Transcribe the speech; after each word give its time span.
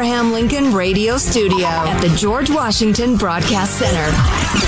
Abraham 0.00 0.32
Lincoln 0.32 0.72
Radio 0.72 1.18
Studio 1.18 1.66
at 1.66 2.00
the 2.00 2.08
George 2.16 2.48
Washington 2.48 3.18
Broadcast 3.18 3.78
Center, 3.78 4.10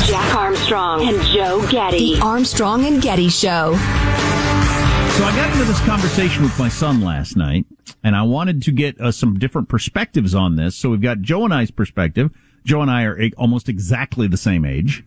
Jack 0.07 0.35
Armstrong 0.37 1.09
and 1.09 1.23
Joe 1.23 1.67
Getty. 1.71 2.17
The 2.17 2.21
Armstrong 2.21 2.85
and 2.85 3.01
Getty 3.01 3.31
Show. 3.31 3.73
So 3.73 5.25
I 5.25 5.33
got 5.35 5.51
into 5.55 5.65
this 5.65 5.81
conversation 5.87 6.43
with 6.43 6.59
my 6.59 6.69
son 6.69 7.01
last 7.01 7.35
night, 7.39 7.65
and 8.05 8.15
I 8.15 8.25
wanted 8.25 8.61
to 8.65 8.73
get 8.73 9.01
uh, 9.01 9.11
some 9.11 9.39
different 9.39 9.71
perspectives 9.71 10.35
on 10.35 10.57
this. 10.57 10.77
So 10.77 10.91
we've 10.91 11.01
got 11.01 11.23
Joe 11.23 11.47
and 11.47 11.55
I's 11.55 11.71
perspective. 11.71 12.31
Joe 12.67 12.83
and 12.83 12.91
I 12.91 13.05
are 13.05 13.19
a- 13.19 13.33
almost 13.39 13.71
exactly 13.71 14.29
the 14.29 14.37
same 14.37 14.67
age. 14.67 15.03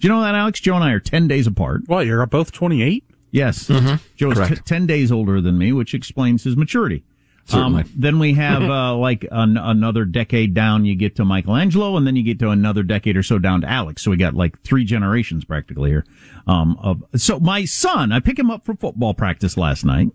Do 0.00 0.08
you 0.08 0.12
know 0.12 0.22
that, 0.22 0.34
Alex? 0.34 0.58
Joe 0.58 0.74
and 0.74 0.82
I 0.82 0.90
are 0.90 0.98
10 0.98 1.28
days 1.28 1.46
apart. 1.46 1.82
Well, 1.86 2.02
you're 2.02 2.26
both 2.26 2.50
28? 2.50 3.04
Yes. 3.30 3.70
Joe's 4.16 4.48
t- 4.48 4.56
10 4.56 4.86
days 4.86 5.12
older 5.12 5.40
than 5.40 5.56
me, 5.56 5.72
which 5.72 5.94
explains 5.94 6.42
his 6.42 6.56
maturity. 6.56 7.04
Certainly. 7.48 7.82
Um, 7.84 7.90
then 7.96 8.18
we 8.18 8.34
have, 8.34 8.62
uh, 8.62 8.94
like 8.98 9.26
an, 9.30 9.56
another 9.56 10.04
decade 10.04 10.52
down, 10.54 10.84
you 10.84 10.94
get 10.94 11.16
to 11.16 11.24
Michelangelo, 11.24 11.96
and 11.96 12.06
then 12.06 12.14
you 12.16 12.22
get 12.22 12.38
to 12.40 12.50
another 12.50 12.82
decade 12.82 13.16
or 13.16 13.22
so 13.22 13.38
down 13.38 13.62
to 13.62 13.68
Alex. 13.70 14.02
So 14.02 14.10
we 14.10 14.16
got 14.16 14.34
like 14.34 14.60
three 14.62 14.84
generations 14.84 15.44
practically 15.44 15.90
here. 15.90 16.04
Um, 16.46 16.76
of, 16.80 17.02
so 17.16 17.40
my 17.40 17.64
son, 17.64 18.12
I 18.12 18.20
pick 18.20 18.38
him 18.38 18.50
up 18.50 18.64
for 18.64 18.74
football 18.74 19.14
practice 19.14 19.56
last 19.56 19.84
night. 19.84 20.08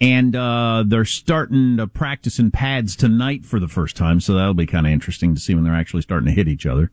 And, 0.00 0.34
uh, 0.34 0.82
they're 0.86 1.04
starting 1.04 1.76
to 1.76 1.86
practice 1.86 2.38
in 2.40 2.50
pads 2.50 2.96
tonight 2.96 3.44
for 3.44 3.60
the 3.60 3.68
first 3.68 3.96
time. 3.96 4.20
So 4.20 4.34
that'll 4.34 4.54
be 4.54 4.66
kind 4.66 4.86
of 4.86 4.92
interesting 4.92 5.34
to 5.34 5.40
see 5.40 5.54
when 5.54 5.62
they're 5.64 5.74
actually 5.76 6.02
starting 6.02 6.26
to 6.26 6.32
hit 6.32 6.48
each 6.48 6.66
other. 6.66 6.90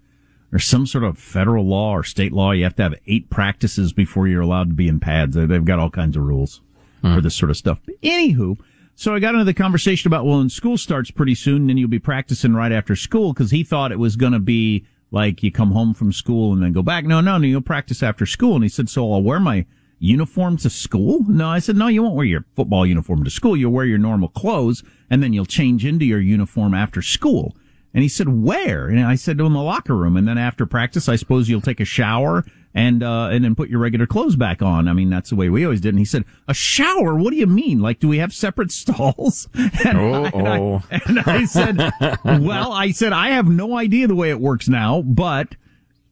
There's 0.51 0.65
some 0.65 0.85
sort 0.87 1.03
of 1.03 1.17
federal 1.17 1.65
law 1.65 1.91
or 1.91 2.03
state 2.03 2.31
law. 2.31 2.51
You 2.51 2.63
have 2.65 2.75
to 2.75 2.83
have 2.83 2.95
eight 3.07 3.29
practices 3.29 3.93
before 3.93 4.27
you're 4.27 4.41
allowed 4.41 4.69
to 4.69 4.75
be 4.75 4.87
in 4.87 4.99
pads. 4.99 5.35
They- 5.35 5.45
They've 5.45 5.63
got 5.65 5.79
all 5.79 5.89
kinds 5.89 6.17
of 6.17 6.23
rules 6.23 6.61
for 7.01 7.21
this 7.21 7.35
sort 7.35 7.49
of 7.49 7.57
stuff. 7.57 7.79
But 7.85 7.95
anywho, 8.01 8.57
so 8.99 9.15
I 9.15 9.19
got 9.19 9.33
into 9.33 9.45
the 9.45 9.53
conversation 9.53 10.09
about, 10.09 10.25
well, 10.25 10.39
when 10.39 10.49
school 10.49 10.77
starts 10.77 11.09
pretty 11.09 11.33
soon, 11.33 11.61
and 11.61 11.69
then 11.69 11.77
you'll 11.77 11.87
be 11.87 11.99
practicing 11.99 12.53
right 12.53 12.73
after 12.73 12.97
school 12.97 13.31
because 13.31 13.49
he 13.49 13.63
thought 13.63 13.93
it 13.93 13.97
was 13.97 14.17
going 14.17 14.33
to 14.33 14.39
be 14.39 14.85
like 15.09 15.41
you 15.41 15.53
come 15.53 15.71
home 15.71 15.93
from 15.93 16.11
school 16.11 16.51
and 16.51 16.61
then 16.61 16.73
go 16.73 16.81
back. 16.81 17.05
No, 17.05 17.21
no, 17.21 17.37
no, 17.37 17.47
you'll 17.47 17.61
practice 17.61 18.03
after 18.03 18.25
school. 18.25 18.55
And 18.55 18.63
he 18.63 18.67
said, 18.67 18.89
so 18.89 19.09
I'll 19.13 19.23
wear 19.23 19.39
my 19.39 19.65
uniform 19.99 20.57
to 20.57 20.69
school? 20.69 21.23
No, 21.29 21.47
I 21.47 21.59
said, 21.59 21.77
no, 21.77 21.87
you 21.87 22.03
won't 22.03 22.15
wear 22.15 22.25
your 22.25 22.43
football 22.57 22.85
uniform 22.85 23.23
to 23.23 23.29
school. 23.29 23.55
You'll 23.55 23.71
wear 23.71 23.85
your 23.85 23.97
normal 23.97 24.27
clothes 24.27 24.83
and 25.09 25.23
then 25.23 25.31
you'll 25.31 25.45
change 25.45 25.85
into 25.85 26.03
your 26.03 26.19
uniform 26.19 26.73
after 26.73 27.01
school. 27.01 27.55
And 27.93 28.03
he 28.03 28.09
said, 28.09 28.27
where? 28.27 28.89
And 28.89 28.99
I 28.99 29.15
said, 29.15 29.39
in 29.39 29.53
the 29.53 29.61
locker 29.61 29.95
room. 29.95 30.17
And 30.17 30.27
then 30.27 30.37
after 30.37 30.65
practice, 30.65 31.07
I 31.07 31.15
suppose 31.15 31.47
you'll 31.47 31.61
take 31.61 31.79
a 31.79 31.85
shower 31.85 32.43
and, 32.73 33.01
uh, 33.03 33.29
and 33.31 33.43
then 33.43 33.55
put 33.55 33.69
your 33.69 33.79
regular 33.79 34.05
clothes 34.05 34.35
back 34.35 34.61
on. 34.61 34.87
I 34.87 34.93
mean, 34.93 35.09
that's 35.09 35.29
the 35.31 35.35
way 35.35 35.49
we 35.49 35.63
always 35.63 35.81
did. 35.81 35.89
And 35.89 35.99
he 35.99 36.05
said, 36.05 36.23
a 36.47 36.53
shower? 36.53 37.15
What 37.15 37.31
do 37.31 37.37
you 37.37 37.47
mean? 37.47 37.79
Like, 37.79 37.99
do 37.99 38.07
we 38.07 38.19
have 38.19 38.33
separate 38.33 38.71
stalls? 38.73 39.47
And, 39.53 39.97
I, 39.97 40.29
and, 40.33 40.47
I, 40.47 40.83
and 41.07 41.19
I 41.19 41.45
said, 41.45 41.77
well, 42.23 42.71
I 42.71 42.91
said, 42.91 43.11
I 43.13 43.29
have 43.29 43.47
no 43.47 43.77
idea 43.77 44.07
the 44.07 44.15
way 44.15 44.29
it 44.29 44.39
works 44.39 44.67
now, 44.69 45.01
but 45.01 45.55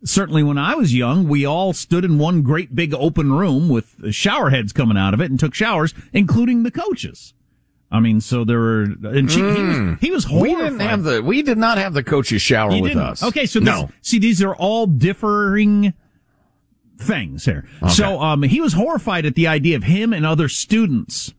certainly 0.03 0.43
when 0.43 0.57
I 0.57 0.75
was 0.75 0.93
young, 0.95 1.27
we 1.27 1.45
all 1.45 1.73
stood 1.73 2.05
in 2.05 2.17
one 2.17 2.41
great 2.41 2.75
big 2.75 2.93
open 2.93 3.33
room 3.33 3.69
with 3.69 4.13
shower 4.13 4.49
heads 4.49 4.73
coming 4.73 4.97
out 4.97 5.13
of 5.13 5.21
it 5.21 5.29
and 5.29 5.39
took 5.39 5.53
showers, 5.53 5.93
including 6.13 6.63
the 6.63 6.71
coaches. 6.71 7.33
I 7.89 8.01
mean, 8.01 8.19
so 8.19 8.43
there 8.43 8.59
were, 8.59 8.83
and 9.03 9.31
she, 9.31 9.39
he 9.39 9.41
was, 9.45 9.99
he 10.01 10.11
was 10.11 10.25
Mm. 10.25 10.41
We 10.41 10.55
didn't 10.55 10.79
have 10.81 11.03
the 11.03 11.23
we 11.23 11.41
did 11.41 11.57
not 11.57 11.77
have 11.77 11.93
the 11.93 12.03
coaches 12.03 12.41
shower 12.41 12.71
You 12.73 12.81
with 12.81 12.91
didn't? 12.91 13.03
us. 13.03 13.23
Okay, 13.23 13.45
so 13.45 13.59
this, 13.59 13.65
no. 13.65 13.89
see, 14.01 14.19
these 14.19 14.43
are 14.43 14.53
all 14.55 14.87
differing 14.87 15.93
things 16.97 17.45
here. 17.45 17.67
So, 17.89 18.21
um, 18.21 18.43
he 18.43 18.61
was 18.61 18.73
horrified 18.73 19.25
at 19.25 19.35
the 19.35 19.47
idea 19.47 19.75
of 19.75 19.83
him 19.83 20.13
and 20.13 20.25
other 20.25 20.49
students 20.49 21.33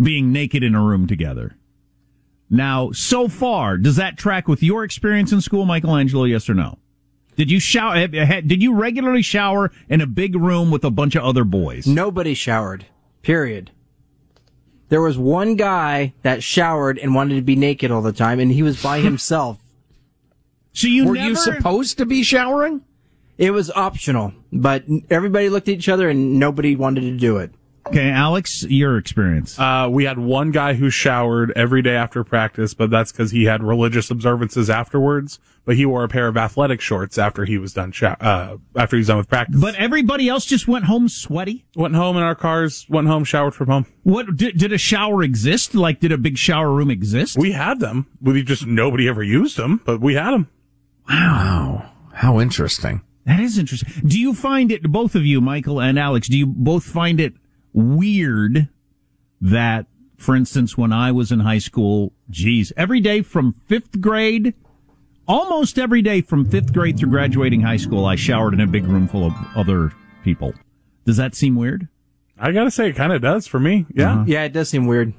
being 0.00 0.32
naked 0.32 0.62
in 0.62 0.74
a 0.74 0.82
room 0.82 1.06
together. 1.06 1.56
Now, 2.48 2.90
so 2.90 3.28
far, 3.28 3.78
does 3.78 3.96
that 3.96 4.18
track 4.18 4.48
with 4.48 4.62
your 4.62 4.82
experience 4.82 5.32
in 5.32 5.40
school, 5.40 5.64
Michelangelo? 5.66 6.24
Yes 6.24 6.48
or 6.50 6.54
no? 6.54 6.78
Did 7.36 7.50
you 7.50 7.60
shower? 7.60 8.06
Did 8.06 8.62
you 8.62 8.74
regularly 8.74 9.22
shower 9.22 9.70
in 9.88 10.00
a 10.00 10.06
big 10.06 10.34
room 10.34 10.70
with 10.70 10.84
a 10.84 10.90
bunch 10.90 11.14
of 11.14 11.22
other 11.24 11.44
boys? 11.44 11.86
Nobody 11.86 12.34
showered. 12.34 12.86
Period. 13.22 13.70
There 14.88 15.00
was 15.00 15.16
one 15.16 15.54
guy 15.54 16.14
that 16.22 16.42
showered 16.42 16.98
and 16.98 17.14
wanted 17.14 17.36
to 17.36 17.42
be 17.42 17.54
naked 17.54 17.92
all 17.92 18.02
the 18.02 18.12
time, 18.12 18.40
and 18.40 18.50
he 18.50 18.62
was 18.62 18.82
by 18.82 18.98
himself. 19.00 19.58
So 20.72 20.88
you 20.88 21.06
Were 21.06 21.14
never, 21.14 21.28
you 21.28 21.36
supposed 21.36 21.98
to 21.98 22.06
be 22.06 22.22
showering? 22.22 22.82
It 23.40 23.52
was 23.52 23.70
optional, 23.70 24.34
but 24.52 24.84
everybody 25.08 25.48
looked 25.48 25.66
at 25.68 25.72
each 25.74 25.88
other 25.88 26.10
and 26.10 26.38
nobody 26.38 26.76
wanted 26.76 27.00
to 27.00 27.16
do 27.16 27.38
it. 27.38 27.50
Okay, 27.86 28.10
Alex, 28.10 28.64
your 28.64 28.98
experience. 28.98 29.58
Uh, 29.58 29.88
we 29.90 30.04
had 30.04 30.18
one 30.18 30.50
guy 30.50 30.74
who 30.74 30.90
showered 30.90 31.50
every 31.56 31.80
day 31.80 31.96
after 31.96 32.22
practice, 32.22 32.74
but 32.74 32.90
that's 32.90 33.10
because 33.10 33.30
he 33.30 33.44
had 33.44 33.62
religious 33.62 34.10
observances 34.10 34.68
afterwards. 34.68 35.38
But 35.64 35.76
he 35.76 35.86
wore 35.86 36.04
a 36.04 36.08
pair 36.08 36.28
of 36.28 36.36
athletic 36.36 36.82
shorts 36.82 37.16
after 37.16 37.46
he 37.46 37.56
was 37.56 37.72
done, 37.72 37.92
show- 37.92 38.08
uh, 38.20 38.58
after 38.76 38.96
he 38.96 39.00
was 39.00 39.06
done 39.06 39.16
with 39.16 39.30
practice. 39.30 39.58
but 39.58 39.74
everybody 39.76 40.28
else 40.28 40.44
just 40.44 40.68
went 40.68 40.84
home 40.84 41.08
sweaty. 41.08 41.64
went 41.74 41.94
home 41.94 42.18
in 42.18 42.22
our 42.22 42.34
cars, 42.34 42.84
went 42.90 43.08
home, 43.08 43.24
showered 43.24 43.54
from 43.54 43.68
home. 43.68 43.86
What 44.02 44.36
did, 44.36 44.58
did 44.58 44.72
a 44.72 44.78
shower 44.78 45.22
exist? 45.22 45.74
Like, 45.74 46.00
did 46.00 46.12
a 46.12 46.18
big 46.18 46.36
shower 46.36 46.70
room 46.70 46.90
exist? 46.90 47.38
We 47.38 47.52
had 47.52 47.80
them. 47.80 48.06
We 48.20 48.42
just 48.42 48.66
nobody 48.66 49.08
ever 49.08 49.22
used 49.22 49.56
them, 49.56 49.80
but 49.86 50.02
we 50.02 50.14
had 50.14 50.32
them. 50.32 50.48
Wow. 51.08 51.90
How 52.12 52.38
interesting. 52.38 53.00
That 53.26 53.40
is 53.40 53.58
interesting. 53.58 54.08
Do 54.08 54.18
you 54.18 54.34
find 54.34 54.72
it, 54.72 54.82
both 54.84 55.14
of 55.14 55.26
you, 55.26 55.40
Michael 55.40 55.80
and 55.80 55.98
Alex, 55.98 56.28
do 56.28 56.38
you 56.38 56.46
both 56.46 56.84
find 56.84 57.20
it 57.20 57.34
weird 57.72 58.68
that, 59.40 59.86
for 60.16 60.34
instance, 60.34 60.76
when 60.76 60.92
I 60.92 61.12
was 61.12 61.30
in 61.30 61.40
high 61.40 61.58
school, 61.58 62.12
geez, 62.28 62.72
every 62.76 63.00
day 63.00 63.22
from 63.22 63.52
fifth 63.52 64.00
grade, 64.00 64.54
almost 65.28 65.78
every 65.78 66.02
day 66.02 66.20
from 66.22 66.44
fifth 66.48 66.72
grade 66.72 66.98
through 66.98 67.10
graduating 67.10 67.60
high 67.60 67.76
school, 67.76 68.06
I 68.06 68.16
showered 68.16 68.54
in 68.54 68.60
a 68.60 68.66
big 68.66 68.84
room 68.86 69.06
full 69.06 69.26
of 69.26 69.32
other 69.54 69.92
people. 70.24 70.54
Does 71.04 71.16
that 71.16 71.34
seem 71.34 71.56
weird? 71.56 71.88
I 72.38 72.52
gotta 72.52 72.70
say, 72.70 72.88
it 72.88 72.96
kind 72.96 73.12
of 73.12 73.20
does 73.20 73.46
for 73.46 73.60
me. 73.60 73.86
Yeah. 73.94 74.24
Yeah, 74.26 74.44
it 74.44 74.52
does 74.52 74.70
seem 74.70 74.86
weird. 74.86 75.12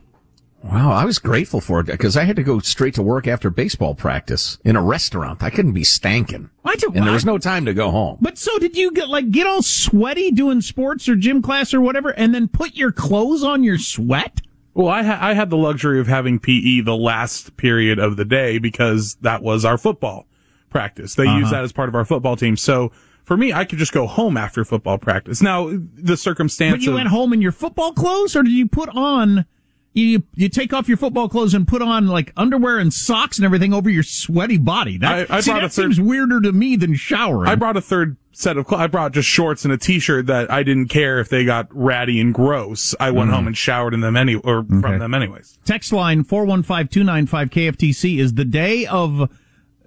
Wow, 0.63 0.91
I 0.91 1.05
was 1.05 1.17
grateful 1.17 1.59
for 1.59 1.79
it 1.79 1.87
because 1.87 2.15
I 2.15 2.23
had 2.23 2.35
to 2.35 2.43
go 2.43 2.59
straight 2.59 2.93
to 2.93 3.01
work 3.01 3.27
after 3.27 3.49
baseball 3.49 3.95
practice 3.95 4.59
in 4.63 4.75
a 4.75 4.81
restaurant. 4.81 5.41
I 5.41 5.49
couldn't 5.49 5.73
be 5.73 5.81
stanking. 5.81 6.49
I 6.63 6.75
do, 6.75 6.91
and 6.93 7.05
there 7.05 7.13
was 7.13 7.25
no 7.25 7.39
time 7.39 7.65
to 7.65 7.73
go 7.73 7.89
home. 7.89 8.17
But 8.21 8.37
so 8.37 8.59
did 8.59 8.77
you 8.77 8.91
get 8.91 9.09
like 9.09 9.31
get 9.31 9.47
all 9.47 9.63
sweaty 9.63 10.29
doing 10.31 10.61
sports 10.61 11.09
or 11.09 11.15
gym 11.15 11.41
class 11.41 11.73
or 11.73 11.81
whatever, 11.81 12.09
and 12.11 12.33
then 12.35 12.47
put 12.47 12.75
your 12.75 12.91
clothes 12.91 13.43
on 13.43 13.63
your 13.63 13.79
sweat? 13.79 14.41
Well, 14.75 14.87
I, 14.87 15.03
ha- 15.03 15.17
I 15.19 15.33
had 15.33 15.49
the 15.49 15.57
luxury 15.57 15.99
of 15.99 16.07
having 16.07 16.39
PE 16.39 16.81
the 16.81 16.95
last 16.95 17.57
period 17.57 17.97
of 17.99 18.15
the 18.15 18.23
day 18.23 18.57
because 18.59 19.15
that 19.15 19.41
was 19.41 19.65
our 19.65 19.77
football 19.77 20.27
practice. 20.69 21.15
They 21.15 21.27
Uh-huh. 21.27 21.39
use 21.39 21.49
that 21.51 21.63
as 21.63 21.73
part 21.73 21.89
of 21.89 21.95
our 21.95 22.05
football 22.05 22.35
team. 22.37 22.55
So 22.55 22.91
for 23.23 23.35
me, 23.35 23.51
I 23.51 23.65
could 23.65 23.79
just 23.79 23.91
go 23.91 24.07
home 24.07 24.37
after 24.37 24.63
football 24.63 24.97
practice. 24.99 25.41
Now, 25.41 25.71
the 25.73 26.15
circumstance 26.15 26.73
But 26.75 26.81
you 26.83 26.91
of, 26.91 26.95
went 26.95 27.09
home 27.09 27.33
in 27.33 27.41
your 27.41 27.51
football 27.51 27.91
clothes, 27.93 28.35
or 28.35 28.43
did 28.43 28.53
you 28.53 28.67
put 28.67 28.87
on? 28.89 29.45
You 29.93 30.23
you 30.35 30.47
take 30.47 30.71
off 30.73 30.87
your 30.87 30.95
football 30.97 31.27
clothes 31.27 31.53
and 31.53 31.67
put 31.67 31.81
on 31.81 32.07
like 32.07 32.31
underwear 32.37 32.79
and 32.79 32.93
socks 32.93 33.37
and 33.37 33.43
everything 33.45 33.73
over 33.73 33.89
your 33.89 34.03
sweaty 34.03 34.57
body. 34.57 34.97
That, 34.97 35.29
I- 35.29 35.37
I 35.37 35.39
see, 35.41 35.51
that 35.51 35.61
third- 35.63 35.71
seems 35.95 35.99
weirder 35.99 36.39
to 36.41 36.53
me 36.53 36.77
than 36.77 36.95
showering. 36.95 37.49
I 37.49 37.55
brought 37.55 37.75
a 37.75 37.81
third 37.81 38.15
set 38.31 38.55
of 38.55 38.65
clothes. 38.67 38.79
I 38.79 38.87
brought 38.87 39.11
just 39.11 39.27
shorts 39.27 39.65
and 39.65 39.73
a 39.73 39.77
t-shirt 39.77 40.27
that 40.27 40.49
I 40.49 40.63
didn't 40.63 40.87
care 40.87 41.19
if 41.19 41.27
they 41.27 41.43
got 41.43 41.67
ratty 41.75 42.21
and 42.21 42.33
gross. 42.33 42.95
I 43.01 43.11
went 43.11 43.31
Mhm. 43.31 43.33
home 43.33 43.47
and 43.47 43.57
showered 43.57 43.93
in 43.93 43.99
them 43.99 44.15
any, 44.15 44.35
or 44.35 44.59
Okay. 44.59 44.79
from 44.79 44.99
them 44.99 45.13
anyways. 45.13 45.59
Text 45.65 45.91
line 45.91 46.23
415-295-KFTC 46.23 48.19
is 48.19 48.35
the 48.35 48.45
day 48.45 48.85
of 48.85 49.29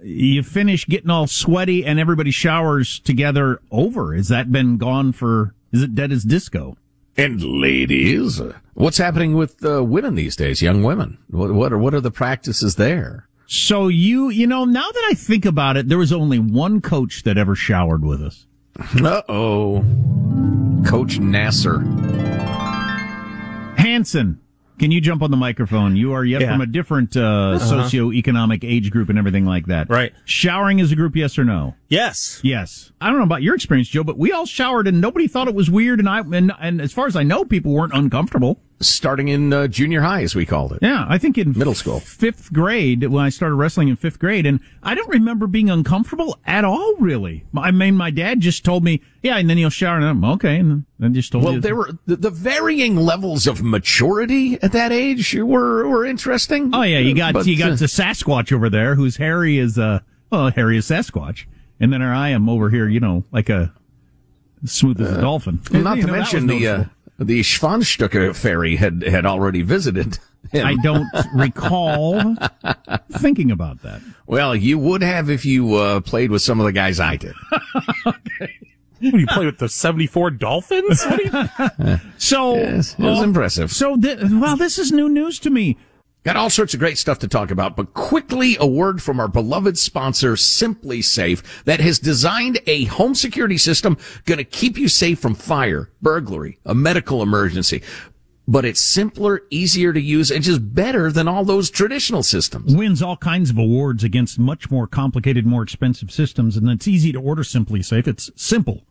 you 0.03 0.43
finish 0.43 0.85
getting 0.85 1.09
all 1.09 1.25
sweaty 1.25 1.83
and 1.83 1.99
everybody 1.99 2.29
showers 2.29 2.99
together 2.99 3.59
over. 3.71 4.13
Has 4.13 4.27
that 4.27 4.51
been 4.51 4.77
gone 4.77 5.11
for, 5.13 5.55
is 5.71 5.81
it 5.81 5.95
dead 5.95 6.11
as 6.11 6.23
disco? 6.23 6.77
And 7.17 7.41
ladies, 7.43 8.41
what's 8.73 8.97
happening 8.97 9.35
with 9.35 9.63
uh, 9.65 9.83
women 9.83 10.15
these 10.15 10.35
days? 10.35 10.61
Young 10.61 10.83
women. 10.83 11.17
What, 11.29 11.53
what 11.53 11.71
are 11.71 11.77
what 11.77 11.93
are 11.93 12.01
the 12.01 12.11
practices 12.11 12.75
there? 12.75 13.27
So 13.47 13.87
you, 13.87 14.29
you 14.29 14.47
know, 14.47 14.65
now 14.65 14.89
that 14.91 15.07
I 15.09 15.13
think 15.13 15.45
about 15.45 15.77
it, 15.77 15.87
there 15.87 15.97
was 15.97 16.11
only 16.11 16.39
one 16.39 16.81
coach 16.81 17.23
that 17.23 17.37
ever 17.37 17.55
showered 17.55 18.03
with 18.03 18.21
us. 18.21 18.45
Uh 19.01 19.21
oh, 19.29 19.85
Coach 20.85 21.17
Nasser. 21.19 21.79
Hanson, 23.77 24.39
can 24.79 24.91
you 24.91 24.99
jump 24.99 25.21
on 25.21 25.31
the 25.31 25.37
microphone? 25.37 25.95
You 25.95 26.11
are 26.13 26.25
yet 26.25 26.41
Yeah. 26.41 26.51
from 26.51 26.61
a 26.61 26.65
different 26.65 27.15
uh, 27.15 27.21
Uh-huh. 27.21 27.83
socioeconomic 27.83 28.63
age 28.69 28.91
group 28.91 29.07
and 29.09 29.17
everything 29.17 29.45
like 29.45 29.67
that. 29.67 29.89
Right. 29.89 30.11
Showering 30.25 30.81
as 30.81 30.91
a 30.91 30.95
group, 30.95 31.15
yes 31.15 31.37
or 31.37 31.45
no? 31.45 31.75
Yes. 31.87 32.39
Yes. 32.43 32.91
I 32.99 33.09
don't 33.09 33.17
know 33.19 33.23
about 33.25 33.43
your 33.43 33.55
experience, 33.55 33.87
Joe, 33.89 34.03
but 34.03 34.17
we 34.17 34.31
all 34.31 34.45
showered 34.45 34.87
and 34.87 34.99
nobody 34.99 35.27
thought 35.27 35.47
it 35.47 35.55
was 35.55 35.69
weird. 35.69 35.99
And 35.99 36.09
I, 36.09 36.19
and, 36.19 36.51
and 36.59 36.81
as 36.81 36.91
far 36.91 37.05
as 37.07 37.15
I 37.15 37.23
know, 37.23 37.45
people 37.45 37.71
weren't 37.73 37.93
uncomfortable. 37.93 38.59
Starting 38.81 39.29
in 39.29 39.53
uh, 39.53 39.67
junior 39.67 40.01
high, 40.01 40.21
as 40.23 40.35
we 40.35 40.45
called 40.45 40.73
it. 40.73 40.79
Yeah, 40.81 41.05
I 41.07 41.17
think 41.17 41.37
in 41.37 41.53
middle 41.57 41.73
school. 41.73 42.01
fifth 42.01 42.51
grade 42.51 43.05
when 43.07 43.23
I 43.23 43.29
started 43.29 43.55
wrestling 43.55 43.87
in 43.87 43.95
fifth 43.95 44.19
grade, 44.19 44.45
and 44.45 44.59
I 44.83 44.95
don't 44.95 45.07
remember 45.07 45.47
being 45.47 45.69
uncomfortable 45.69 46.37
at 46.45 46.65
all. 46.65 46.93
Really, 46.97 47.45
I 47.57 47.71
mean, 47.71 47.95
my 47.95 48.11
dad 48.11 48.41
just 48.41 48.65
told 48.65 48.83
me, 48.83 49.01
"Yeah," 49.23 49.37
and 49.37 49.49
then 49.49 49.55
he'll 49.55 49.69
shower, 49.69 49.95
and 49.95 50.03
I'm 50.03 50.25
okay, 50.25 50.57
and 50.57 50.83
then 50.99 51.13
just 51.13 51.31
told 51.31 51.45
Well, 51.45 51.53
me. 51.53 51.59
there 51.59 51.73
were 51.77 51.91
the, 52.05 52.17
the 52.17 52.29
varying 52.29 52.97
levels 52.97 53.47
of 53.47 53.63
maturity 53.63 54.61
at 54.61 54.73
that 54.73 54.91
age 54.91 55.33
were 55.35 55.87
were 55.87 56.05
interesting. 56.05 56.71
Oh 56.75 56.81
yeah, 56.81 56.99
you 56.99 57.15
got 57.15 57.33
But, 57.33 57.45
you 57.45 57.57
got 57.57 57.71
uh, 57.71 57.75
the 57.75 57.85
Sasquatch 57.85 58.51
over 58.51 58.69
there, 58.69 58.95
who's 58.95 59.15
hairy 59.15 59.57
as 59.57 59.79
uh, 59.79 60.01
well, 60.29 60.51
hairy 60.51 60.77
as 60.77 60.85
Sasquatch, 60.87 61.45
and 61.79 61.91
then 61.93 62.01
I 62.01 62.29
am 62.29 62.47
over 62.49 62.69
here, 62.69 62.87
you 62.87 62.99
know, 62.99 63.23
like 63.31 63.49
a 63.49 63.73
smooth 64.65 64.99
as 65.01 65.11
a 65.17 65.21
dolphin. 65.21 65.59
Uh, 65.73 65.79
Not 65.79 65.97
You 65.97 66.03
to 66.03 66.07
know, 66.07 66.13
mention 66.13 66.47
the 66.47 66.67
uh, 66.67 66.71
noticeable. 66.77 66.91
the 67.19 67.39
Schwanstücke 67.41 68.35
ferry 68.35 68.75
had 68.77 69.03
had 69.03 69.25
already 69.25 69.61
visited. 69.61 70.17
him. 70.51 70.65
I 70.65 70.75
don't 70.83 71.07
recall 71.35 72.35
thinking 73.11 73.51
about 73.51 73.81
that. 73.81 74.01
Well, 74.27 74.55
you 74.55 74.77
would 74.79 75.01
have 75.01 75.29
if 75.29 75.45
you 75.45 75.73
uh, 75.75 75.99
played 76.01 76.31
with 76.31 76.41
some 76.41 76.59
of 76.59 76.65
the 76.65 76.71
guys 76.71 76.99
I 76.99 77.15
did. 77.17 77.33
What, 79.01 79.19
you 79.19 79.27
play 79.27 79.45
with 79.45 79.57
the 79.59 79.67
74 79.67 80.31
Dolphins? 80.31 81.05
What 81.05 81.17
do 81.17 81.23
you- 81.85 81.99
So 82.17 82.55
Yes, 82.55 82.93
it 82.97 83.03
was 83.03 83.19
uh, 83.19 83.23
impressive. 83.23 83.71
So, 83.71 83.97
th- 83.97 84.19
well, 84.31 84.55
this 84.55 84.79
is 84.79 84.91
new 84.93 85.09
news 85.09 85.37
to 85.39 85.49
me. 85.49 85.77
Got 86.25 86.37
all 86.37 86.49
sorts 86.49 86.73
of 86.73 86.79
great 86.79 86.97
stuff 86.97 87.19
to 87.19 87.27
talk 87.27 87.51
about, 87.51 87.75
but 87.75 87.93
quickly 87.93 88.57
a 88.59 88.65
word 88.65 88.99
from 88.99 89.19
our 89.19 89.27
beloved 89.27 89.77
sponsor, 89.77 90.33
SimpliSafe, 90.33 91.63
that 91.65 91.79
has 91.79 91.99
designed 91.99 92.59
a 92.65 92.85
home 92.85 93.13
security 93.13 93.59
system 93.59 93.95
going 94.25 94.39
to 94.39 94.43
keep 94.43 94.75
you 94.75 94.87
safe 94.87 95.19
from 95.19 95.35
fire, 95.35 95.91
burglary, 96.01 96.57
a 96.65 96.73
medical 96.73 97.21
emergency. 97.21 97.83
But 98.47 98.65
it's 98.65 98.81
simpler, 98.81 99.43
easier 99.51 99.93
to 99.93 100.01
use, 100.01 100.31
and 100.31 100.43
just 100.43 100.73
better 100.73 101.11
than 101.11 101.27
all 101.27 101.45
those 101.45 101.69
traditional 101.69 102.23
systems. 102.23 102.75
Wins 102.75 103.03
all 103.03 103.17
kinds 103.17 103.51
of 103.51 103.59
awards 103.59 104.03
against 104.03 104.39
much 104.39 104.71
more 104.71 104.87
complicated, 104.87 105.45
more 105.45 105.61
expensive 105.61 106.09
systems, 106.09 106.57
and 106.57 106.67
it's 106.71 106.87
easy 106.87 107.11
to 107.11 107.21
order 107.21 107.43
SimpliSafe. 107.43 108.07
It's 108.07 108.31
simple. 108.35 108.81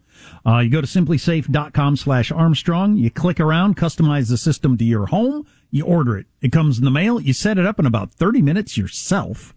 Uh, 0.47 0.59
you 0.59 0.71
go 0.71 0.81
to 0.81 0.87
simplisafe.com 0.87 1.97
slash 1.97 2.31
Armstrong. 2.31 2.97
You 2.97 3.11
click 3.11 3.41
around, 3.41 3.77
customize 3.77 4.29
the 4.29 4.39
system 4.39 4.79
to 4.79 4.85
your 4.85 5.07
home. 5.07 5.47
You 5.75 5.85
order 5.85 6.17
it. 6.17 6.27
It 6.41 6.53
comes 6.53 6.79
in 6.79 6.85
the 6.85 6.91
mail. 6.93 7.21
You 7.21 7.33
set 7.33 7.59
it 7.59 7.67
up 7.67 7.81
in 7.81 7.85
about 7.85 8.13
30 8.13 8.41
minutes 8.43 8.79
yourself. 8.79 9.53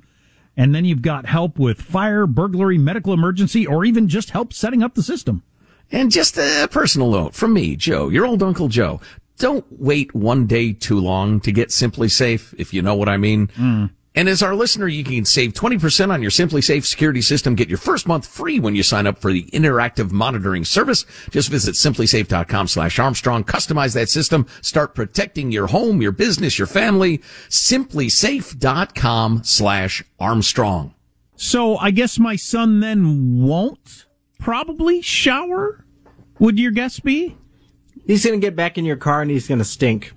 And 0.58 0.74
then 0.74 0.84
you've 0.84 1.04
got 1.04 1.28
help 1.28 1.60
with 1.60 1.80
fire, 1.80 2.26
burglary, 2.26 2.80
medical 2.80 3.14
emergency, 3.14 3.68
or 3.68 3.86
even 3.86 4.08
just 4.08 4.32
help 4.32 4.52
setting 4.52 4.82
up 4.82 4.96
the 4.96 5.04
system. 5.04 5.44
And 5.92 6.10
just 6.10 6.36
a 6.40 6.68
personal 6.72 7.12
note 7.12 7.36
from 7.36 7.54
me, 7.54 7.76
Joe, 7.76 8.10
your 8.10 8.26
old 8.26 8.42
Uncle 8.42 8.68
Joe. 8.68 9.00
Don't 9.38 9.64
wait 9.70 10.16
one 10.16 10.48
day 10.48 10.74
too 10.74 11.00
long 11.00 11.40
to 11.42 11.52
get 11.52 11.70
SimpliSafe, 11.70 12.56
if 12.58 12.74
you 12.74 12.82
know 12.82 12.96
what 12.96 13.10
I 13.10 13.18
mean. 13.18 13.50
Hmm. 13.50 13.86
And 14.18 14.28
as 14.28 14.42
our 14.42 14.56
listener, 14.56 14.88
you 14.88 15.04
can 15.04 15.26
save 15.26 15.54
20% 15.54 16.12
on 16.12 16.24
your 16.24 16.32
SimpliSafe 16.32 16.84
security 16.86 17.22
system. 17.22 17.54
Get 17.54 17.70
your 17.70 17.78
first 17.78 18.08
month 18.08 18.26
free 18.26 18.60
when 18.60 18.76
you 18.76 18.82
sign 18.82 19.06
up 19.06 19.20
for 19.20 19.32
the 19.32 19.44
interactive 19.52 20.10
monitoring 20.10 20.66
service. 20.66 21.06
Just 21.30 21.50
visit 21.50 21.76
simplisafe.com 21.76 22.68
slash 22.68 22.98
Armstrong. 22.98 23.44
Customize 23.44 23.94
that 23.94 24.10
system. 24.10 24.48
Start 24.64 24.96
protecting 24.96 25.52
your 25.52 25.68
home, 25.68 26.02
your 26.02 26.12
business, 26.12 26.58
your 26.58 26.66
family. 26.66 27.20
Simplisafe.com 27.50 29.44
slash 29.44 30.04
Armstrong. 30.20 30.96
So 31.36 31.78
I 31.78 31.92
guess 31.92 32.18
my 32.18 32.38
son 32.38 32.80
then 32.80 33.40
won't 33.44 34.08
probably 34.40 35.04
shower? 35.04 35.86
Would 36.40 36.58
your 36.58 36.72
guess 36.72 37.00
be? 37.00 37.38
He's 38.08 38.26
gonna 38.26 38.38
get 38.38 38.56
back 38.56 38.80
in 38.80 38.86
your 38.86 38.98
car 38.98 39.22
and 39.22 39.30
he's 39.30 39.48
gonna 39.48 39.64
stink. 39.64 40.14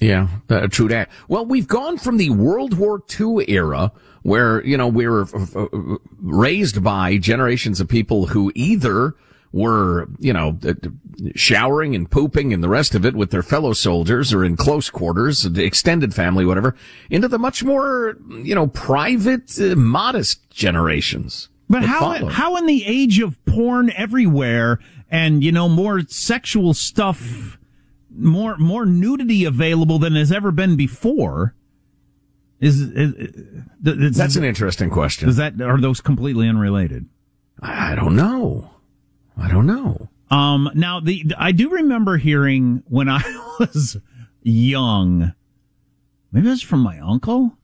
Yeah, 0.00 0.28
uh, 0.50 0.68
true 0.68 0.88
that. 0.88 1.08
Well, 1.28 1.46
we've 1.46 1.66
gone 1.66 1.98
from 1.98 2.16
the 2.18 2.30
World 2.30 2.74
War 2.74 3.02
II 3.18 3.44
era 3.48 3.92
where, 4.22 4.64
you 4.64 4.76
know, 4.76 4.88
we 4.88 5.06
were 5.06 5.26
uh, 5.54 5.62
uh, 5.62 5.96
raised 6.20 6.82
by 6.82 7.16
generations 7.16 7.80
of 7.80 7.88
people 7.88 8.26
who 8.26 8.52
either 8.54 9.14
were, 9.52 10.08
you 10.18 10.32
know, 10.32 10.58
uh, 10.66 10.74
showering 11.34 11.94
and 11.94 12.10
pooping 12.10 12.52
and 12.52 12.62
the 12.62 12.68
rest 12.68 12.94
of 12.94 13.06
it 13.06 13.14
with 13.14 13.30
their 13.30 13.42
fellow 13.42 13.72
soldiers 13.72 14.34
or 14.34 14.44
in 14.44 14.56
close 14.56 14.90
quarters, 14.90 15.44
the 15.44 15.64
extended 15.64 16.12
family, 16.12 16.44
whatever, 16.44 16.74
into 17.08 17.28
the 17.28 17.38
much 17.38 17.64
more, 17.64 18.18
you 18.42 18.54
know, 18.54 18.66
private, 18.66 19.58
uh, 19.60 19.76
modest 19.76 20.50
generations. 20.50 21.48
But 21.68 21.84
how 21.84 22.00
followed. 22.00 22.32
how 22.32 22.56
in 22.56 22.66
the 22.66 22.84
age 22.84 23.18
of 23.18 23.42
porn 23.44 23.90
everywhere 23.96 24.78
and 25.10 25.42
you 25.42 25.52
know 25.52 25.68
more 25.68 26.02
sexual 26.08 26.74
stuff, 26.74 27.55
more 28.16 28.56
more 28.56 28.86
nudity 28.86 29.44
available 29.44 29.98
than 29.98 30.14
has 30.14 30.32
ever 30.32 30.50
been 30.50 30.76
before? 30.76 31.54
Is, 32.58 32.80
is, 32.80 33.12
is 33.84 34.16
That's 34.16 34.36
an 34.36 34.44
interesting 34.44 34.88
question. 34.88 35.28
Is 35.28 35.36
that 35.36 35.60
are 35.60 35.78
those 35.78 36.00
completely 36.00 36.48
unrelated? 36.48 37.06
I 37.60 37.94
don't 37.94 38.16
know. 38.16 38.70
I 39.36 39.48
don't 39.48 39.66
know. 39.66 40.08
Um, 40.30 40.70
now 40.74 41.00
the 41.00 41.24
I 41.38 41.52
do 41.52 41.70
remember 41.70 42.16
hearing 42.16 42.82
when 42.88 43.08
I 43.08 43.22
was 43.60 43.98
young, 44.42 45.34
maybe 46.32 46.48
it 46.48 46.50
was 46.50 46.62
from 46.62 46.80
my 46.80 46.98
uncle, 46.98 47.56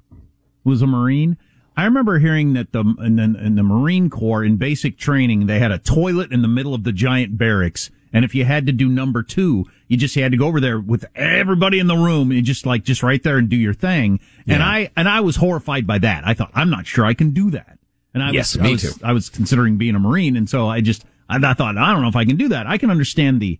who 0.64 0.71
was 0.71 0.82
a 0.82 0.87
Marine. 0.87 1.38
I 1.76 1.85
remember 1.85 2.18
hearing 2.18 2.52
that 2.52 2.73
the 2.73 2.80
in, 3.00 3.16
the 3.16 3.23
in 3.23 3.54
the 3.54 3.62
Marine 3.62 4.11
Corps 4.11 4.44
in 4.44 4.56
basic 4.56 4.99
training 4.99 5.47
they 5.47 5.59
had 5.59 5.73
a 5.73 5.78
toilet 5.78 6.30
in 6.30 6.42
the 6.42 6.49
middle 6.49 6.75
of 6.75 6.85
the 6.85 6.92
giant 6.92 7.38
barracks, 7.38 7.90
and 8.12 8.25
if 8.25 8.35
you 8.35 8.45
had 8.45 8.66
to 8.66 8.73
do 8.73 8.88
number 8.88 9.23
two, 9.23 9.64
you 9.88 9.97
just 9.97 10.14
had 10.14 10.33
to 10.33 10.38
go 10.38 10.47
over 10.47 10.61
there 10.61 10.78
with 10.81 11.04
everybody 11.14 11.78
in 11.78 11.87
the 11.87 11.97
room 11.97 12.31
and 12.31 12.45
just 12.45 12.66
like 12.66 12.85
just 12.85 13.02
right 13.02 13.23
there 13.23 13.38
and 13.38 13.49
do 13.49 13.57
your 13.57 13.75
thing. 13.75 14.21
And 14.47 14.62
I 14.62 14.90
and 14.97 15.09
I 15.09 15.21
was 15.21 15.37
horrified 15.37 15.87
by 15.87 15.99
that. 15.99 16.26
I 16.26 16.35
thought 16.35 16.50
I'm 16.54 16.71
not 16.71 16.87
sure 16.87 17.04
I 17.04 17.14
can 17.14 17.31
do 17.31 17.50
that. 17.52 17.78
And 18.14 18.23
I 18.23 18.31
Yes, 18.33 18.54
was, 18.54 18.61
I 18.61 18.64
me 18.64 18.73
was, 18.73 18.83
too. 18.83 18.92
I 19.04 19.12
was 19.12 19.28
considering 19.31 19.78
being 19.78 19.95
a 19.95 19.99
Marine, 19.99 20.37
and 20.37 20.49
so 20.49 20.69
I 20.69 20.81
just 20.81 21.04
I, 21.28 21.37
I 21.37 21.54
thought 21.54 21.78
I 21.78 21.92
don't 21.92 22.02
know 22.02 22.09
if 22.09 22.16
I 22.16 22.25
can 22.25 22.37
do 22.37 22.49
that. 22.49 22.66
I 22.66 22.76
can 22.78 22.90
understand 22.90 23.40
the 23.40 23.59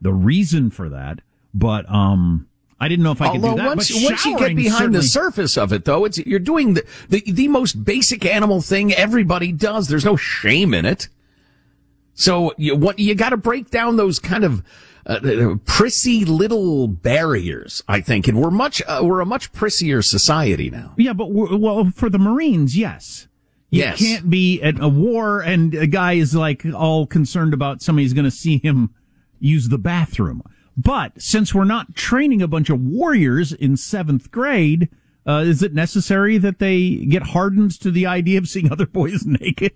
the 0.00 0.12
reason 0.12 0.70
for 0.70 0.88
that, 0.88 1.20
but 1.54 1.88
um, 1.90 2.48
I 2.80 2.88
didn't 2.88 3.04
know 3.04 3.12
if 3.12 3.20
I 3.20 3.26
could 3.26 3.36
Although 3.44 3.50
do 3.50 3.62
that. 3.62 3.66
once, 3.68 3.92
but 3.92 4.02
once 4.10 4.24
you 4.24 4.36
get 4.38 4.56
behind 4.56 4.94
the 4.94 5.02
surface 5.02 5.56
of 5.56 5.72
it, 5.72 5.84
though, 5.84 6.04
it's 6.04 6.18
you're 6.18 6.38
doing 6.40 6.74
the, 6.74 6.84
the 7.08 7.22
the 7.30 7.48
most 7.48 7.84
basic 7.84 8.24
animal 8.24 8.60
thing 8.62 8.92
everybody 8.92 9.52
does. 9.52 9.88
There's 9.88 10.04
no 10.04 10.16
shame 10.16 10.74
in 10.74 10.84
it. 10.86 11.08
So 12.14 12.52
you 12.56 12.76
what 12.76 12.98
you 12.98 13.14
got 13.14 13.30
to 13.30 13.36
break 13.36 13.70
down 13.70 13.96
those 13.96 14.18
kind 14.18 14.44
of 14.44 14.62
uh, 15.06 15.56
prissy 15.64 16.24
little 16.24 16.86
barriers, 16.88 17.82
I 17.88 18.00
think, 18.00 18.28
and 18.28 18.40
we're 18.40 18.50
much 18.50 18.82
uh, 18.86 19.00
we're 19.02 19.20
a 19.20 19.26
much 19.26 19.52
prissier 19.52 20.04
society 20.04 20.70
now. 20.70 20.94
Yeah, 20.96 21.12
but 21.12 21.32
well, 21.32 21.90
for 21.94 22.08
the 22.10 22.18
Marines, 22.18 22.76
yes. 22.76 23.28
You 23.70 23.80
Yes. 23.80 23.98
can't 23.98 24.28
be 24.28 24.60
at 24.60 24.78
a 24.82 24.88
war 24.88 25.40
and 25.40 25.74
a 25.74 25.86
guy 25.86 26.12
is 26.12 26.34
like 26.34 26.62
all 26.74 27.06
concerned 27.06 27.54
about 27.54 27.80
somebody's 27.80 28.12
going 28.12 28.26
to 28.26 28.30
see 28.30 28.58
him 28.58 28.90
use 29.40 29.70
the 29.70 29.78
bathroom. 29.78 30.42
But 30.76 31.20
since 31.20 31.54
we're 31.54 31.64
not 31.64 31.94
training 31.94 32.42
a 32.42 32.48
bunch 32.48 32.68
of 32.68 32.80
warriors 32.82 33.50
in 33.52 33.78
seventh 33.78 34.30
grade, 34.30 34.90
uh, 35.26 35.42
is 35.46 35.62
it 35.62 35.72
necessary 35.72 36.36
that 36.38 36.58
they 36.58 36.96
get 37.06 37.28
hardened 37.28 37.70
to 37.80 37.90
the 37.90 38.04
idea 38.06 38.36
of 38.38 38.46
seeing 38.48 38.70
other 38.72 38.86
boys 38.86 39.24
naked? 39.24 39.72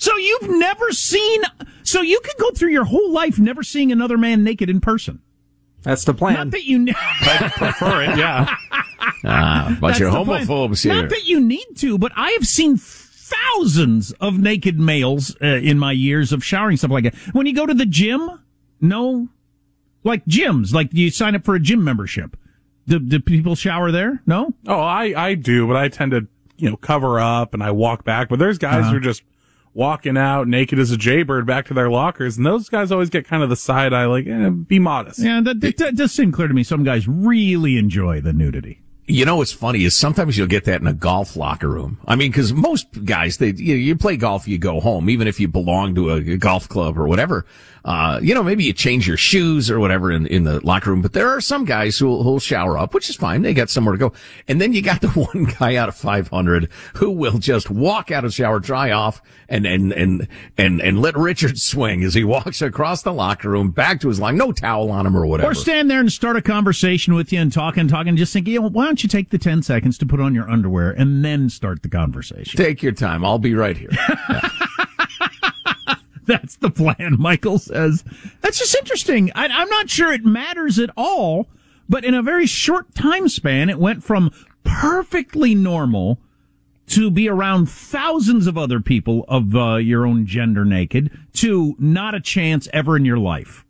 So 0.00 0.16
you've 0.16 0.48
never 0.58 0.90
seen, 0.92 1.42
so 1.82 2.00
you 2.00 2.20
could 2.24 2.36
go 2.38 2.50
through 2.52 2.70
your 2.70 2.84
whole 2.84 3.12
life 3.12 3.38
never 3.38 3.62
seeing 3.62 3.92
another 3.92 4.16
man 4.18 4.42
naked 4.42 4.68
in 4.70 4.80
person. 4.80 5.20
That's 5.82 6.04
the 6.04 6.14
plan. 6.14 6.34
Not 6.34 6.50
that 6.52 6.64
you, 6.64 6.78
ne- 6.78 6.94
I 6.96 7.50
prefer 7.54 8.02
it, 8.04 8.18
yeah. 8.18 8.54
Ah, 9.24 9.76
bunch 9.80 9.98
That's 9.98 10.14
of 10.14 10.26
the 10.26 10.32
homophobes 10.32 10.82
here. 10.82 10.94
Not 10.94 11.08
that 11.10 11.24
you 11.26 11.40
need 11.40 11.66
to, 11.76 11.96
but 11.98 12.12
I 12.16 12.30
have 12.32 12.46
seen 12.46 12.76
thousands 12.78 14.12
of 14.12 14.38
naked 14.38 14.78
males 14.78 15.36
uh, 15.42 15.46
in 15.46 15.78
my 15.78 15.92
years 15.92 16.32
of 16.32 16.44
showering 16.44 16.76
stuff 16.76 16.90
like 16.90 17.04
that. 17.04 17.14
When 17.32 17.46
you 17.46 17.54
go 17.54 17.66
to 17.66 17.74
the 17.74 17.86
gym, 17.86 18.30
no, 18.80 19.28
like 20.04 20.24
gyms, 20.26 20.72
like 20.74 20.92
you 20.92 21.10
sign 21.10 21.34
up 21.34 21.44
for 21.44 21.54
a 21.54 21.60
gym 21.60 21.82
membership. 21.84 22.36
Do, 22.86 22.98
do 22.98 23.20
people 23.20 23.54
shower 23.54 23.90
there? 23.90 24.22
No. 24.26 24.54
Oh, 24.66 24.80
I, 24.80 25.14
I 25.16 25.34
do, 25.34 25.66
but 25.66 25.76
I 25.76 25.88
tend 25.88 26.12
to, 26.12 26.26
you 26.56 26.70
know, 26.70 26.76
cover 26.76 27.20
up 27.20 27.54
and 27.54 27.62
I 27.62 27.70
walk 27.70 28.04
back. 28.04 28.28
But 28.28 28.38
there's 28.38 28.58
guys 28.58 28.82
Uh-huh. 28.82 28.90
who 28.92 28.96
are 28.96 29.00
just 29.00 29.22
walking 29.72 30.16
out 30.16 30.48
naked 30.48 30.78
as 30.78 30.90
a 30.90 30.96
jaybird 30.96 31.46
back 31.46 31.66
to 31.66 31.74
their 31.74 31.90
lockers. 31.90 32.36
And 32.36 32.44
those 32.44 32.68
guys 32.68 32.90
always 32.90 33.10
get 33.10 33.26
kind 33.26 33.42
of 33.42 33.48
the 33.48 33.56
side 33.56 33.92
eye, 33.92 34.06
like, 34.06 34.26
eh, 34.26 34.48
be 34.48 34.78
modest. 34.78 35.20
Yeah, 35.20 35.40
that, 35.42 35.60
that, 35.60 35.76
that 35.78 35.96
does 35.96 36.12
seem 36.12 36.32
clear 36.32 36.48
to 36.48 36.54
me. 36.54 36.62
Some 36.62 36.84
guys 36.84 37.06
really 37.06 37.76
enjoy 37.76 38.20
the 38.20 38.32
nudity. 38.32 38.82
You 39.10 39.24
know 39.24 39.36
what's 39.36 39.52
funny 39.52 39.84
is 39.84 39.96
sometimes 39.96 40.38
you'll 40.38 40.46
get 40.46 40.64
that 40.64 40.80
in 40.80 40.86
a 40.86 40.94
golf 40.94 41.36
locker 41.36 41.68
room. 41.68 41.98
I 42.06 42.16
mean, 42.16 42.30
because 42.30 42.52
most 42.52 43.04
guys, 43.04 43.38
they 43.38 43.50
you, 43.50 43.74
you 43.74 43.96
play 43.96 44.16
golf, 44.16 44.46
you 44.46 44.58
go 44.58 44.80
home, 44.80 45.10
even 45.10 45.26
if 45.26 45.40
you 45.40 45.48
belong 45.48 45.94
to 45.96 46.10
a 46.10 46.36
golf 46.36 46.68
club 46.68 46.98
or 46.98 47.08
whatever. 47.08 47.44
Uh, 47.84 48.20
you 48.22 48.34
know, 48.34 48.42
maybe 48.42 48.64
you 48.64 48.72
change 48.72 49.08
your 49.08 49.16
shoes 49.16 49.70
or 49.70 49.80
whatever 49.80 50.10
in, 50.10 50.26
in 50.26 50.44
the 50.44 50.64
locker 50.64 50.90
room. 50.90 51.00
But 51.00 51.12
there 51.12 51.30
are 51.30 51.40
some 51.40 51.64
guys 51.64 51.98
who'll, 51.98 52.22
who'll 52.22 52.38
shower 52.38 52.76
up, 52.76 52.92
which 52.92 53.08
is 53.08 53.16
fine. 53.16 53.42
They 53.42 53.54
got 53.54 53.70
somewhere 53.70 53.92
to 53.92 53.98
go. 53.98 54.12
And 54.48 54.60
then 54.60 54.72
you 54.72 54.82
got 54.82 55.00
the 55.00 55.08
one 55.32 55.44
guy 55.44 55.76
out 55.76 55.88
of 55.88 55.96
500 55.96 56.68
who 56.96 57.10
will 57.10 57.38
just 57.38 57.70
walk 57.70 58.10
out 58.10 58.24
of 58.24 58.34
shower, 58.34 58.60
dry 58.60 58.90
off, 58.90 59.22
and 59.48 59.66
and 59.66 59.92
and 59.92 60.28
and 60.56 60.80
and 60.80 61.00
let 61.00 61.16
Richard 61.16 61.58
swing 61.58 62.04
as 62.04 62.14
he 62.14 62.22
walks 62.30 62.62
across 62.62 63.02
the 63.02 63.12
locker 63.12 63.48
room 63.48 63.70
back 63.70 64.00
to 64.00 64.08
his 64.08 64.20
line, 64.20 64.36
no 64.36 64.52
towel 64.52 64.90
on 64.90 65.06
him 65.06 65.16
or 65.16 65.26
whatever. 65.26 65.50
Or 65.50 65.54
stand 65.54 65.90
there 65.90 66.00
and 66.00 66.12
start 66.12 66.36
a 66.36 66.42
conversation 66.42 67.14
with 67.14 67.32
you 67.32 67.40
and 67.40 67.52
talking, 67.52 67.88
talking, 67.88 68.16
just 68.16 68.32
thinking, 68.32 68.54
you 68.54 68.60
know, 68.60 68.68
why 68.68 68.84
don't 68.84 68.99
you 69.02 69.08
take 69.08 69.30
the 69.30 69.38
10 69.38 69.62
seconds 69.62 69.98
to 69.98 70.06
put 70.06 70.20
on 70.20 70.34
your 70.34 70.48
underwear 70.50 70.90
and 70.90 71.24
then 71.24 71.48
start 71.50 71.82
the 71.82 71.88
conversation? 71.88 72.56
Take 72.56 72.82
your 72.82 72.92
time. 72.92 73.24
I'll 73.24 73.38
be 73.38 73.54
right 73.54 73.76
here. 73.76 73.90
That's 76.24 76.56
the 76.56 76.70
plan, 76.70 77.16
Michael 77.18 77.58
says. 77.58 78.04
That's 78.40 78.58
just 78.58 78.76
interesting. 78.76 79.32
I, 79.34 79.46
I'm 79.46 79.68
not 79.68 79.90
sure 79.90 80.12
it 80.12 80.24
matters 80.24 80.78
at 80.78 80.90
all, 80.96 81.48
but 81.88 82.04
in 82.04 82.14
a 82.14 82.22
very 82.22 82.46
short 82.46 82.94
time 82.94 83.28
span, 83.28 83.68
it 83.68 83.78
went 83.78 84.04
from 84.04 84.30
perfectly 84.62 85.54
normal 85.54 86.20
to 86.88 87.10
be 87.10 87.28
around 87.28 87.70
thousands 87.70 88.46
of 88.46 88.58
other 88.58 88.80
people 88.80 89.24
of 89.28 89.54
uh, 89.56 89.76
your 89.76 90.06
own 90.06 90.26
gender 90.26 90.64
naked 90.64 91.10
to 91.34 91.76
not 91.78 92.14
a 92.14 92.20
chance 92.20 92.68
ever 92.72 92.96
in 92.96 93.04
your 93.04 93.18
life. 93.18 93.64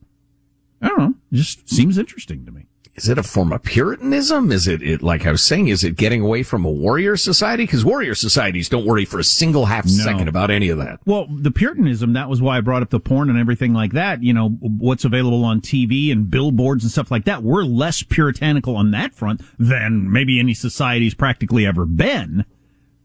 I 0.81 0.89
don't 0.89 0.99
know. 0.99 1.15
It 1.31 1.37
just 1.37 1.69
seems 1.69 1.99
interesting 1.99 2.47
to 2.47 2.53
me. 2.53 2.67
Is 3.01 3.09
it 3.09 3.17
a 3.17 3.23
form 3.23 3.51
of 3.51 3.63
puritanism? 3.63 4.53
Is 4.53 4.69
it, 4.69 4.83
it 4.83 5.03
like 5.03 5.27
I 5.27 5.31
was 5.31 5.43
saying, 5.43 5.69
is 5.69 5.83
it 5.85 5.97
getting 5.97 6.21
away 6.21 6.43
from 6.43 6.67
a 6.67 6.71
warrior 6.71 7.17
society? 7.17 7.65
Because 7.65 7.83
warrior 7.83 8.15
societies 8.15 8.69
don't 8.69 8.85
worry 8.85 9.07
for 9.07 9.19
a 9.19 9.25
single 9.25 9.65
half 9.67 9.89
second 9.89 10.29
about 10.29 10.51
any 10.51 10.69
of 10.69 10.77
that. 10.79 11.01
Well, 11.07 11.27
the 11.31 11.51
Puritanism, 11.51 12.13
that 12.13 12.29
was 12.29 12.43
why 12.43 12.59
I 12.59 12.61
brought 12.61 12.83
up 12.83 12.91
the 12.91 13.01
porn 13.01 13.31
and 13.31 13.39
everything 13.39 13.73
like 13.73 13.93
that. 13.93 14.23
You 14.23 14.35
know, 14.35 14.51
what's 14.61 15.07
available 15.07 15.45
on 15.45 15.63
TV 15.63 16.13
and 16.13 16.31
billboards 16.31 16.85
and 16.85 16.93
stuff 16.93 17.11
like 17.11 17.25
that. 17.25 17.43
We're 17.43 17.63
less 17.65 18.03
puritanical 18.03 18.77
on 18.77 18.91
that 18.91 19.15
front 19.15 19.41
than 19.59 20.13
maybe 20.13 20.39
any 20.39 20.53
society's 20.53 21.15
practically 21.15 21.65
ever 21.65 21.87
been. 21.87 22.45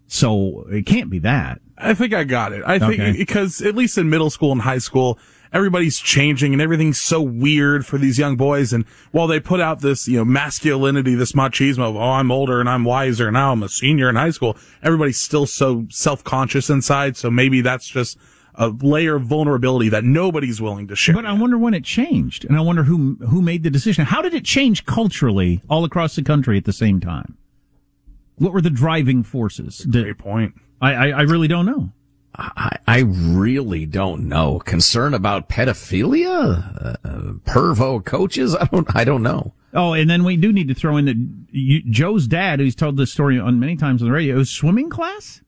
So 0.08 0.68
it 0.70 0.86
can't 0.86 1.10
be 1.10 1.20
that. 1.20 1.62
I 1.78 1.94
think 1.94 2.14
I 2.14 2.26
got 2.26 2.52
it. 2.52 2.64
I 2.66 2.80
think 2.80 3.00
Okay. 3.00 3.12
because 3.14 3.62
at 3.62 3.76
least 3.76 3.98
in 3.98 4.10
middle 4.10 4.30
school 4.30 4.52
and 4.52 4.62
high 4.62 4.78
school, 4.78 5.18
everybody's 5.56 5.98
changing 6.00 6.54
and 6.54 6.62
everything's 6.62 7.02
so 7.02 7.22
weird 7.22 7.86
for 7.86 7.98
these 7.98 8.20
young 8.20 8.36
boys. 8.36 8.74
And 8.74 8.86
while 9.12 9.26
they 9.26 9.40
put 9.40 9.62
out 9.62 9.80
this, 9.80 10.08
you 10.08 10.18
know, 10.18 10.26
masculinity, 10.26 11.16
this 11.16 11.32
machismo 11.32 11.90
of, 11.90 11.96
oh, 11.96 12.02
I'm 12.02 12.30
older 12.32 12.60
and 12.60 12.70
I'm 12.70 12.84
wiser. 12.84 13.32
Now 13.32 13.54
I'm 13.54 13.64
a 13.64 13.70
senior 13.70 14.10
in 14.10 14.16
high 14.16 14.32
school. 14.32 14.58
Everybody's 14.84 15.20
still 15.20 15.48
so 15.48 15.88
self-conscious 15.90 16.70
inside. 16.70 17.16
So 17.18 17.32
maybe 17.32 17.62
that's 17.62 17.88
just 17.88 18.18
a 18.56 18.68
layer 18.68 19.16
of 19.16 19.24
vulnerability 19.24 19.90
that 19.90 20.04
nobody's 20.04 20.62
willing 20.62 20.88
to 20.88 20.96
share. 20.96 21.16
But 21.16 21.26
I 21.26 21.34
wonder 21.34 21.58
when 21.58 21.74
it 21.74 21.84
changed, 21.84 22.46
and 22.46 22.56
I 22.58 22.62
wonder 22.62 22.84
who 22.84 23.16
who 23.30 23.42
made 23.42 23.64
the 23.64 23.70
decision. 23.70 24.06
How 24.06 24.22
did 24.22 24.34
it 24.34 24.46
change 24.46 24.86
culturally 24.86 25.62
all 25.70 25.84
across 25.84 26.16
the 26.16 26.24
country 26.24 26.58
at 26.58 26.64
the 26.66 26.72
same 26.72 27.00
time? 27.02 27.38
What 28.38 28.54
were 28.54 28.62
the 28.62 28.70
driving 28.70 29.24
forces? 29.24 29.80
Did- 29.80 30.04
Great 30.04 30.18
point. 30.18 30.56
I, 30.82 30.94
I 30.94 31.08
I 31.10 31.22
really 31.24 31.48
don't 31.50 31.66
know. 31.66 31.92
I, 32.38 32.78
I 32.88 33.00
really 33.00 33.86
don't 33.86 34.28
know. 34.28 34.60
Concern 34.60 35.14
about 35.14 35.50
pedophilia, 35.50 36.98
uh, 37.04 37.20
pervo 37.50 38.04
coaches. 38.04 38.56
I 38.56 38.66
don't. 38.66 38.96
I 38.96 39.04
don't 39.04 39.24
know. 39.24 39.54
Oh, 39.74 39.94
and 39.94 40.10
then 40.10 40.24
we 40.24 40.38
do 40.38 40.54
need 40.54 40.68
to 40.70 40.74
throw 40.74 40.98
in 40.98 41.06
that 41.06 41.18
you, 41.52 41.82
Joe's 41.90 42.28
dad, 42.28 42.60
who's 42.60 42.76
told 42.76 42.98
this 42.98 43.12
story 43.12 43.40
on 43.40 43.60
many 43.60 43.76
times 43.76 44.02
on 44.02 44.08
the 44.08 44.14
radio, 44.14 44.38
was 44.38 44.50
swimming 44.50 44.90
class. 44.90 45.42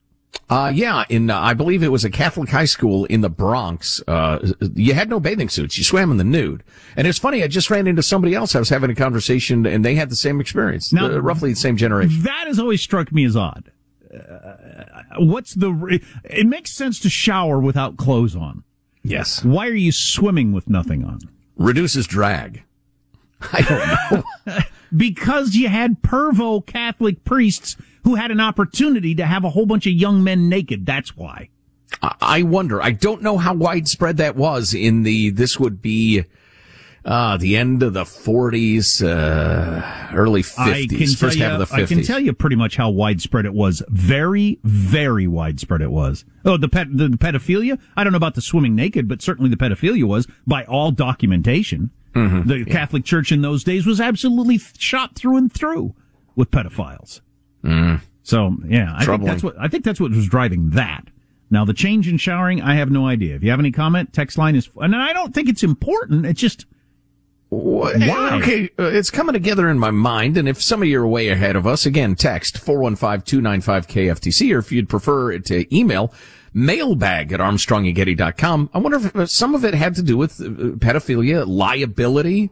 Uh, 0.49 0.71
yeah, 0.73 1.03
in, 1.09 1.29
uh, 1.29 1.39
I 1.39 1.53
believe 1.53 1.83
it 1.83 1.91
was 1.91 2.05
a 2.05 2.09
Catholic 2.09 2.49
high 2.49 2.65
school 2.65 3.05
in 3.05 3.21
the 3.21 3.29
Bronx. 3.29 4.01
Uh, 4.07 4.39
you 4.75 4.93
had 4.93 5.09
no 5.09 5.19
bathing 5.19 5.49
suits. 5.49 5.77
You 5.77 5.83
swam 5.83 6.11
in 6.11 6.17
the 6.17 6.23
nude. 6.23 6.63
And 6.95 7.05
it's 7.07 7.17
funny, 7.17 7.43
I 7.43 7.47
just 7.47 7.69
ran 7.69 7.87
into 7.87 8.03
somebody 8.03 8.33
else. 8.33 8.55
I 8.55 8.59
was 8.59 8.69
having 8.69 8.89
a 8.89 8.95
conversation 8.95 9.65
and 9.65 9.83
they 9.83 9.95
had 9.95 10.09
the 10.09 10.15
same 10.15 10.39
experience. 10.39 10.93
Now- 10.93 11.07
uh, 11.07 11.19
roughly 11.19 11.49
the 11.51 11.57
same 11.57 11.75
generation. 11.75 12.21
That 12.23 12.45
has 12.47 12.59
always 12.59 12.81
struck 12.81 13.11
me 13.11 13.25
as 13.25 13.35
odd. 13.35 13.71
Uh, 14.13 14.83
what's 15.19 15.53
the? 15.53 15.99
It 16.23 16.47
makes 16.47 16.71
sense 16.71 16.99
to 17.01 17.09
shower 17.09 17.59
without 17.59 17.97
clothes 17.97 18.35
on. 18.35 18.63
Yes. 19.03 19.43
Why 19.43 19.67
are 19.67 19.73
you 19.73 19.91
swimming 19.91 20.51
with 20.51 20.69
nothing 20.69 21.03
on? 21.03 21.19
Reduces 21.55 22.07
drag. 22.07 22.63
I 23.53 23.61
don't 23.61 24.15
know. 24.47 24.61
Because 24.95 25.53
you 25.53 25.67
had 25.67 26.01
pervo 26.01 26.65
Catholic 26.65 27.25
priests 27.25 27.75
who 28.05 28.15
had 28.15 28.31
an 28.31 28.39
opportunity 28.39 29.13
to 29.15 29.25
have 29.25 29.43
a 29.43 29.49
whole 29.49 29.65
bunch 29.65 29.85
of 29.85 29.91
young 29.91 30.23
men 30.23 30.47
naked. 30.47 30.85
That's 30.85 31.17
why. 31.17 31.49
I 32.01 32.43
wonder. 32.43 32.81
I 32.81 32.91
don't 32.91 33.21
know 33.21 33.37
how 33.37 33.53
widespread 33.53 34.15
that 34.15 34.37
was 34.37 34.73
in 34.73 35.03
the, 35.03 35.29
this 35.31 35.59
would 35.59 35.81
be, 35.81 36.23
uh, 37.07 37.37
the 37.37 37.55
end 37.55 37.81
of 37.83 37.93
the 37.93 38.03
40s, 38.03 39.01
uh, 39.01 40.13
early 40.13 40.43
50s, 40.43 40.57
I 40.59 40.87
can 40.87 40.97
tell 40.97 41.15
first 41.15 41.37
you, 41.37 41.43
half 41.43 41.59
of 41.61 41.69
the 41.69 41.75
50s. 41.75 41.83
I 41.83 41.85
can 41.85 42.03
tell 42.03 42.19
you 42.19 42.33
pretty 42.33 42.57
much 42.57 42.75
how 42.75 42.89
widespread 42.89 43.45
it 43.45 43.53
was. 43.53 43.81
Very, 43.87 44.59
very 44.63 45.25
widespread 45.25 45.81
it 45.81 45.89
was. 45.89 46.25
Oh, 46.43 46.57
the 46.57 46.67
pet, 46.67 46.87
the, 46.91 47.07
pedophilia. 47.07 47.79
I 47.95 48.03
don't 48.03 48.11
know 48.11 48.17
about 48.17 48.35
the 48.35 48.41
swimming 48.41 48.75
naked, 48.75 49.07
but 49.07 49.21
certainly 49.21 49.49
the 49.49 49.55
pedophilia 49.55 50.03
was 50.03 50.27
by 50.45 50.65
all 50.65 50.91
documentation. 50.91 51.91
Mm-hmm. 52.13 52.49
The 52.49 52.65
Catholic 52.65 53.05
Church 53.05 53.31
in 53.31 53.41
those 53.41 53.63
days 53.63 53.85
was 53.85 54.01
absolutely 54.01 54.57
shot 54.57 55.15
through 55.15 55.37
and 55.37 55.51
through 55.51 55.95
with 56.35 56.51
pedophiles. 56.51 57.21
So 58.23 58.57
yeah, 58.67 58.93
I 58.95 59.05
think 59.05 59.21
Mm. 59.21 59.25
That's 59.25 59.43
what 59.43 59.55
I 59.57 59.69
think 59.69 59.85
that's 59.85 60.01
what 60.01 60.11
was 60.11 60.27
driving 60.27 60.71
that. 60.71 61.05
Now 61.49 61.63
the 61.63 61.73
change 61.73 62.09
in 62.09 62.17
showering, 62.17 62.61
I 62.61 62.75
have 62.75 62.91
no 62.91 63.07
idea. 63.07 63.35
If 63.35 63.43
you 63.43 63.49
have 63.51 63.59
any 63.59 63.71
comment, 63.71 64.11
text 64.11 64.37
line 64.37 64.55
is, 64.55 64.69
and 64.75 64.93
I 64.95 65.13
don't 65.13 65.33
think 65.33 65.47
it's 65.47 65.63
important. 65.63 66.25
It's 66.25 66.41
just 66.41 66.65
Why? 67.49 68.39
Okay, 68.41 68.69
uh, 68.77 68.83
it's 68.83 69.09
coming 69.09 69.33
together 69.33 69.69
in 69.69 69.79
my 69.79 69.91
mind, 69.91 70.37
and 70.37 70.49
if 70.49 70.61
some 70.61 70.81
of 70.81 70.87
you 70.87 71.01
are 71.01 71.07
way 71.07 71.29
ahead 71.29 71.55
of 71.55 71.65
us, 71.65 71.85
again, 71.85 72.15
text 72.15 72.57
415-295-KFTC, 72.57 74.53
or 74.53 74.59
if 74.59 74.71
you'd 74.71 74.89
prefer 74.89 75.31
it 75.31 75.45
to 75.45 75.75
email, 75.75 76.13
mailbag 76.53 77.31
at 77.31 77.39
armstrongandgetty.com. 77.39 78.69
I 78.73 78.77
wonder 78.79 78.97
if 78.97 79.15
uh, 79.15 79.25
some 79.27 79.55
of 79.55 79.63
it 79.63 79.73
had 79.73 79.95
to 79.95 80.03
do 80.03 80.17
with 80.17 80.41
uh, 80.41 80.75
pedophilia, 80.77 81.45
liability. 81.47 82.49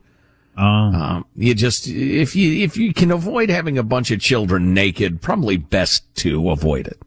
Um, 0.55 1.25
you 1.35 1.53
just, 1.53 1.87
if 1.87 2.33
you, 2.33 2.63
if 2.63 2.77
you 2.77 2.93
can 2.93 3.11
avoid 3.11 3.49
having 3.49 3.77
a 3.77 3.83
bunch 3.83 4.11
of 4.11 4.21
children 4.21 4.73
naked, 4.73 5.21
probably 5.21 5.57
best 5.57 6.03
to 6.17 6.49
avoid 6.49 6.87
it. 6.87 7.01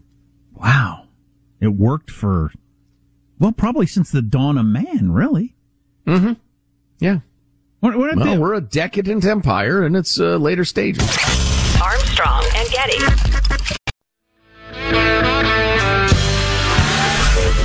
wow. 0.54 1.04
It 1.60 1.68
worked 1.68 2.10
for, 2.10 2.52
well, 3.38 3.52
probably 3.52 3.86
since 3.86 4.10
the 4.12 4.22
dawn 4.22 4.58
of 4.58 4.66
man, 4.66 5.10
really. 5.10 5.56
Mm-hmm. 6.06 6.34
Yeah. 7.00 7.20
What, 7.80 7.96
what 7.96 8.16
well, 8.16 8.38
we're 8.38 8.54
a 8.54 8.60
decadent 8.60 9.24
empire 9.24 9.86
in 9.86 9.94
its 9.94 10.18
uh, 10.18 10.36
later 10.36 10.64
stages. 10.64 11.04
Armstrong 11.80 12.44
and 12.56 12.68
Getty. 12.70 12.98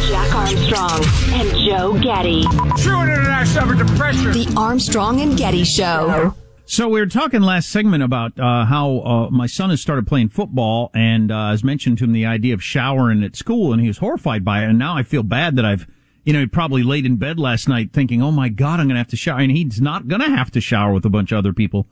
Jack 0.07 0.35
Armstrong 0.35 1.03
and 1.33 1.57
Joe 1.57 1.99
Getty. 1.99 2.43
True 2.77 3.01
international 3.01 3.69
under 3.69 3.85
pressure. 3.95 4.31
The 4.31 4.53
Armstrong 4.55 5.19
and 5.21 5.35
Getty 5.35 5.63
Show. 5.63 6.35
So 6.65 6.87
we 6.89 6.99
were 6.99 7.07
talking 7.07 7.41
last 7.41 7.69
segment 7.69 8.03
about 8.03 8.39
uh, 8.39 8.65
how 8.65 8.99
uh, 8.99 9.29
my 9.31 9.47
son 9.47 9.71
has 9.71 9.81
started 9.81 10.05
playing 10.05 10.29
football, 10.29 10.91
and 10.93 11.31
uh, 11.31 11.49
has 11.49 11.63
mentioned 11.63 11.97
to 11.97 12.03
him 12.03 12.13
the 12.13 12.27
idea 12.27 12.53
of 12.53 12.63
showering 12.63 13.23
at 13.23 13.35
school, 13.35 13.73
and 13.73 13.81
he 13.81 13.87
was 13.87 13.97
horrified 13.97 14.45
by 14.45 14.63
it. 14.63 14.69
And 14.69 14.77
now 14.77 14.95
I 14.95 15.01
feel 15.01 15.23
bad 15.23 15.55
that 15.55 15.65
I've, 15.65 15.87
you 16.23 16.33
know, 16.33 16.39
he 16.39 16.45
probably 16.45 16.83
laid 16.83 17.05
in 17.05 17.17
bed 17.17 17.39
last 17.39 17.67
night 17.67 17.91
thinking, 17.93 18.21
"Oh 18.21 18.31
my 18.31 18.49
God, 18.49 18.79
I'm 18.79 18.87
going 18.87 18.95
to 18.95 18.99
have 18.99 19.07
to 19.09 19.17
shower," 19.17 19.39
and 19.39 19.51
he's 19.51 19.81
not 19.81 20.07
going 20.07 20.21
to 20.21 20.29
have 20.29 20.51
to 20.51 20.61
shower 20.61 20.93
with 20.93 21.05
a 21.05 21.09
bunch 21.09 21.31
of 21.31 21.37
other 21.37 21.53
people, 21.53 21.87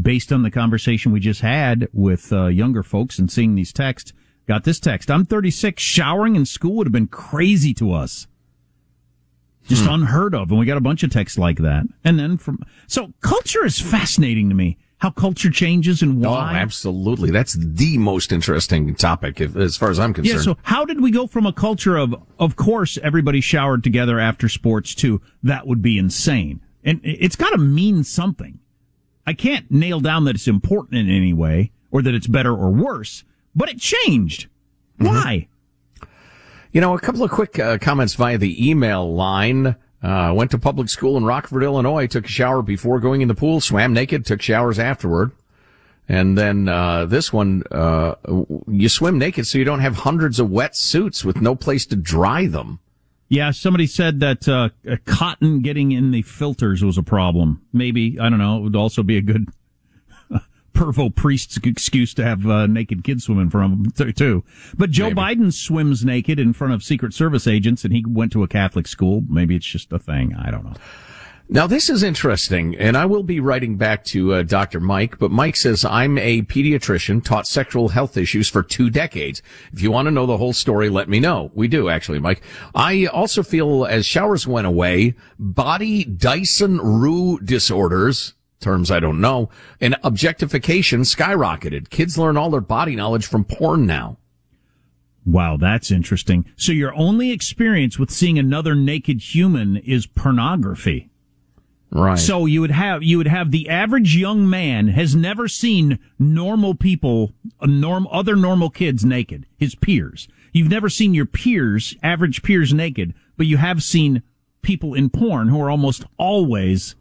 based 0.00 0.32
on 0.32 0.42
the 0.42 0.50
conversation 0.50 1.12
we 1.12 1.20
just 1.20 1.40
had 1.40 1.88
with 1.92 2.32
uh, 2.32 2.46
younger 2.46 2.82
folks 2.82 3.18
and 3.18 3.30
seeing 3.30 3.54
these 3.54 3.72
texts. 3.72 4.12
Got 4.46 4.64
this 4.64 4.80
text: 4.80 5.10
"I'm 5.10 5.24
36. 5.24 5.82
Showering 5.82 6.36
in 6.36 6.46
school 6.46 6.76
would 6.76 6.86
have 6.86 6.92
been 6.92 7.08
crazy 7.08 7.74
to 7.74 7.92
us." 7.92 8.26
just 9.66 9.84
hmm. 9.84 9.90
unheard 9.90 10.34
of. 10.34 10.50
And 10.50 10.58
we 10.58 10.66
got 10.66 10.76
a 10.76 10.82
bunch 10.82 11.02
of 11.02 11.10
texts 11.10 11.38
like 11.38 11.58
that. 11.58 11.86
And 12.04 12.18
then 12.18 12.36
from, 12.36 12.58
so 12.86 13.12
culture 13.20 13.64
is 13.64 13.80
fascinating 13.80 14.48
to 14.48 14.54
me. 14.54 14.78
How 15.04 15.10
culture 15.10 15.50
changes 15.50 16.00
and 16.00 16.24
why. 16.24 16.54
Oh, 16.54 16.56
absolutely. 16.56 17.30
That's 17.30 17.52
the 17.52 17.98
most 17.98 18.32
interesting 18.32 18.94
topic 18.94 19.38
if, 19.38 19.54
as 19.54 19.76
far 19.76 19.90
as 19.90 20.00
I'm 20.00 20.14
concerned. 20.14 20.38
Yeah. 20.38 20.42
So 20.42 20.56
how 20.62 20.86
did 20.86 21.02
we 21.02 21.10
go 21.10 21.26
from 21.26 21.44
a 21.44 21.52
culture 21.52 21.98
of, 21.98 22.14
of 22.38 22.56
course, 22.56 22.96
everybody 23.02 23.42
showered 23.42 23.84
together 23.84 24.18
after 24.18 24.48
sports 24.48 24.94
to 24.94 25.20
that 25.42 25.66
would 25.66 25.82
be 25.82 25.98
insane? 25.98 26.62
And 26.82 27.02
it's 27.04 27.36
got 27.36 27.50
to 27.50 27.58
mean 27.58 28.02
something. 28.02 28.60
I 29.26 29.34
can't 29.34 29.70
nail 29.70 30.00
down 30.00 30.24
that 30.24 30.36
it's 30.36 30.48
important 30.48 30.98
in 30.98 31.10
any 31.10 31.34
way 31.34 31.72
or 31.90 32.00
that 32.00 32.14
it's 32.14 32.26
better 32.26 32.54
or 32.54 32.70
worse, 32.70 33.24
but 33.54 33.68
it 33.68 33.78
changed. 33.78 34.48
Mm-hmm. 34.98 35.06
Why? 35.06 35.48
You 36.72 36.80
know, 36.80 36.94
a 36.94 36.98
couple 36.98 37.22
of 37.22 37.30
quick 37.30 37.58
uh, 37.58 37.76
comments 37.76 38.14
via 38.14 38.38
the 38.38 38.70
email 38.70 39.14
line. 39.14 39.76
Uh, 40.04 40.34
went 40.34 40.50
to 40.50 40.58
public 40.58 40.90
school 40.90 41.16
in 41.16 41.24
Rockford, 41.24 41.62
Illinois, 41.62 42.06
took 42.06 42.26
a 42.26 42.28
shower 42.28 42.60
before 42.60 43.00
going 43.00 43.22
in 43.22 43.28
the 43.28 43.34
pool, 43.34 43.62
swam 43.62 43.94
naked, 43.94 44.26
took 44.26 44.42
showers 44.42 44.78
afterward. 44.78 45.32
And 46.06 46.36
then, 46.36 46.68
uh, 46.68 47.06
this 47.06 47.32
one, 47.32 47.62
uh, 47.70 48.16
you 48.68 48.90
swim 48.90 49.18
naked 49.18 49.46
so 49.46 49.56
you 49.56 49.64
don't 49.64 49.80
have 49.80 49.96
hundreds 49.96 50.38
of 50.38 50.50
wet 50.50 50.76
suits 50.76 51.24
with 51.24 51.40
no 51.40 51.54
place 51.54 51.86
to 51.86 51.96
dry 51.96 52.46
them. 52.46 52.80
Yeah, 53.30 53.50
somebody 53.52 53.86
said 53.86 54.20
that, 54.20 54.46
uh, 54.46 54.68
cotton 55.06 55.60
getting 55.60 55.92
in 55.92 56.10
the 56.10 56.20
filters 56.20 56.84
was 56.84 56.98
a 56.98 57.02
problem. 57.02 57.62
Maybe, 57.72 58.20
I 58.20 58.28
don't 58.28 58.38
know, 58.38 58.58
it 58.58 58.60
would 58.60 58.76
also 58.76 59.02
be 59.02 59.16
a 59.16 59.22
good 59.22 59.48
pervo 60.74 61.14
priest's 61.14 61.56
excuse 61.56 62.12
to 62.14 62.24
have 62.24 62.46
uh, 62.46 62.66
naked 62.66 63.04
kids 63.04 63.24
swimming 63.24 63.48
from 63.48 63.92
him 63.96 64.12
too. 64.12 64.44
But 64.76 64.90
Joe 64.90 65.10
Maybe. 65.10 65.20
Biden 65.20 65.52
swims 65.52 66.04
naked 66.04 66.38
in 66.38 66.52
front 66.52 66.74
of 66.74 66.82
Secret 66.82 67.14
Service 67.14 67.46
agents, 67.46 67.84
and 67.84 67.94
he 67.94 68.04
went 68.06 68.32
to 68.32 68.42
a 68.42 68.48
Catholic 68.48 68.86
school. 68.86 69.22
Maybe 69.28 69.56
it's 69.56 69.66
just 69.66 69.92
a 69.92 69.98
thing. 69.98 70.34
I 70.34 70.50
don't 70.50 70.64
know. 70.64 70.74
Now 71.46 71.66
this 71.66 71.90
is 71.90 72.02
interesting, 72.02 72.74
and 72.74 72.96
I 72.96 73.04
will 73.04 73.22
be 73.22 73.38
writing 73.38 73.76
back 73.76 74.02
to 74.06 74.32
uh, 74.32 74.42
Dr. 74.44 74.80
Mike, 74.80 75.18
but 75.18 75.30
Mike 75.30 75.56
says 75.56 75.84
I'm 75.84 76.16
a 76.16 76.40
pediatrician, 76.40 77.22
taught 77.22 77.46
sexual 77.46 77.90
health 77.90 78.16
issues 78.16 78.48
for 78.48 78.62
two 78.62 78.88
decades. 78.88 79.42
If 79.70 79.82
you 79.82 79.90
want 79.90 80.06
to 80.06 80.10
know 80.10 80.24
the 80.24 80.38
whole 80.38 80.54
story, 80.54 80.88
let 80.88 81.06
me 81.06 81.20
know. 81.20 81.50
We 81.52 81.68
do 81.68 81.90
actually, 81.90 82.18
Mike. 82.18 82.42
I 82.74 83.04
also 83.04 83.42
feel 83.42 83.84
as 83.84 84.06
showers 84.06 84.46
went 84.46 84.66
away, 84.66 85.16
body 85.38 86.04
Dyson 86.04 86.78
Rue 86.78 87.38
disorders 87.40 88.32
terms 88.64 88.90
I 88.90 88.98
don't 88.98 89.20
know, 89.20 89.50
and 89.80 89.96
objectification 90.02 91.02
skyrocketed. 91.02 91.90
Kids 91.90 92.18
learn 92.18 92.36
all 92.36 92.50
their 92.50 92.60
body 92.60 92.96
knowledge 92.96 93.26
from 93.26 93.44
porn 93.44 93.86
now. 93.86 94.18
Wow, 95.26 95.56
that's 95.56 95.90
interesting. 95.90 96.44
So 96.56 96.72
your 96.72 96.94
only 96.94 97.30
experience 97.30 97.98
with 97.98 98.10
seeing 98.10 98.38
another 98.38 98.74
naked 98.74 99.20
human 99.20 99.76
is 99.76 100.06
pornography. 100.06 101.10
Right. 101.90 102.18
So 102.18 102.44
you 102.44 102.60
would 102.60 102.72
have 102.72 103.04
you 103.04 103.18
would 103.18 103.28
have 103.28 103.52
the 103.52 103.68
average 103.68 104.16
young 104.16 104.50
man 104.50 104.88
has 104.88 105.14
never 105.14 105.46
seen 105.46 106.00
normal 106.18 106.74
people, 106.74 107.32
uh, 107.60 107.66
norm 107.66 108.08
other 108.10 108.34
normal 108.34 108.68
kids 108.68 109.04
naked, 109.04 109.46
his 109.56 109.76
peers. 109.76 110.26
You've 110.52 110.70
never 110.70 110.88
seen 110.88 111.14
your 111.14 111.26
peers, 111.26 111.94
average 112.02 112.42
peers 112.42 112.74
naked, 112.74 113.14
but 113.36 113.46
you 113.46 113.58
have 113.58 113.82
seen 113.82 114.22
people 114.62 114.92
in 114.94 115.08
porn 115.08 115.48
who 115.48 115.60
are 115.60 115.70
almost 115.70 116.04
always 116.18 116.96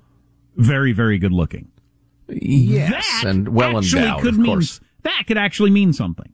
very, 0.55 0.93
very 0.93 1.17
good 1.17 1.31
looking. 1.31 1.69
Yes, 2.27 3.05
that 3.21 3.29
and 3.29 3.49
well 3.49 3.77
endowed, 3.77 4.21
could 4.21 4.33
of 4.33 4.37
mean, 4.37 4.45
course. 4.45 4.79
That 5.03 5.23
could 5.27 5.37
actually 5.37 5.71
mean 5.71 5.93
something. 5.93 6.31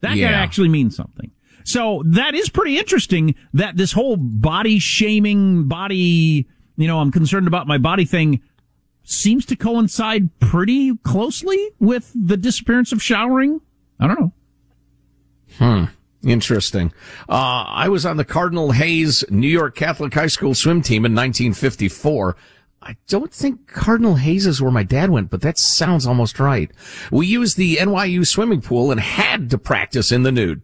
That 0.00 0.16
yeah. 0.16 0.28
could 0.28 0.34
actually 0.34 0.68
mean 0.68 0.90
something. 0.90 1.30
So 1.64 2.02
that 2.06 2.34
is 2.34 2.48
pretty 2.48 2.78
interesting 2.78 3.34
that 3.52 3.76
this 3.76 3.92
whole 3.92 4.16
body 4.16 4.78
shaming, 4.78 5.68
body, 5.68 6.46
you 6.76 6.86
know, 6.86 7.00
I'm 7.00 7.12
concerned 7.12 7.46
about 7.46 7.66
my 7.66 7.78
body 7.78 8.04
thing 8.04 8.40
seems 9.02 9.44
to 9.46 9.56
coincide 9.56 10.38
pretty 10.38 10.96
closely 10.98 11.70
with 11.78 12.12
the 12.14 12.36
disappearance 12.36 12.92
of 12.92 13.02
showering. 13.02 13.60
I 13.98 14.06
don't 14.06 14.20
know. 14.20 14.32
Hmm. 15.58 15.84
Interesting. 16.22 16.92
Uh, 17.28 17.64
I 17.68 17.88
was 17.88 18.04
on 18.04 18.16
the 18.16 18.24
Cardinal 18.24 18.72
Hayes 18.72 19.24
New 19.30 19.48
York 19.48 19.76
Catholic 19.76 20.12
High 20.12 20.26
School 20.26 20.54
swim 20.54 20.82
team 20.82 21.04
in 21.04 21.12
1954. 21.12 22.36
I 22.82 22.96
don't 23.08 23.32
think 23.32 23.66
Cardinal 23.66 24.16
Hayes 24.16 24.46
is 24.46 24.62
where 24.62 24.70
my 24.70 24.82
dad 24.84 25.10
went, 25.10 25.30
but 25.30 25.40
that 25.40 25.58
sounds 25.58 26.06
almost 26.06 26.38
right. 26.38 26.70
We 27.10 27.26
used 27.26 27.56
the 27.56 27.76
NYU 27.76 28.26
swimming 28.26 28.60
pool 28.60 28.90
and 28.90 29.00
had 29.00 29.50
to 29.50 29.58
practice 29.58 30.12
in 30.12 30.22
the 30.22 30.32
nude. 30.32 30.62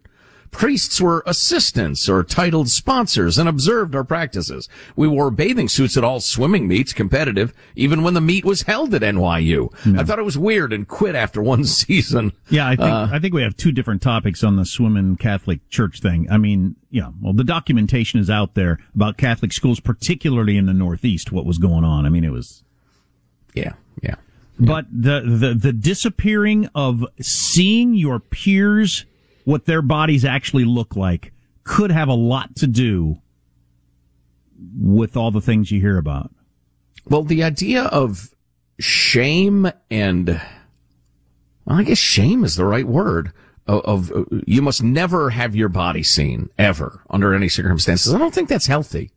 Priests 0.51 1.01
were 1.01 1.23
assistants 1.25 2.07
or 2.07 2.23
titled 2.23 2.69
sponsors 2.69 3.37
and 3.37 3.49
observed 3.49 3.95
our 3.95 4.03
practices. 4.03 4.69
We 4.95 5.07
wore 5.07 5.29
bathing 5.31 5.67
suits 5.67 5.97
at 5.97 6.03
all 6.03 6.19
swimming 6.19 6.67
meets, 6.67 6.93
competitive, 6.93 7.53
even 7.75 8.03
when 8.03 8.13
the 8.13 8.21
meet 8.21 8.45
was 8.45 8.63
held 8.63 8.93
at 8.93 9.01
NYU. 9.01 9.73
I 9.97 10.03
thought 10.03 10.19
it 10.19 10.25
was 10.25 10.37
weird 10.37 10.71
and 10.71 10.87
quit 10.87 11.15
after 11.15 11.41
one 11.41 11.63
season. 11.65 12.31
Yeah, 12.49 12.67
I 12.67 12.75
think 12.75 12.89
uh, 12.89 13.07
I 13.11 13.19
think 13.19 13.33
we 13.33 13.41
have 13.41 13.57
two 13.57 13.71
different 13.71 14.01
topics 14.01 14.43
on 14.43 14.55
the 14.55 14.65
swimming 14.65 15.17
Catholic 15.17 15.67
Church 15.69 15.99
thing. 15.99 16.27
I 16.31 16.37
mean, 16.37 16.75
yeah, 16.89 17.11
well, 17.21 17.33
the 17.33 17.43
documentation 17.43 18.19
is 18.19 18.29
out 18.29 18.53
there 18.53 18.79
about 18.93 19.17
Catholic 19.17 19.51
schools, 19.51 19.79
particularly 19.79 20.55
in 20.57 20.65
the 20.65 20.73
Northeast, 20.73 21.31
what 21.31 21.45
was 21.45 21.57
going 21.57 21.83
on. 21.83 22.05
I 22.05 22.09
mean, 22.09 22.23
it 22.23 22.31
was. 22.31 22.63
Yeah, 23.53 23.73
yeah. 24.01 24.15
But 24.57 24.85
the, 24.89 25.21
the, 25.21 25.53
the 25.53 25.73
disappearing 25.73 26.69
of 26.73 27.05
seeing 27.19 27.93
your 27.93 28.19
peers 28.19 29.05
what 29.45 29.65
their 29.65 29.81
bodies 29.81 30.25
actually 30.25 30.65
look 30.65 30.95
like 30.95 31.31
could 31.63 31.91
have 31.91 32.09
a 32.09 32.13
lot 32.13 32.55
to 32.57 32.67
do 32.67 33.21
with 34.77 35.15
all 35.15 35.31
the 35.31 35.41
things 35.41 35.71
you 35.71 35.79
hear 35.79 35.97
about. 35.97 36.31
Well, 37.07 37.23
the 37.23 37.43
idea 37.43 37.83
of 37.85 38.33
shame 38.79 39.71
and, 39.89 40.41
well, 41.65 41.79
I 41.79 41.83
guess 41.83 41.97
shame 41.97 42.43
is 42.43 42.55
the 42.55 42.65
right 42.65 42.87
word. 42.87 43.31
Of, 43.67 44.11
of 44.11 44.27
you 44.45 44.61
must 44.61 44.83
never 44.83 45.31
have 45.31 45.55
your 45.55 45.69
body 45.69 46.03
seen 46.03 46.49
ever 46.57 47.01
under 47.09 47.33
any 47.33 47.49
circumstances. 47.49 48.13
I 48.13 48.19
don't 48.19 48.33
think 48.33 48.47
that's 48.47 48.67
healthy. 48.67 49.11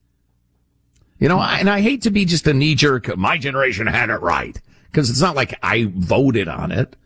You 1.18 1.28
know, 1.28 1.38
I, 1.38 1.58
and 1.58 1.68
I 1.68 1.80
hate 1.80 2.02
to 2.02 2.10
be 2.10 2.24
just 2.24 2.46
a 2.46 2.54
knee 2.54 2.74
jerk. 2.74 3.14
My 3.16 3.36
generation 3.36 3.86
had 3.86 4.08
it 4.08 4.22
right 4.22 4.58
because 4.86 5.10
it's 5.10 5.20
not 5.20 5.36
like 5.36 5.58
I 5.62 5.90
voted 5.94 6.48
on 6.48 6.72
it 6.72 6.96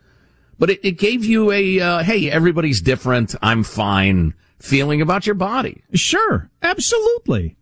but 0.62 0.70
it, 0.70 0.84
it 0.84 0.92
gave 0.92 1.24
you 1.24 1.50
a, 1.50 1.80
uh, 1.80 2.04
hey, 2.04 2.30
everybody's 2.30 2.80
different. 2.80 3.34
I'm 3.42 3.64
fine 3.64 4.32
feeling 4.60 5.00
about 5.00 5.26
your 5.26 5.34
body. 5.34 5.82
Sure. 5.92 6.50
Absolutely. 6.62 7.56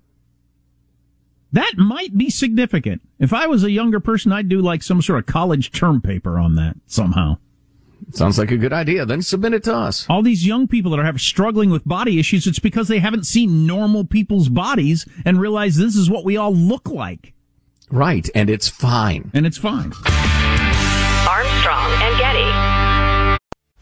That 1.50 1.72
might 1.78 2.18
be 2.18 2.28
significant. 2.28 3.00
If 3.18 3.32
I 3.32 3.46
was 3.46 3.64
a 3.64 3.70
younger 3.70 4.00
person, 4.00 4.32
I'd 4.32 4.50
do 4.50 4.60
like 4.60 4.82
some 4.82 5.00
sort 5.00 5.18
of 5.18 5.24
college 5.24 5.72
term 5.72 6.02
paper 6.02 6.38
on 6.38 6.56
that 6.56 6.76
somehow. 6.84 7.38
Sounds 8.12 8.38
like 8.38 8.50
a 8.50 8.58
good 8.58 8.74
idea. 8.74 9.06
Then 9.06 9.22
submit 9.22 9.54
it 9.54 9.64
to 9.64 9.74
us. 9.74 10.04
All 10.10 10.20
these 10.20 10.46
young 10.46 10.68
people 10.68 10.90
that 10.90 11.00
are 11.00 11.04
have 11.04 11.22
struggling 11.22 11.70
with 11.70 11.88
body 11.88 12.20
issues, 12.20 12.46
it's 12.46 12.58
because 12.58 12.88
they 12.88 12.98
haven't 12.98 13.24
seen 13.24 13.66
normal 13.66 14.04
people's 14.04 14.50
bodies 14.50 15.06
and 15.24 15.40
realize 15.40 15.76
this 15.76 15.96
is 15.96 16.10
what 16.10 16.26
we 16.26 16.36
all 16.36 16.54
look 16.54 16.90
like. 16.90 17.32
Right. 17.90 18.28
And 18.34 18.50
it's 18.50 18.68
fine. 18.68 19.30
And 19.32 19.46
it's 19.46 19.56
fine. 19.56 19.94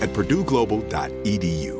at 0.00 0.10
purdueglobal.edu. 0.10 1.79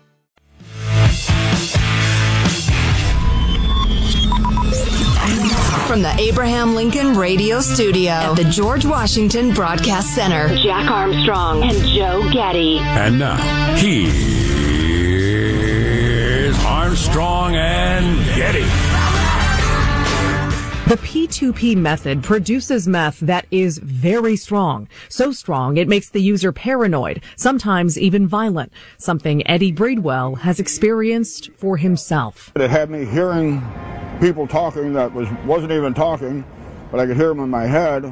From 5.87 6.01
the 6.01 6.13
Abraham 6.19 6.75
Lincoln 6.75 7.15
Radio 7.17 7.61
Studio 7.61 8.11
at 8.11 8.35
the 8.35 8.43
George 8.43 8.85
Washington 8.85 9.53
Broadcast 9.53 10.13
Center. 10.13 10.49
Jack 10.57 10.91
Armstrong 10.91 11.63
and 11.63 11.77
Joe 11.87 12.29
Getty. 12.33 12.79
And 12.79 13.17
now, 13.17 13.37
here's 13.77 14.17
Armstrong 16.65 17.55
and 17.55 18.17
Getty. 18.35 18.65
The 20.89 20.97
P2P 20.97 21.77
method 21.77 22.21
produces 22.21 22.85
meth 22.85 23.21
that 23.21 23.45
is 23.49 23.77
very 23.77 24.35
strong. 24.35 24.89
So 25.07 25.31
strong 25.31 25.77
it 25.77 25.87
makes 25.87 26.09
the 26.09 26.21
user 26.21 26.51
paranoid, 26.51 27.23
sometimes 27.37 27.97
even 27.97 28.27
violent, 28.27 28.73
something 28.97 29.47
Eddie 29.47 29.71
Breedwell 29.71 30.39
has 30.39 30.59
experienced 30.59 31.49
for 31.55 31.77
himself. 31.77 32.51
It 32.57 32.69
had 32.69 32.89
me 32.89 33.05
hearing 33.05 33.61
people 34.21 34.47
talking 34.47 34.93
that 34.93 35.11
was, 35.11 35.27
wasn't 35.45 35.71
even 35.71 35.93
talking, 35.93 36.45
but 36.91 36.99
I 36.99 37.07
could 37.07 37.17
hear 37.17 37.29
them 37.29 37.39
in 37.39 37.49
my 37.49 37.65
head, 37.65 38.05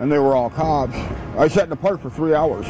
and 0.00 0.10
they 0.10 0.18
were 0.18 0.34
all 0.34 0.48
cops. 0.48 0.96
I 1.36 1.48
sat 1.48 1.64
in 1.64 1.70
the 1.70 1.76
park 1.76 2.00
for 2.00 2.08
three 2.08 2.34
hours, 2.34 2.66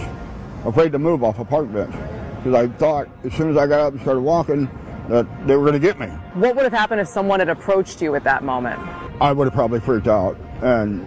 afraid 0.64 0.92
to 0.92 0.98
move 0.98 1.22
off 1.22 1.38
a 1.38 1.44
park 1.44 1.70
bench, 1.70 1.94
because 2.38 2.54
I 2.54 2.68
thought 2.78 3.08
as 3.22 3.34
soon 3.34 3.50
as 3.50 3.56
I 3.58 3.66
got 3.66 3.80
up 3.80 3.92
and 3.92 4.00
started 4.00 4.22
walking 4.22 4.68
that 5.08 5.26
they 5.46 5.54
were 5.56 5.62
going 5.62 5.74
to 5.74 5.78
get 5.78 6.00
me. 6.00 6.06
What 6.06 6.56
would 6.56 6.64
have 6.64 6.72
happened 6.72 7.00
if 7.00 7.06
someone 7.06 7.38
had 7.38 7.50
approached 7.50 8.00
you 8.00 8.14
at 8.16 8.24
that 8.24 8.42
moment? 8.42 8.80
I 9.20 9.30
would 9.30 9.46
have 9.46 9.54
probably 9.54 9.78
freaked 9.78 10.08
out 10.08 10.38
and 10.62 11.06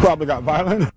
probably 0.00 0.26
got 0.26 0.42
violent. 0.42 0.93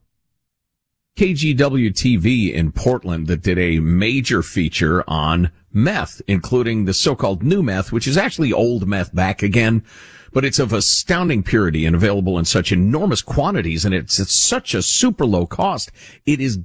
KGW 1.17 1.89
TV 1.93 2.53
in 2.53 2.71
Portland 2.71 3.25
that 3.25 3.41
did 3.41 3.57
a 3.57 3.79
major 3.79 4.43
feature 4.43 5.03
on 5.07 5.51
meth, 5.73 6.21
including 6.27 6.85
the 6.85 6.93
so-called 6.93 7.41
new 7.41 7.63
meth, 7.63 7.91
which 7.91 8.07
is 8.07 8.17
actually 8.17 8.53
old 8.53 8.87
meth 8.87 9.15
back 9.15 9.41
again, 9.41 9.83
but 10.31 10.45
it's 10.45 10.59
of 10.59 10.73
astounding 10.73 11.41
purity 11.41 11.87
and 11.87 11.95
available 11.95 12.37
in 12.37 12.45
such 12.45 12.71
enormous 12.71 13.23
quantities, 13.23 13.83
and 13.83 13.95
it's 13.95 14.19
at 14.19 14.27
such 14.27 14.75
a 14.75 14.83
super 14.83 15.25
low 15.25 15.47
cost. 15.47 15.91
It 16.27 16.39
is 16.39 16.59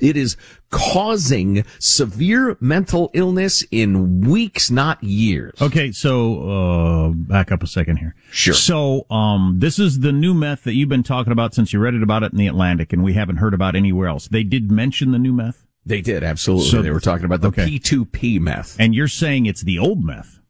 it 0.00 0.16
is 0.16 0.36
causing 0.70 1.64
severe 1.78 2.56
mental 2.60 3.10
illness 3.12 3.64
in 3.70 4.20
weeks, 4.20 4.70
not 4.70 5.02
years. 5.02 5.60
Okay, 5.60 5.92
so 5.92 6.48
uh, 6.48 7.08
back 7.10 7.50
up 7.50 7.62
a 7.62 7.66
second 7.66 7.96
here. 7.96 8.14
Sure. 8.30 8.54
So 8.54 9.06
um, 9.10 9.56
this 9.58 9.78
is 9.78 10.00
the 10.00 10.12
new 10.12 10.34
meth 10.34 10.64
that 10.64 10.74
you've 10.74 10.88
been 10.88 11.02
talking 11.02 11.32
about 11.32 11.54
since 11.54 11.72
you 11.72 11.80
read 11.80 11.94
it 11.94 12.02
about 12.02 12.22
it 12.22 12.32
in 12.32 12.38
the 12.38 12.46
Atlantic, 12.46 12.92
and 12.92 13.02
we 13.02 13.14
haven't 13.14 13.36
heard 13.36 13.54
about 13.54 13.74
anywhere 13.74 14.08
else. 14.08 14.28
They 14.28 14.44
did 14.44 14.70
mention 14.70 15.12
the 15.12 15.18
new 15.18 15.32
meth. 15.32 15.64
They 15.84 16.02
did 16.02 16.22
absolutely. 16.22 16.68
So, 16.68 16.82
they 16.82 16.90
were 16.90 17.00
talking 17.00 17.24
about 17.24 17.40
the 17.40 17.48
okay. 17.48 17.66
P2P 17.66 18.38
meth, 18.40 18.76
and 18.78 18.94
you're 18.94 19.08
saying 19.08 19.46
it's 19.46 19.62
the 19.62 19.78
old 19.78 20.04
meth. 20.04 20.40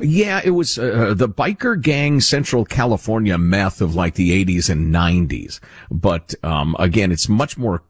Yeah, 0.00 0.40
it 0.44 0.50
was 0.50 0.78
uh, 0.78 1.14
the 1.16 1.28
biker 1.28 1.80
gang 1.80 2.20
Central 2.20 2.64
California 2.64 3.38
meth 3.38 3.80
of 3.80 3.94
like 3.94 4.14
the 4.14 4.44
80s 4.44 4.68
and 4.68 4.92
90s. 4.92 5.60
But 5.90 6.34
um, 6.42 6.74
again, 6.78 7.12
it's 7.12 7.28
much 7.28 7.56
more 7.56 7.82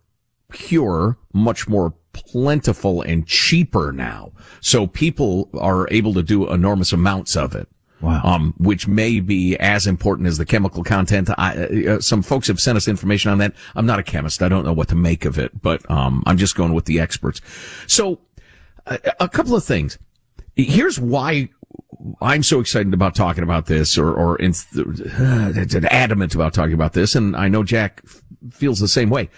pure, 0.55 1.19
much 1.33 1.69
more 1.69 1.93
plentiful 2.13 3.03
and 3.03 3.27
cheaper 3.27 3.93
now. 3.93 4.33
So 4.61 4.87
people 4.87 5.51
are 5.59 5.89
able 5.91 6.15
to 6.15 6.23
do 6.23 6.49
enormous 6.49 6.93
amounts 6.93 7.37
of 7.37 7.55
it. 7.55 7.69
Wow. 8.01 8.21
Um, 8.23 8.55
which 8.59 8.87
may 8.87 9.21
be 9.21 9.57
as 9.57 9.87
important 9.87 10.29
as 10.29 10.37
the 10.37 10.45
chemical 10.45 10.85
content. 10.85 11.31
I, 11.39 11.87
uh, 11.89 12.01
some 12.01 12.23
folks 12.23 12.49
have 12.49 12.61
sent 12.61 12.77
us 12.77 12.87
information 12.87 13.31
on 13.31 13.39
that. 13.39 13.55
I'm 13.75 13.87
not 13.87 13.99
a 13.99 14.03
chemist. 14.03 14.43
I 14.43 14.49
don't 14.49 14.65
know 14.65 14.75
what 14.75 14.89
to 14.89 14.95
make 14.95 15.25
of 15.25 15.39
it, 15.39 15.63
but, 15.63 15.91
um, 15.91 16.23
I'm 16.27 16.37
just 16.37 16.55
going 16.55 16.75
with 16.75 16.85
the 16.85 17.01
experts. 17.01 17.41
So, 17.87 18.21
a, 18.87 18.99
a 19.21 19.29
couple 19.29 19.57
of 19.57 19.65
things. 19.65 19.99
Here's 20.55 21.01
why 21.01 21.49
I'm 22.21 22.43
so 22.43 22.61
excited 22.61 22.93
about 22.93 23.15
talking 23.15 23.43
about 23.43 23.67
this 23.67 23.97
or, 23.97 24.13
or 24.13 24.37
in, 24.37 24.53
uh, 25.19 25.89
adamant 25.91 26.35
about 26.35 26.53
talking 26.53 26.75
about 26.75 26.93
this. 26.93 27.15
And 27.15 27.35
I 27.35 27.49
know 27.49 27.63
Jack 27.63 28.03
feels 28.51 28.81
the 28.81 28.89
same 28.89 29.09
way. 29.09 29.31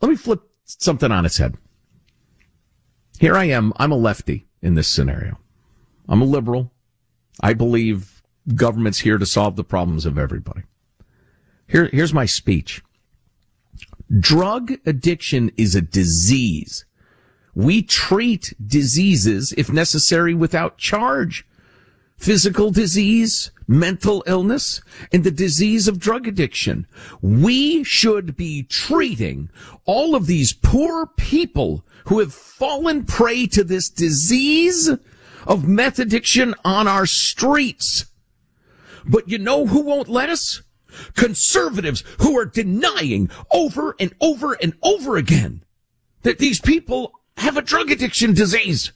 Let 0.00 0.10
me 0.10 0.16
flip 0.16 0.42
something 0.64 1.10
on 1.10 1.24
its 1.24 1.38
head. 1.38 1.56
Here 3.18 3.36
I 3.36 3.44
am. 3.44 3.72
I'm 3.76 3.92
a 3.92 3.96
lefty 3.96 4.46
in 4.60 4.74
this 4.74 4.88
scenario. 4.88 5.38
I'm 6.08 6.20
a 6.20 6.26
liberal. 6.26 6.72
I 7.40 7.54
believe 7.54 8.22
government's 8.54 9.00
here 9.00 9.18
to 9.18 9.26
solve 9.26 9.56
the 9.56 9.64
problems 9.64 10.04
of 10.04 10.18
everybody. 10.18 10.62
Here, 11.66 11.88
here's 11.92 12.12
my 12.12 12.26
speech. 12.26 12.82
Drug 14.18 14.72
addiction 14.84 15.50
is 15.56 15.74
a 15.74 15.80
disease. 15.80 16.84
We 17.54 17.82
treat 17.82 18.52
diseases, 18.64 19.54
if 19.56 19.70
necessary, 19.70 20.34
without 20.34 20.76
charge. 20.76 21.46
Physical 22.16 22.70
disease, 22.70 23.50
mental 23.66 24.24
illness, 24.26 24.80
and 25.12 25.24
the 25.24 25.30
disease 25.30 25.88
of 25.88 25.98
drug 25.98 26.26
addiction. 26.26 26.86
We 27.20 27.84
should 27.84 28.36
be 28.36 28.62
treating 28.62 29.50
all 29.84 30.14
of 30.14 30.26
these 30.26 30.52
poor 30.52 31.06
people 31.06 31.84
who 32.06 32.20
have 32.20 32.32
fallen 32.32 33.04
prey 33.04 33.46
to 33.48 33.64
this 33.64 33.88
disease 33.88 34.90
of 35.46 35.68
meth 35.68 35.98
addiction 35.98 36.54
on 36.64 36.88
our 36.88 37.06
streets. 37.06 38.06
But 39.06 39.28
you 39.28 39.38
know 39.38 39.66
who 39.66 39.82
won't 39.82 40.08
let 40.08 40.30
us? 40.30 40.62
Conservatives 41.14 42.04
who 42.20 42.38
are 42.38 42.46
denying 42.46 43.28
over 43.50 43.96
and 43.98 44.14
over 44.20 44.54
and 44.54 44.74
over 44.82 45.16
again 45.16 45.64
that 46.22 46.38
these 46.38 46.60
people 46.60 47.12
have 47.36 47.56
a 47.56 47.62
drug 47.62 47.90
addiction 47.90 48.32
disease. 48.32 48.92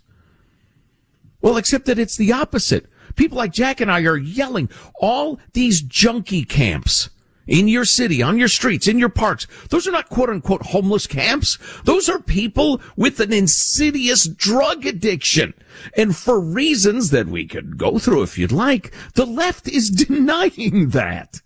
Well, 1.41 1.57
except 1.57 1.87
that 1.87 1.99
it's 1.99 2.17
the 2.17 2.33
opposite. 2.33 2.87
People 3.19 3.37
like 3.39 3.53
Jack 3.53 3.81
and 3.81 3.91
I 3.91 4.03
are 4.03 4.17
yelling 4.17 4.71
all 4.95 5.41
these 5.53 5.83
junkie 5.83 6.45
camps 6.45 7.11
in 7.49 7.67
your 7.67 7.85
city, 7.85 8.23
on 8.23 8.39
your 8.39 8.47
streets, 8.47 8.87
in 8.87 8.97
your 8.97 9.09
parks. 9.09 9.49
Those 9.71 9.89
are 9.89 9.91
not 9.91 10.09
quote 10.09 10.31
unquote 10.31 10.63
homeless 10.63 11.09
camps. 11.09 11.59
Those 11.83 12.09
are 12.09 12.21
people 12.21 12.81
with 12.97 13.19
an 13.19 13.33
insidious 13.33 14.29
drug 14.29 14.87
addiction. 14.87 15.53
And 15.97 16.17
for 16.17 16.39
reasons 16.39 17.11
that 17.11 17.27
we 17.27 17.45
could 17.45 17.77
go 17.77 17.99
through 17.99 18.23
if 18.23 18.39
you'd 18.39 18.53
like, 18.53 18.95
the 19.15 19.27
left 19.27 19.67
is 19.67 19.91
denying 20.07 20.91
that. 20.91 21.43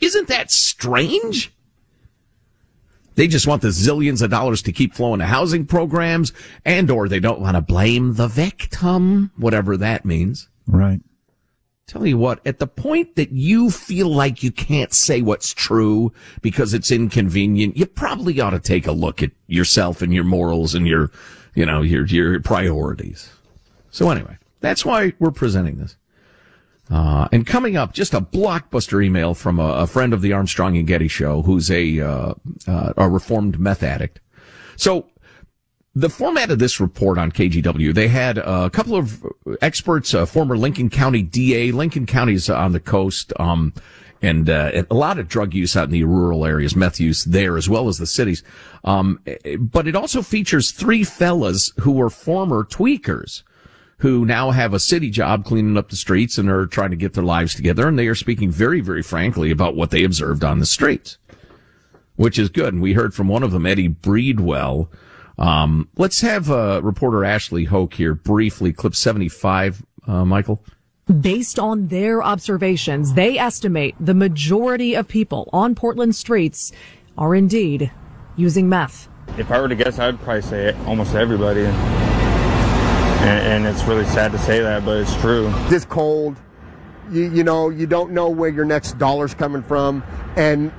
Isn't 0.00 0.26
that 0.26 0.50
strange? 0.50 1.52
They 3.14 3.28
just 3.28 3.46
want 3.46 3.62
the 3.62 3.68
zillions 3.68 4.22
of 4.22 4.30
dollars 4.30 4.60
to 4.62 4.72
keep 4.72 4.92
flowing 4.92 5.20
to 5.20 5.26
housing 5.26 5.66
programs 5.66 6.32
and 6.64 6.90
or 6.90 7.08
they 7.08 7.20
don't 7.20 7.40
want 7.40 7.54
to 7.54 7.62
blame 7.62 8.14
the 8.14 8.26
victim, 8.26 9.30
whatever 9.36 9.76
that 9.76 10.04
means. 10.04 10.48
Right. 10.66 11.00
Tell 11.86 12.04
you 12.04 12.18
what, 12.18 12.44
at 12.44 12.58
the 12.58 12.66
point 12.66 13.14
that 13.14 13.30
you 13.30 13.70
feel 13.70 14.08
like 14.08 14.42
you 14.42 14.50
can't 14.50 14.92
say 14.92 15.22
what's 15.22 15.54
true 15.54 16.12
because 16.42 16.74
it's 16.74 16.90
inconvenient, 16.90 17.76
you 17.76 17.86
probably 17.86 18.40
ought 18.40 18.50
to 18.50 18.58
take 18.58 18.88
a 18.88 18.92
look 18.92 19.22
at 19.22 19.30
yourself 19.46 20.02
and 20.02 20.12
your 20.12 20.24
morals 20.24 20.74
and 20.74 20.88
your, 20.88 21.12
you 21.54 21.64
know, 21.64 21.82
your, 21.82 22.04
your 22.06 22.40
priorities. 22.40 23.30
So 23.92 24.10
anyway, 24.10 24.36
that's 24.60 24.84
why 24.84 25.12
we're 25.20 25.30
presenting 25.30 25.76
this. 25.76 25.96
Uh, 26.90 27.28
and 27.30 27.46
coming 27.46 27.76
up, 27.76 27.92
just 27.92 28.14
a 28.14 28.20
blockbuster 28.20 29.04
email 29.04 29.34
from 29.34 29.60
a, 29.60 29.68
a, 29.74 29.86
friend 29.86 30.12
of 30.12 30.22
the 30.22 30.32
Armstrong 30.32 30.76
and 30.76 30.86
Getty 30.88 31.08
show 31.08 31.42
who's 31.42 31.70
a, 31.70 32.00
uh, 32.00 32.34
uh, 32.66 32.92
a 32.96 33.08
reformed 33.08 33.60
meth 33.60 33.84
addict. 33.84 34.20
So 34.76 35.06
the 35.96 36.10
format 36.10 36.50
of 36.50 36.58
this 36.58 36.78
report 36.78 37.16
on 37.16 37.32
KGW, 37.32 37.94
they 37.94 38.08
had 38.08 38.36
a 38.36 38.68
couple 38.68 38.96
of 38.96 39.24
experts, 39.62 40.12
a 40.12 40.26
former 40.26 40.54
Lincoln 40.54 40.90
County 40.90 41.22
DA, 41.22 41.72
Lincoln 41.72 42.04
County's 42.04 42.50
on 42.50 42.72
the 42.72 42.80
coast, 42.80 43.32
um, 43.40 43.72
and 44.20 44.50
uh, 44.50 44.84
a 44.90 44.94
lot 44.94 45.18
of 45.18 45.26
drug 45.26 45.54
use 45.54 45.74
out 45.74 45.84
in 45.84 45.92
the 45.92 46.04
rural 46.04 46.44
areas, 46.44 46.76
meth 46.76 47.00
use 47.00 47.24
there 47.24 47.56
as 47.56 47.66
well 47.70 47.88
as 47.88 47.96
the 47.96 48.06
cities. 48.06 48.42
Um, 48.84 49.20
but 49.58 49.88
it 49.88 49.96
also 49.96 50.20
features 50.20 50.70
three 50.70 51.02
fellas 51.02 51.72
who 51.80 51.92
were 51.92 52.10
former 52.10 52.62
tweakers 52.62 53.42
who 53.98 54.26
now 54.26 54.50
have 54.50 54.74
a 54.74 54.80
city 54.80 55.08
job 55.08 55.46
cleaning 55.46 55.78
up 55.78 55.88
the 55.88 55.96
streets 55.96 56.36
and 56.36 56.50
are 56.50 56.66
trying 56.66 56.90
to 56.90 56.96
get 56.96 57.14
their 57.14 57.24
lives 57.24 57.54
together. 57.54 57.88
And 57.88 57.98
they 57.98 58.08
are 58.08 58.14
speaking 58.14 58.50
very, 58.50 58.82
very 58.82 59.02
frankly 59.02 59.50
about 59.50 59.74
what 59.74 59.90
they 59.90 60.04
observed 60.04 60.44
on 60.44 60.58
the 60.58 60.66
streets, 60.66 61.16
which 62.16 62.38
is 62.38 62.50
good. 62.50 62.74
And 62.74 62.82
we 62.82 62.92
heard 62.92 63.14
from 63.14 63.28
one 63.28 63.42
of 63.42 63.52
them, 63.52 63.64
Eddie 63.64 63.88
Breedwell. 63.88 64.88
Um, 65.38 65.88
let's 65.96 66.20
have 66.22 66.50
uh, 66.50 66.80
reporter 66.82 67.24
Ashley 67.24 67.64
Hoke 67.64 67.94
here 67.94 68.14
briefly, 68.14 68.72
clip 68.72 68.94
75, 68.94 69.84
uh, 70.06 70.24
Michael. 70.24 70.62
Based 71.20 71.58
on 71.58 71.88
their 71.88 72.22
observations, 72.22 73.14
they 73.14 73.38
estimate 73.38 73.94
the 74.00 74.14
majority 74.14 74.94
of 74.94 75.06
people 75.06 75.48
on 75.52 75.74
Portland 75.74 76.16
streets 76.16 76.72
are 77.16 77.34
indeed 77.34 77.92
using 78.36 78.68
meth. 78.68 79.08
If 79.38 79.50
I 79.50 79.60
were 79.60 79.68
to 79.68 79.74
guess, 79.74 79.98
I'd 79.98 80.18
probably 80.20 80.42
say 80.42 80.72
almost 80.86 81.14
everybody. 81.14 81.64
And, 83.26 83.64
and, 83.64 83.66
it's 83.66 83.84
really 83.84 84.04
sad 84.06 84.30
to 84.32 84.38
say 84.38 84.60
that, 84.60 84.84
but 84.84 84.98
it's 84.98 85.14
true. 85.16 85.52
This 85.68 85.84
cold, 85.84 86.36
you, 87.10 87.30
you 87.32 87.44
know, 87.44 87.70
you 87.70 87.86
don't 87.86 88.12
know 88.12 88.28
where 88.28 88.50
your 88.50 88.64
next 88.64 88.98
dollar's 88.98 89.34
coming 89.34 89.62
from. 89.62 90.04
And, 90.36 90.72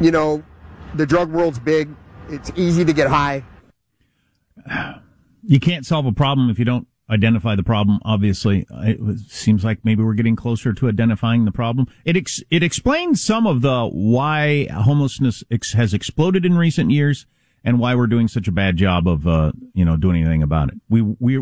you 0.00 0.10
know, 0.10 0.42
the 0.94 1.06
drug 1.06 1.30
world's 1.30 1.58
big. 1.58 1.88
It's 2.30 2.52
easy 2.54 2.84
to 2.84 2.92
get 2.92 3.08
high. 3.08 3.44
You 5.42 5.58
can't 5.58 5.84
solve 5.84 6.06
a 6.06 6.12
problem 6.12 6.50
if 6.50 6.58
you 6.58 6.64
don't 6.64 6.86
identify 7.10 7.56
the 7.56 7.62
problem. 7.62 7.98
Obviously, 8.04 8.66
it 8.70 9.18
seems 9.28 9.64
like 9.64 9.84
maybe 9.84 10.02
we're 10.02 10.14
getting 10.14 10.36
closer 10.36 10.72
to 10.72 10.88
identifying 10.88 11.44
the 11.44 11.50
problem. 11.50 11.88
It 12.04 12.16
ex- 12.16 12.42
it 12.50 12.62
explains 12.62 13.20
some 13.20 13.46
of 13.46 13.62
the 13.62 13.88
why 13.88 14.66
homelessness 14.66 15.42
ex- 15.50 15.72
has 15.72 15.92
exploded 15.92 16.46
in 16.46 16.56
recent 16.56 16.90
years 16.90 17.26
and 17.64 17.78
why 17.78 17.94
we're 17.94 18.06
doing 18.06 18.28
such 18.28 18.48
a 18.48 18.52
bad 18.52 18.76
job 18.76 19.06
of, 19.06 19.26
uh, 19.26 19.52
you 19.74 19.84
know, 19.84 19.96
doing 19.96 20.20
anything 20.20 20.42
about 20.42 20.68
it. 20.68 20.80
We, 20.88 21.02
we, 21.02 21.38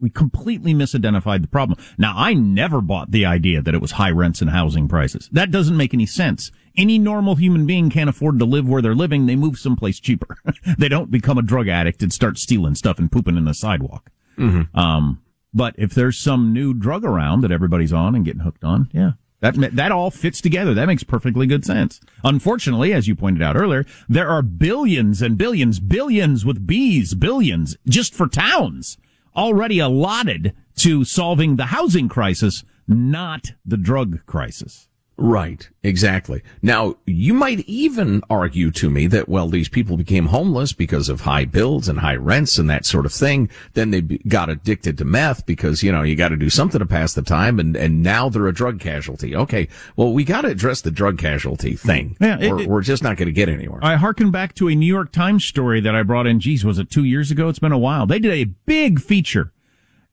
we 0.00 0.10
completely 0.10 0.74
misidentified 0.74 1.42
the 1.42 1.48
problem. 1.48 1.78
Now, 1.98 2.14
I 2.16 2.34
never 2.34 2.80
bought 2.80 3.10
the 3.10 3.26
idea 3.26 3.60
that 3.62 3.74
it 3.74 3.80
was 3.80 3.92
high 3.92 4.10
rents 4.10 4.40
and 4.40 4.50
housing 4.50 4.88
prices. 4.88 5.28
That 5.32 5.50
doesn't 5.50 5.76
make 5.76 5.92
any 5.92 6.06
sense. 6.06 6.50
Any 6.76 6.98
normal 6.98 7.34
human 7.34 7.66
being 7.66 7.90
can't 7.90 8.08
afford 8.08 8.38
to 8.38 8.44
live 8.44 8.68
where 8.68 8.80
they're 8.80 8.94
living. 8.94 9.26
They 9.26 9.36
move 9.36 9.58
someplace 9.58 10.00
cheaper. 10.00 10.38
they 10.78 10.88
don't 10.88 11.10
become 11.10 11.38
a 11.38 11.42
drug 11.42 11.68
addict 11.68 12.02
and 12.02 12.12
start 12.12 12.38
stealing 12.38 12.74
stuff 12.74 12.98
and 12.98 13.10
pooping 13.10 13.36
in 13.36 13.44
the 13.44 13.54
sidewalk. 13.54 14.10
Mm-hmm. 14.38 14.78
Um, 14.78 15.22
but 15.52 15.74
if 15.76 15.94
there's 15.94 16.18
some 16.18 16.52
new 16.52 16.74
drug 16.74 17.04
around 17.04 17.40
that 17.40 17.50
everybody's 17.50 17.92
on 17.92 18.14
and 18.14 18.24
getting 18.24 18.42
hooked 18.42 18.64
on, 18.64 18.88
yeah, 18.92 19.12
that 19.40 19.54
that 19.76 19.92
all 19.92 20.10
fits 20.10 20.40
together. 20.40 20.74
That 20.74 20.86
makes 20.86 21.04
perfectly 21.04 21.46
good 21.46 21.64
sense. 21.64 22.00
Unfortunately, 22.24 22.92
as 22.92 23.06
you 23.06 23.14
pointed 23.14 23.42
out 23.42 23.56
earlier, 23.56 23.86
there 24.08 24.28
are 24.28 24.42
billions 24.42 25.22
and 25.22 25.38
billions, 25.38 25.80
billions 25.80 26.44
with 26.44 26.66
bees, 26.66 27.14
billions 27.14 27.76
just 27.86 28.14
for 28.14 28.26
towns 28.26 28.98
already 29.36 29.78
allotted 29.78 30.54
to 30.76 31.04
solving 31.04 31.56
the 31.56 31.66
housing 31.66 32.08
crisis, 32.08 32.64
not 32.86 33.52
the 33.64 33.76
drug 33.76 34.24
crisis. 34.26 34.87
Right, 35.20 35.68
exactly. 35.82 36.44
Now, 36.62 36.96
you 37.04 37.34
might 37.34 37.68
even 37.68 38.22
argue 38.30 38.70
to 38.70 38.88
me 38.88 39.08
that, 39.08 39.28
well, 39.28 39.48
these 39.48 39.68
people 39.68 39.96
became 39.96 40.26
homeless 40.26 40.72
because 40.72 41.08
of 41.08 41.22
high 41.22 41.44
bills 41.44 41.88
and 41.88 41.98
high 41.98 42.14
rents 42.14 42.56
and 42.56 42.70
that 42.70 42.86
sort 42.86 43.04
of 43.04 43.12
thing. 43.12 43.50
Then 43.72 43.90
they 43.90 44.02
got 44.02 44.48
addicted 44.48 44.96
to 44.98 45.04
meth 45.04 45.44
because, 45.44 45.82
you 45.82 45.90
know, 45.90 46.02
you 46.02 46.14
got 46.14 46.28
to 46.28 46.36
do 46.36 46.48
something 46.48 46.78
to 46.78 46.86
pass 46.86 47.14
the 47.14 47.22
time 47.22 47.58
and, 47.58 47.76
and 47.76 48.00
now 48.00 48.28
they're 48.28 48.46
a 48.46 48.54
drug 48.54 48.78
casualty. 48.78 49.34
Okay. 49.34 49.66
Well, 49.96 50.12
we 50.12 50.22
got 50.22 50.42
to 50.42 50.48
address 50.48 50.82
the 50.82 50.92
drug 50.92 51.18
casualty 51.18 51.74
thing. 51.74 52.16
Yeah, 52.20 52.38
it, 52.38 52.52
we're, 52.52 52.68
we're 52.68 52.82
just 52.82 53.02
not 53.02 53.16
going 53.16 53.26
to 53.26 53.32
get 53.32 53.48
anywhere. 53.48 53.80
I 53.82 53.96
harken 53.96 54.30
back 54.30 54.54
to 54.54 54.68
a 54.68 54.74
New 54.76 54.86
York 54.86 55.10
Times 55.10 55.44
story 55.44 55.80
that 55.80 55.96
I 55.96 56.04
brought 56.04 56.28
in. 56.28 56.38
Geez, 56.38 56.64
was 56.64 56.78
it 56.78 56.90
two 56.90 57.04
years 57.04 57.32
ago? 57.32 57.48
It's 57.48 57.58
been 57.58 57.72
a 57.72 57.78
while. 57.78 58.06
They 58.06 58.20
did 58.20 58.34
a 58.34 58.44
big 58.44 59.00
feature 59.00 59.52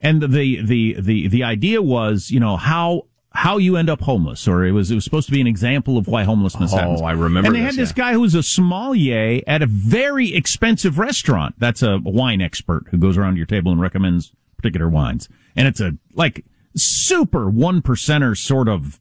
and 0.00 0.20
the, 0.20 0.60
the, 0.62 1.00
the, 1.00 1.28
the 1.28 1.44
idea 1.44 1.80
was, 1.80 2.32
you 2.32 2.40
know, 2.40 2.56
how 2.56 3.04
how 3.36 3.58
you 3.58 3.76
end 3.76 3.90
up 3.90 4.00
homeless, 4.00 4.48
or 4.48 4.64
it 4.64 4.72
was 4.72 4.90
it 4.90 4.94
was 4.94 5.04
supposed 5.04 5.26
to 5.26 5.32
be 5.32 5.40
an 5.40 5.46
example 5.46 5.98
of 5.98 6.08
why 6.08 6.24
homelessness 6.24 6.72
oh, 6.72 6.76
happens. 6.76 7.02
I 7.02 7.12
remember. 7.12 7.48
And 7.48 7.56
they 7.56 7.60
this, 7.60 7.76
had 7.76 7.82
this 7.82 7.90
yeah. 7.90 8.04
guy 8.04 8.12
who 8.14 8.20
was 8.20 8.34
a 8.34 8.42
sommelier 8.42 9.42
at 9.46 9.62
a 9.62 9.66
very 9.66 10.34
expensive 10.34 10.98
restaurant. 10.98 11.54
That's 11.58 11.82
a 11.82 11.98
wine 11.98 12.40
expert 12.40 12.86
who 12.90 12.98
goes 12.98 13.16
around 13.16 13.36
your 13.36 13.46
table 13.46 13.70
and 13.70 13.80
recommends 13.80 14.32
particular 14.56 14.88
wines, 14.88 15.28
and 15.54 15.68
it's 15.68 15.80
a 15.80 15.92
like 16.14 16.44
super 16.74 17.48
one 17.48 17.82
percenter 17.82 18.36
sort 18.36 18.68
of 18.68 19.00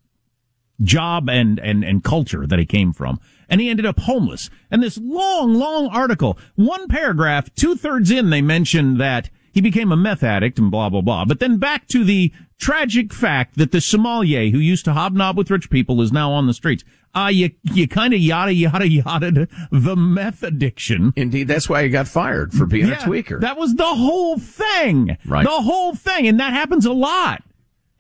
job 0.82 1.30
and 1.30 1.60
and 1.60 1.84
and 1.84 2.04
culture 2.04 2.46
that 2.46 2.60
he 2.60 2.66
came 2.66 2.92
from. 2.92 3.20
And 3.48 3.62
he 3.62 3.70
ended 3.70 3.86
up 3.86 4.00
homeless. 4.00 4.50
And 4.72 4.82
this 4.82 4.98
long, 4.98 5.54
long 5.54 5.88
article, 5.90 6.36
one 6.56 6.88
paragraph, 6.88 7.54
two 7.54 7.76
thirds 7.76 8.10
in, 8.10 8.32
they 8.32 8.42
mentioned 8.42 9.00
that 9.00 9.30
he 9.56 9.62
became 9.62 9.90
a 9.90 9.96
meth 9.96 10.22
addict 10.22 10.60
and 10.60 10.70
blah, 10.70 10.90
blah, 10.90 11.00
blah. 11.00 11.24
But 11.24 11.40
then 11.40 11.58
back 11.58 11.88
to 11.88 12.04
the 12.04 12.34
tragic 12.60 13.14
fact 13.14 13.58
that 13.58 13.72
the 13.72 13.80
sommelier 13.80 14.50
who 14.50 14.60
used 14.60 14.84
to 14.84 14.92
hobnob 14.92 15.38
with 15.38 15.50
rich 15.50 15.70
people 15.70 16.02
is 16.02 16.12
now 16.12 16.34
on 16.34 16.46
the 16.46 16.54
streets. 16.54 16.84
Ah, 17.16 17.26
uh, 17.26 17.30
you, 17.30 17.52
you 17.64 17.88
kind 17.88 18.14
of 18.14 18.20
yada, 18.20 18.54
yada, 18.54 18.86
yada 18.90 19.48
the 19.72 19.96
meth 19.96 20.44
addiction. 20.44 21.14
Indeed, 21.16 21.48
that's 21.48 21.70
why 21.70 21.84
he 21.84 21.90
got 21.90 22.10
fired 22.10 22.52
for 22.52 22.66
being 22.66 22.90
yeah, 22.90 22.96
a 22.96 23.08
tweaker. 23.08 23.40
That 23.40 23.58
was 23.58 23.76
the 23.76 23.86
whole 23.86 24.38
thing. 24.38 25.18
Right. 25.26 25.46
The 25.46 25.62
whole 25.62 25.96
thing. 25.96 26.28
And 26.28 26.38
that 26.42 26.52
happens 26.52 26.86
a 26.86 26.92
lot. 26.92 27.42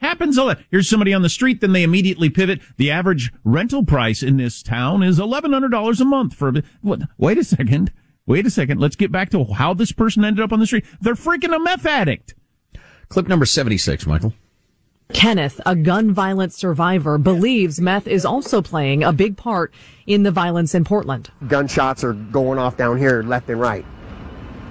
Happens 0.02 0.38
a 0.38 0.44
lot. 0.44 0.60
Here's 0.70 0.90
somebody 0.90 1.14
on 1.14 1.22
the 1.22 1.30
street, 1.30 1.62
then 1.62 1.72
they 1.72 1.84
immediately 1.84 2.30
pivot. 2.30 2.60
The 2.76 2.92
average 2.92 3.32
rental 3.46 3.86
price 3.86 4.22
in 4.22 4.36
this 4.36 4.62
town 4.62 5.04
is 5.04 5.20
$1,100 5.20 6.02
a 6.02 6.06
month 6.06 6.34
for, 6.34 6.52
what? 6.82 7.04
Wait 7.18 7.38
a 7.38 7.46
second. 7.46 7.94
Wait 8.28 8.46
a 8.46 8.50
second. 8.50 8.80
Let's 8.80 8.96
get 8.96 9.12
back 9.12 9.30
to 9.32 9.44
how 9.46 9.74
this 9.74 9.92
person 9.92 10.26
ended 10.26 10.44
up 10.44 10.52
on 10.52 10.60
the 10.60 10.66
street. 10.66 10.86
They're 11.00 11.14
freaking 11.14 11.56
a 11.56 11.60
meth 11.60 11.86
addict. 11.86 12.34
Clip 13.10 13.28
number 13.28 13.46
76, 13.46 14.08
Michael. 14.08 14.34
Kenneth, 15.14 15.62
a 15.68 15.76
gun 15.76 16.12
violence 16.12 16.58
survivor, 16.58 17.20
believes 17.20 17.80
meth 17.80 18.08
is 18.08 18.26
also 18.26 18.62
playing 18.62 19.04
a 19.04 19.14
big 19.14 19.38
part 19.38 19.72
in 20.08 20.24
the 20.24 20.32
violence 20.32 20.74
in 20.74 20.84
Portland. 20.84 21.30
Gunshots 21.48 22.04
are 22.04 22.14
going 22.14 22.58
off 22.58 22.76
down 22.76 22.98
here 22.98 23.22
left 23.22 23.48
and 23.50 23.60
right. 23.62 23.86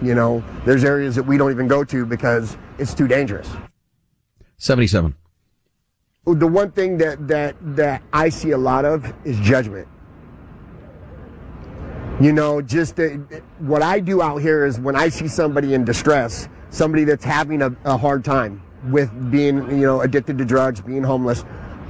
You 0.02 0.16
know, 0.16 0.42
there's 0.64 0.82
areas 0.82 1.14
that 1.14 1.22
we 1.22 1.38
don't 1.38 1.52
even 1.52 1.68
go 1.68 1.84
to 1.84 2.04
because 2.04 2.56
it's 2.78 2.94
too 2.94 3.06
dangerous. 3.06 3.48
77. 4.56 5.14
The 6.26 6.46
one 6.46 6.72
thing 6.72 6.98
that, 6.98 7.28
that, 7.28 7.54
that 7.76 8.02
I 8.12 8.28
see 8.28 8.50
a 8.50 8.58
lot 8.58 8.84
of 8.84 9.12
is 9.24 9.38
judgment. 9.38 9.86
You 12.20 12.32
know, 12.32 12.62
just 12.62 13.00
what 13.58 13.82
I 13.82 13.98
do 13.98 14.22
out 14.22 14.38
here 14.38 14.64
is 14.64 14.78
when 14.78 14.94
I 14.94 15.08
see 15.08 15.26
somebody 15.26 15.74
in 15.74 15.84
distress, 15.84 16.48
somebody 16.70 17.04
that's 17.04 17.24
having 17.24 17.60
a, 17.60 17.74
a 17.84 17.96
hard 17.96 18.24
time, 18.24 18.62
with 18.90 19.10
being, 19.30 19.56
you 19.70 19.86
know, 19.86 20.00
addicted 20.00 20.38
to 20.38 20.44
drugs, 20.44 20.80
being 20.80 21.02
homeless, 21.02 21.44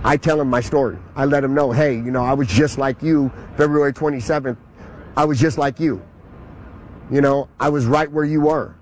I 0.04 0.16
tell 0.16 0.36
them 0.36 0.48
my 0.48 0.60
story. 0.60 0.98
I 1.16 1.24
let 1.24 1.40
them 1.40 1.54
know, 1.54 1.72
hey, 1.72 1.94
you 1.94 2.10
know, 2.10 2.22
I 2.24 2.34
was 2.34 2.48
just 2.48 2.78
like 2.78 3.02
you 3.02 3.30
February 3.56 3.92
27th. 3.92 4.56
I 5.16 5.24
was 5.24 5.40
just 5.40 5.58
like 5.58 5.80
you. 5.80 6.02
You 7.10 7.20
know, 7.20 7.48
I 7.60 7.68
was 7.68 7.86
right 7.86 8.10
where 8.10 8.24
you 8.24 8.42
were. 8.42 8.74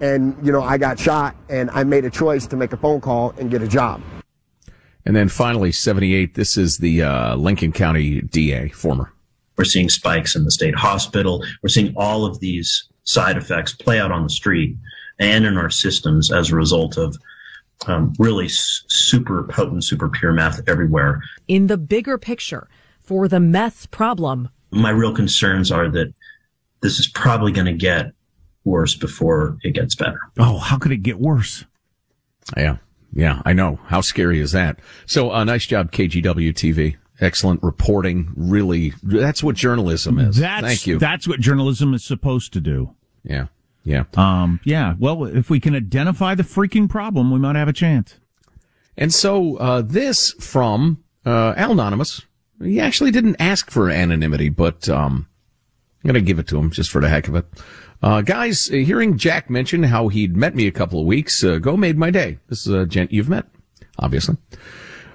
And, 0.00 0.36
you 0.44 0.52
know, 0.52 0.62
I 0.62 0.78
got 0.78 0.98
shot 0.98 1.36
and 1.48 1.70
I 1.70 1.84
made 1.84 2.04
a 2.04 2.10
choice 2.10 2.46
to 2.48 2.56
make 2.56 2.72
a 2.72 2.76
phone 2.76 3.00
call 3.00 3.30
and 3.38 3.50
get 3.50 3.62
a 3.62 3.68
job. 3.68 4.02
And 5.06 5.14
then 5.14 5.28
finally, 5.28 5.70
78, 5.70 6.34
this 6.34 6.56
is 6.56 6.78
the 6.78 7.02
uh, 7.02 7.36
Lincoln 7.36 7.72
County 7.72 8.20
DA, 8.20 8.68
former. 8.68 9.12
We're 9.56 9.64
seeing 9.64 9.88
spikes 9.88 10.34
in 10.36 10.44
the 10.44 10.50
state 10.50 10.74
hospital. 10.74 11.44
We're 11.62 11.68
seeing 11.68 11.92
all 11.96 12.24
of 12.24 12.40
these 12.40 12.88
side 13.04 13.36
effects 13.36 13.72
play 13.72 14.00
out 14.00 14.10
on 14.10 14.22
the 14.24 14.30
street 14.30 14.76
and 15.18 15.44
in 15.44 15.56
our 15.56 15.70
systems 15.70 16.32
as 16.32 16.50
a 16.50 16.56
result 16.56 16.96
of 16.96 17.16
um, 17.86 18.12
really 18.18 18.46
s- 18.46 18.82
super 18.88 19.44
potent, 19.44 19.84
super 19.84 20.08
pure 20.08 20.32
meth 20.32 20.60
everywhere. 20.68 21.22
In 21.48 21.66
the 21.68 21.76
bigger 21.76 22.18
picture 22.18 22.68
for 23.00 23.28
the 23.28 23.40
meth 23.40 23.90
problem, 23.90 24.48
my 24.70 24.90
real 24.90 25.14
concerns 25.14 25.70
are 25.70 25.88
that 25.90 26.12
this 26.80 26.98
is 26.98 27.06
probably 27.06 27.52
going 27.52 27.66
to 27.66 27.72
get 27.72 28.12
worse 28.64 28.94
before 28.94 29.56
it 29.62 29.72
gets 29.72 29.94
better. 29.94 30.18
Oh, 30.38 30.58
how 30.58 30.78
could 30.78 30.90
it 30.92 31.02
get 31.02 31.18
worse? 31.20 31.64
Yeah. 32.56 32.78
Yeah, 33.12 33.42
I 33.44 33.52
know. 33.52 33.78
How 33.86 34.00
scary 34.00 34.40
is 34.40 34.50
that? 34.52 34.80
So, 35.06 35.30
uh, 35.30 35.44
nice 35.44 35.66
job, 35.66 35.92
KGW 35.92 36.52
TV. 36.52 36.96
Excellent 37.20 37.62
reporting. 37.62 38.32
Really, 38.36 38.92
that's 39.02 39.42
what 39.42 39.54
journalism 39.54 40.18
is. 40.18 40.36
That's, 40.36 40.66
Thank 40.66 40.86
you. 40.86 40.98
That's 40.98 41.28
what 41.28 41.40
journalism 41.40 41.94
is 41.94 42.04
supposed 42.04 42.52
to 42.54 42.60
do. 42.60 42.94
Yeah. 43.22 43.46
Yeah. 43.84 44.04
Um, 44.16 44.60
yeah. 44.64 44.94
Well, 44.98 45.24
if 45.24 45.50
we 45.50 45.60
can 45.60 45.76
identify 45.76 46.34
the 46.34 46.42
freaking 46.42 46.88
problem, 46.88 47.30
we 47.30 47.38
might 47.38 47.56
have 47.56 47.68
a 47.68 47.72
chance. 47.72 48.18
And 48.96 49.12
so, 49.12 49.56
uh, 49.56 49.82
this 49.82 50.32
from, 50.32 51.04
uh, 51.26 51.54
Al 51.56 51.72
Anonymous. 51.72 52.22
He 52.62 52.80
actually 52.80 53.10
didn't 53.10 53.36
ask 53.38 53.70
for 53.70 53.90
anonymity, 53.90 54.48
but, 54.48 54.88
um, 54.88 55.28
I'm 56.02 56.08
going 56.08 56.14
to 56.14 56.26
give 56.26 56.38
it 56.38 56.46
to 56.48 56.58
him 56.58 56.70
just 56.70 56.90
for 56.90 57.00
the 57.00 57.08
heck 57.08 57.28
of 57.28 57.34
it. 57.34 57.46
Uh, 58.02 58.20
guys, 58.20 58.66
hearing 58.66 59.18
Jack 59.18 59.48
mention 59.48 59.84
how 59.84 60.08
he'd 60.08 60.36
met 60.36 60.54
me 60.54 60.66
a 60.66 60.72
couple 60.72 61.00
of 61.00 61.06
weeks 61.06 61.42
ago 61.42 61.76
made 61.76 61.96
my 61.96 62.10
day. 62.10 62.38
This 62.48 62.66
is 62.66 62.72
a 62.72 62.86
gent 62.86 63.12
you've 63.12 63.28
met, 63.28 63.46
obviously. 63.98 64.36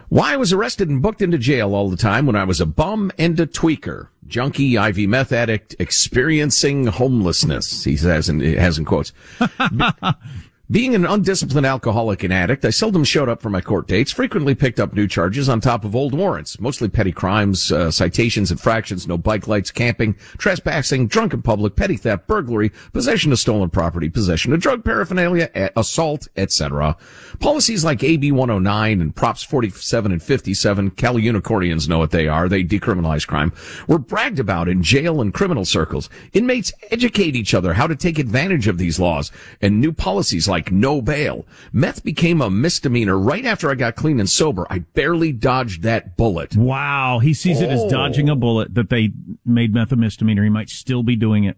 Why 0.10 0.34
I 0.34 0.38
was 0.38 0.52
arrested 0.52 0.90
and 0.90 1.04
booked 1.04 1.22
into 1.22 1.38
jail 1.38 1.76
all 1.76 1.88
the 1.88 1.96
time 1.96 2.26
when 2.26 2.36
I 2.36 2.44
was 2.44 2.60
a 2.60 2.66
bum 2.66 3.12
and 3.20 3.40
a 3.40 3.46
tweaker, 3.46 4.08
junkie, 4.26 4.76
IV 4.76 5.08
meth 5.08 5.32
addict, 5.32 5.76
experiencing 5.78 6.88
homelessness. 6.88 7.84
He 7.84 7.96
says, 7.96 8.28
and 8.28 8.42
it 8.42 8.58
has 8.58 8.80
in 8.80 8.86
quotes. 8.86 9.14
Being 10.72 10.94
an 10.94 11.04
undisciplined 11.04 11.66
alcoholic 11.66 12.22
and 12.22 12.32
addict, 12.32 12.64
I 12.64 12.70
seldom 12.70 13.04
showed 13.04 13.28
up 13.28 13.42
for 13.42 13.50
my 13.50 13.60
court 13.60 13.88
dates, 13.88 14.12
frequently 14.12 14.54
picked 14.54 14.80
up 14.80 14.94
new 14.94 15.08
charges 15.08 15.50
on 15.50 15.62
top 15.62 15.84
of 15.84 15.96
old 15.96 16.14
warrants, 16.14 16.60
mostly 16.60 16.88
petty 16.88 17.12
crimes, 17.12 17.72
uh, 17.72 17.90
citations, 17.90 18.52
infractions, 18.52 19.08
no 19.08 19.18
bike 19.18 19.48
lights, 19.48 19.72
camping, 19.72 20.14
trespassing, 20.38 21.08
drunken 21.08 21.42
public, 21.42 21.76
petty 21.76 21.98
theft, 21.98 22.28
burglary, 22.28 22.72
possession 22.94 23.32
of 23.32 23.40
stolen 23.40 23.72
property, 23.72 24.10
possession 24.10 24.54
of 24.54 24.60
drug 24.60 24.86
paraphernalia, 24.86 25.50
assault, 25.76 26.28
etc. 26.36 26.96
Policies 27.40 27.84
like 27.84 28.04
AB 28.04 28.32
109 28.32 29.02
and 29.02 29.16
Props 29.16 29.42
47 29.42 30.12
and 30.12 30.22
57, 30.22 30.92
Cali 30.92 31.24
Unicornians 31.24 31.90
know 31.90 31.98
what 31.98 32.12
they 32.12 32.28
are, 32.28 32.48
they 32.48 32.64
decriminalize 32.64 33.26
crime, 33.26 33.52
were 33.88 33.98
bragged 33.98 34.38
about 34.38 34.70
in 34.70 34.84
jail 34.84 35.20
and 35.20 35.34
criminal 35.34 35.66
circles. 35.66 36.12
Inmates 36.34 36.72
educate 36.92 37.36
each 37.36 37.56
other 37.56 37.74
how 37.74 37.88
to 37.88 37.96
take 37.96 38.20
advantage 38.20 38.68
of 38.68 38.78
these 38.78 39.00
laws 39.00 39.32
and 39.64 39.82
new 39.82 39.92
policies 39.92 40.48
like 40.48 40.59
like 40.60 40.72
no 40.74 41.02
bail. 41.02 41.46
Meth 41.72 42.04
became 42.04 42.42
a 42.42 42.50
misdemeanor 42.50 43.18
right 43.18 43.46
after 43.46 43.72
I 43.72 43.76
got 43.76 43.96
clean 43.96 44.20
and 44.20 44.30
sober. 44.30 44.68
I 44.70 44.80
barely 44.80 45.32
dodged 45.32 45.84
that 45.84 46.18
bullet. 46.18 46.58
Wow. 46.58 47.20
He 47.20 47.34
sees 47.34 47.62
oh. 47.62 47.64
it 47.64 47.70
as 47.70 47.80
oh. 47.82 47.90
dodging 47.90 48.28
a 48.28 48.36
bullet 48.36 48.76
that 48.76 48.90
they 48.90 49.12
made 49.46 49.74
meth 49.74 49.94
a 49.94 49.96
misdemeanor. 49.96 50.44
He 50.44 50.50
might 50.50 50.70
still 50.70 51.02
be 51.02 51.16
doing 51.16 51.46
it. 51.46 51.58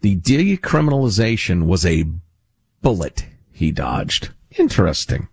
The 0.00 0.16
decriminalization 0.16 1.66
was 1.66 1.86
a 1.86 2.04
bullet 2.82 3.26
he 3.52 3.70
dodged. 3.70 4.30
Interesting. 4.58 5.28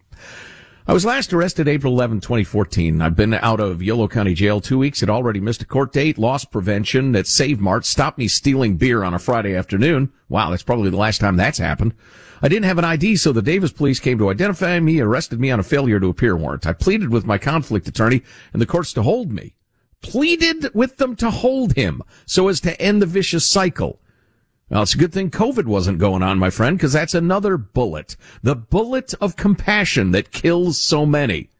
I 0.86 0.92
was 0.92 1.06
last 1.06 1.32
arrested 1.32 1.70
April 1.70 1.94
11, 1.94 2.20
2014. 2.20 3.02
I've 3.02 3.16
been 3.16 3.36
out 3.36 3.62
of 3.62 3.82
Yolo 3.82 4.10
County 4.10 4.34
Jail 4.34 4.60
two 4.60 4.78
weeks. 4.78 5.00
Had 5.00 5.10
already 5.10 5.40
missed 5.40 5.62
a 5.62 5.66
court 5.66 5.94
date, 5.94 6.18
lost 6.18 6.52
prevention 6.52 7.16
at 7.16 7.26
Save 7.26 7.62
Mart, 7.62 7.86
stopped 7.86 8.18
me 8.18 8.28
stealing 8.28 8.76
beer 8.76 9.02
on 9.02 9.14
a 9.14 9.20
Friday 9.20 9.56
afternoon. 9.56 10.12
Wow, 10.28 10.50
that's 10.50 10.62
probably 10.62 10.90
the 10.90 10.98
last 10.98 11.22
time 11.22 11.38
that's 11.38 11.58
happened. 11.58 11.94
I 12.42 12.50
didn't 12.50 12.66
have 12.66 12.80
an 12.80 12.84
ID, 12.84 13.16
so 13.16 13.32
the 13.32 13.42
Davis 13.42 13.72
police 13.72 14.02
came 14.02 14.18
to 14.18 14.30
identify 14.30 14.78
me, 14.82 15.00
arrested 15.00 15.40
me 15.40 15.52
on 15.52 15.62
a 15.62 15.64
failure 15.64 16.02
to 16.02 16.10
appear 16.10 16.36
warrant. 16.36 16.68
I 16.68 16.74
pleaded 16.74 17.12
with 17.12 17.26
my 17.26 17.38
conflict 17.38 17.88
attorney 17.88 18.22
and 18.52 18.62
the 18.62 18.66
courts 18.66 18.92
to 18.94 19.04
hold 19.04 19.32
me. 19.32 19.56
Pleaded 20.02 20.76
with 20.76 20.98
them 20.98 21.16
to 21.16 21.32
hold 21.32 21.76
him 21.78 22.02
so 22.26 22.50
as 22.50 22.60
to 22.60 22.82
end 22.82 23.02
the 23.02 23.06
vicious 23.06 23.50
cycle. 23.50 24.02
Well, 24.74 24.82
it's 24.82 24.96
a 24.96 24.98
good 24.98 25.14
thing 25.14 25.30
COVID 25.30 25.66
wasn't 25.66 26.00
going 26.00 26.24
on, 26.24 26.40
my 26.40 26.50
friend, 26.50 26.76
because 26.76 26.94
that's 26.94 27.14
another 27.14 27.58
bullet. 27.58 28.18
The 28.42 28.56
bullet 28.56 29.14
of 29.22 29.36
compassion 29.36 30.14
that 30.14 30.32
kills 30.32 30.82
so 30.82 31.06
many. 31.06 31.52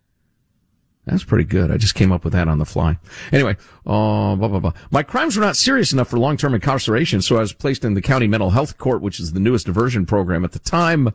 That's 1.06 1.24
pretty 1.24 1.44
good. 1.44 1.70
I 1.70 1.78
just 1.78 1.94
came 1.94 2.12
up 2.12 2.24
with 2.24 2.34
that 2.34 2.48
on 2.48 2.58
the 2.58 2.66
fly. 2.66 2.98
Anyway, 3.32 3.56
uh, 3.86 4.36
blah, 4.36 4.48
blah, 4.48 4.58
blah. 4.58 4.74
My 4.90 5.04
crimes 5.04 5.38
were 5.38 5.44
not 5.44 5.58
serious 5.58 5.94
enough 5.94 6.08
for 6.08 6.18
long-term 6.18 6.56
incarceration, 6.56 7.22
so 7.22 7.38
I 7.38 7.42
was 7.42 7.54
placed 7.54 7.86
in 7.86 7.94
the 7.94 8.02
county 8.02 8.26
mental 8.26 8.50
health 8.50 8.80
court, 8.80 9.04
which 9.04 9.20
is 9.20 9.34
the 9.34 9.40
newest 9.40 9.68
diversion 9.68 10.08
program 10.08 10.44
at 10.44 10.54
the 10.54 10.58
time. 10.58 11.14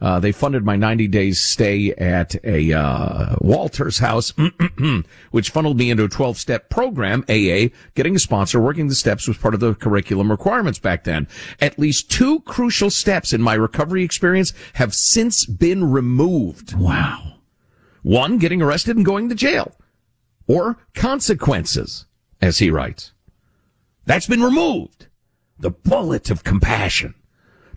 Uh, 0.00 0.18
they 0.18 0.32
funded 0.32 0.64
my 0.64 0.76
90 0.76 1.08
days 1.08 1.40
stay 1.40 1.92
at 1.94 2.34
a 2.44 2.72
uh, 2.72 3.36
Walters 3.40 3.98
house, 3.98 4.32
which 5.30 5.50
funneled 5.50 5.76
me 5.76 5.90
into 5.90 6.04
a 6.04 6.08
12 6.08 6.38
step 6.38 6.70
program, 6.70 7.22
AA, 7.28 7.68
getting 7.94 8.16
a 8.16 8.18
sponsor, 8.18 8.60
working 8.60 8.88
the 8.88 8.94
steps 8.94 9.28
was 9.28 9.36
part 9.36 9.54
of 9.54 9.60
the 9.60 9.74
curriculum 9.74 10.30
requirements 10.30 10.78
back 10.78 11.04
then. 11.04 11.28
At 11.60 11.78
least 11.78 12.10
two 12.10 12.40
crucial 12.40 12.90
steps 12.90 13.32
in 13.32 13.42
my 13.42 13.54
recovery 13.54 14.02
experience 14.02 14.52
have 14.74 14.94
since 14.94 15.44
been 15.44 15.90
removed. 15.90 16.74
Wow. 16.74 17.34
One, 18.02 18.38
getting 18.38 18.62
arrested 18.62 18.96
and 18.96 19.04
going 19.04 19.28
to 19.28 19.34
jail. 19.34 19.76
Or 20.46 20.78
consequences, 20.94 22.06
as 22.40 22.58
he 22.58 22.70
writes. 22.70 23.12
That's 24.06 24.26
been 24.26 24.42
removed. 24.42 25.08
The 25.58 25.70
bullet 25.70 26.30
of 26.30 26.42
compassion. 26.42 27.14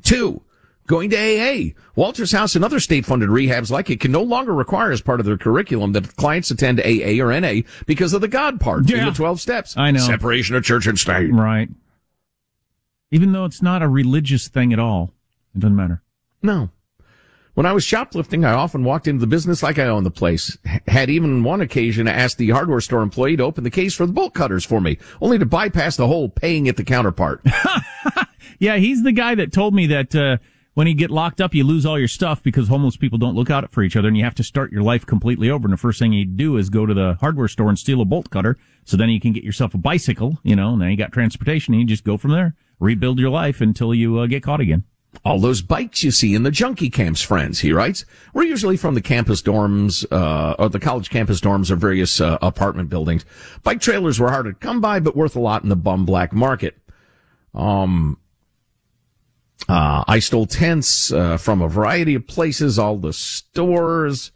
Two, 0.01 0.42
going 0.87 1.09
to 1.09 1.17
AA. 1.17 1.71
Walters 1.95 2.31
House 2.31 2.55
and 2.55 2.63
other 2.63 2.79
state 2.79 3.05
funded 3.05 3.29
rehabs 3.29 3.71
like 3.71 3.89
it 3.89 3.99
can 3.99 4.11
no 4.11 4.23
longer 4.23 4.53
require 4.53 4.91
as 4.91 5.01
part 5.01 5.19
of 5.19 5.25
their 5.25 5.37
curriculum 5.37 5.93
that 5.93 6.15
clients 6.15 6.51
attend 6.51 6.79
AA 6.79 7.23
or 7.23 7.39
NA 7.39 7.61
because 7.85 8.13
of 8.13 8.21
the 8.21 8.27
God 8.27 8.59
part 8.59 8.89
yeah. 8.89 8.99
in 8.99 9.05
the 9.05 9.11
12 9.11 9.39
steps. 9.39 9.77
I 9.77 9.91
know. 9.91 9.99
Separation 9.99 10.55
of 10.55 10.63
church 10.63 10.87
and 10.87 10.97
state. 10.97 11.31
Right. 11.31 11.69
Even 13.11 13.31
though 13.31 13.45
it's 13.45 13.61
not 13.61 13.83
a 13.83 13.87
religious 13.87 14.47
thing 14.47 14.73
at 14.73 14.79
all, 14.79 15.11
it 15.55 15.59
doesn't 15.59 15.75
matter. 15.75 16.01
No. 16.41 16.69
When 17.53 17.67
I 17.67 17.73
was 17.73 17.83
shoplifting, 17.83 18.43
I 18.43 18.53
often 18.53 18.83
walked 18.83 19.07
into 19.07 19.19
the 19.19 19.27
business 19.27 19.61
like 19.61 19.77
I 19.77 19.85
owned 19.85 20.07
the 20.07 20.11
place. 20.11 20.57
Had 20.87 21.11
even 21.11 21.43
one 21.43 21.61
occasion 21.61 22.07
asked 22.07 22.39
the 22.39 22.49
hardware 22.49 22.81
store 22.81 23.03
employee 23.03 23.37
to 23.37 23.43
open 23.43 23.63
the 23.63 23.69
case 23.69 23.93
for 23.93 24.07
the 24.07 24.11
bolt 24.11 24.33
cutters 24.33 24.65
for 24.65 24.81
me, 24.81 24.97
only 25.21 25.37
to 25.37 25.45
bypass 25.45 25.95
the 25.95 26.07
whole 26.07 26.29
paying 26.29 26.67
at 26.67 26.77
the 26.77 26.83
counter 26.83 27.11
part. 27.11 27.45
yeah, 28.59 28.77
he's 28.77 29.03
the 29.03 29.11
guy 29.11 29.35
that 29.35 29.53
told 29.53 29.75
me 29.75 29.85
that, 29.87 30.15
uh, 30.15 30.37
when 30.73 30.87
you 30.87 30.93
get 30.93 31.11
locked 31.11 31.39
up, 31.39 31.53
you 31.53 31.63
lose 31.63 31.85
all 31.85 31.99
your 31.99 32.07
stuff 32.07 32.41
because 32.41 32.67
homeless 32.67 32.97
people 32.97 33.17
don't 33.17 33.35
look 33.35 33.49
out 33.49 33.71
for 33.71 33.83
each 33.83 33.95
other, 33.95 34.07
and 34.07 34.17
you 34.17 34.23
have 34.23 34.35
to 34.35 34.43
start 34.43 34.71
your 34.71 34.83
life 34.83 35.05
completely 35.05 35.49
over. 35.49 35.65
And 35.65 35.73
the 35.73 35.77
first 35.77 35.99
thing 35.99 36.13
you 36.13 36.25
do 36.25 36.57
is 36.57 36.69
go 36.69 36.85
to 36.85 36.93
the 36.93 37.15
hardware 37.19 37.47
store 37.47 37.69
and 37.69 37.77
steal 37.77 38.01
a 38.01 38.05
bolt 38.05 38.29
cutter, 38.29 38.57
so 38.85 38.97
then 38.97 39.09
you 39.09 39.19
can 39.19 39.33
get 39.33 39.43
yourself 39.43 39.73
a 39.73 39.77
bicycle. 39.77 40.39
You 40.43 40.55
know, 40.55 40.73
and 40.73 40.81
then 40.81 40.89
you 40.89 40.97
got 40.97 41.11
transportation, 41.11 41.73
and 41.73 41.81
you 41.81 41.87
just 41.87 42.03
go 42.03 42.17
from 42.17 42.31
there, 42.31 42.55
rebuild 42.79 43.19
your 43.19 43.29
life 43.29 43.61
until 43.61 43.93
you 43.93 44.19
uh, 44.19 44.27
get 44.27 44.43
caught 44.43 44.59
again. 44.59 44.83
All 45.23 45.39
those 45.39 45.61
bikes 45.61 46.03
you 46.03 46.09
see 46.09 46.33
in 46.33 46.41
the 46.41 46.51
junkie 46.51 46.89
camps, 46.89 47.21
friends, 47.21 47.59
he 47.59 47.71
writes, 47.71 48.03
we're 48.33 48.43
usually 48.43 48.77
from 48.77 48.95
the 48.95 49.01
campus 49.01 49.43
dorms, 49.43 50.05
uh, 50.11 50.55
or 50.57 50.69
the 50.69 50.79
college 50.79 51.11
campus 51.11 51.39
dorms 51.39 51.69
or 51.69 51.75
various 51.75 52.19
uh, 52.19 52.39
apartment 52.41 52.89
buildings. 52.89 53.23
Bike 53.61 53.79
trailers 53.79 54.19
were 54.19 54.31
hard 54.31 54.47
to 54.47 54.53
come 54.53 54.81
by, 54.81 54.99
but 54.99 55.15
worth 55.15 55.35
a 55.35 55.39
lot 55.39 55.61
in 55.61 55.69
the 55.69 55.75
bum 55.75 56.05
black 56.05 56.33
market. 56.33 56.77
Um, 57.53 58.17
uh, 59.69 60.03
I 60.07 60.19
stole 60.19 60.45
tents 60.45 61.11
uh, 61.11 61.37
from 61.37 61.61
a 61.61 61.67
variety 61.67 62.15
of 62.15 62.27
places, 62.27 62.77
all 62.77 62.97
the 62.97 63.13
stores. 63.13 64.31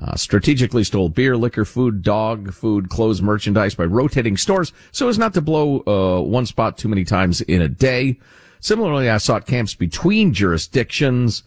Uh, 0.00 0.14
strategically 0.14 0.84
stole 0.84 1.08
beer, 1.08 1.36
liquor, 1.36 1.64
food, 1.64 2.02
dog 2.02 2.52
food, 2.52 2.88
clothes, 2.88 3.20
merchandise 3.20 3.74
by 3.74 3.84
rotating 3.84 4.36
stores 4.36 4.72
so 4.92 5.08
as 5.08 5.18
not 5.18 5.34
to 5.34 5.40
blow 5.40 5.80
uh, 5.88 6.22
one 6.22 6.46
spot 6.46 6.78
too 6.78 6.86
many 6.86 7.04
times 7.04 7.40
in 7.40 7.60
a 7.60 7.68
day. 7.68 8.16
Similarly, 8.60 9.10
I 9.10 9.18
sought 9.18 9.46
camps 9.46 9.74
between 9.74 10.32
jurisdictions. 10.32 11.42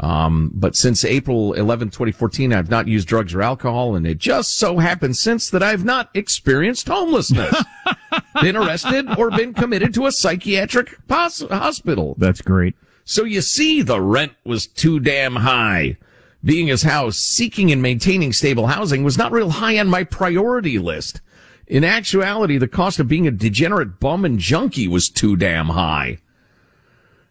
Um, 0.00 0.50
but 0.54 0.76
since 0.76 1.04
April 1.04 1.52
11, 1.52 1.88
2014, 1.88 2.54
I've 2.54 2.70
not 2.70 2.88
used 2.88 3.06
drugs 3.06 3.34
or 3.34 3.42
alcohol, 3.42 3.94
and 3.94 4.06
it 4.06 4.16
just 4.16 4.56
so 4.56 4.78
happens 4.78 5.20
since 5.20 5.50
that 5.50 5.62
I've 5.62 5.84
not 5.84 6.08
experienced 6.14 6.88
homelessness, 6.88 7.54
been 8.40 8.56
arrested, 8.56 9.06
or 9.18 9.30
been 9.30 9.52
committed 9.52 9.92
to 9.94 10.06
a 10.06 10.12
psychiatric 10.12 11.06
pos- 11.06 11.42
hospital. 11.42 12.14
That's 12.16 12.40
great. 12.40 12.76
So 13.04 13.24
you 13.24 13.42
see, 13.42 13.82
the 13.82 14.00
rent 14.00 14.32
was 14.42 14.66
too 14.66 15.00
damn 15.00 15.36
high. 15.36 15.98
Being 16.42 16.68
his 16.68 16.82
house, 16.82 17.18
seeking 17.18 17.70
and 17.70 17.82
maintaining 17.82 18.32
stable 18.32 18.68
housing 18.68 19.04
was 19.04 19.18
not 19.18 19.32
real 19.32 19.50
high 19.50 19.78
on 19.78 19.88
my 19.88 20.04
priority 20.04 20.78
list. 20.78 21.20
In 21.66 21.84
actuality, 21.84 22.56
the 22.56 22.66
cost 22.68 22.98
of 23.00 23.08
being 23.08 23.26
a 23.26 23.30
degenerate 23.30 24.00
bum 24.00 24.24
and 24.24 24.38
junkie 24.38 24.88
was 24.88 25.10
too 25.10 25.36
damn 25.36 25.68
high. 25.68 26.18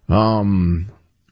Um, 0.07 0.91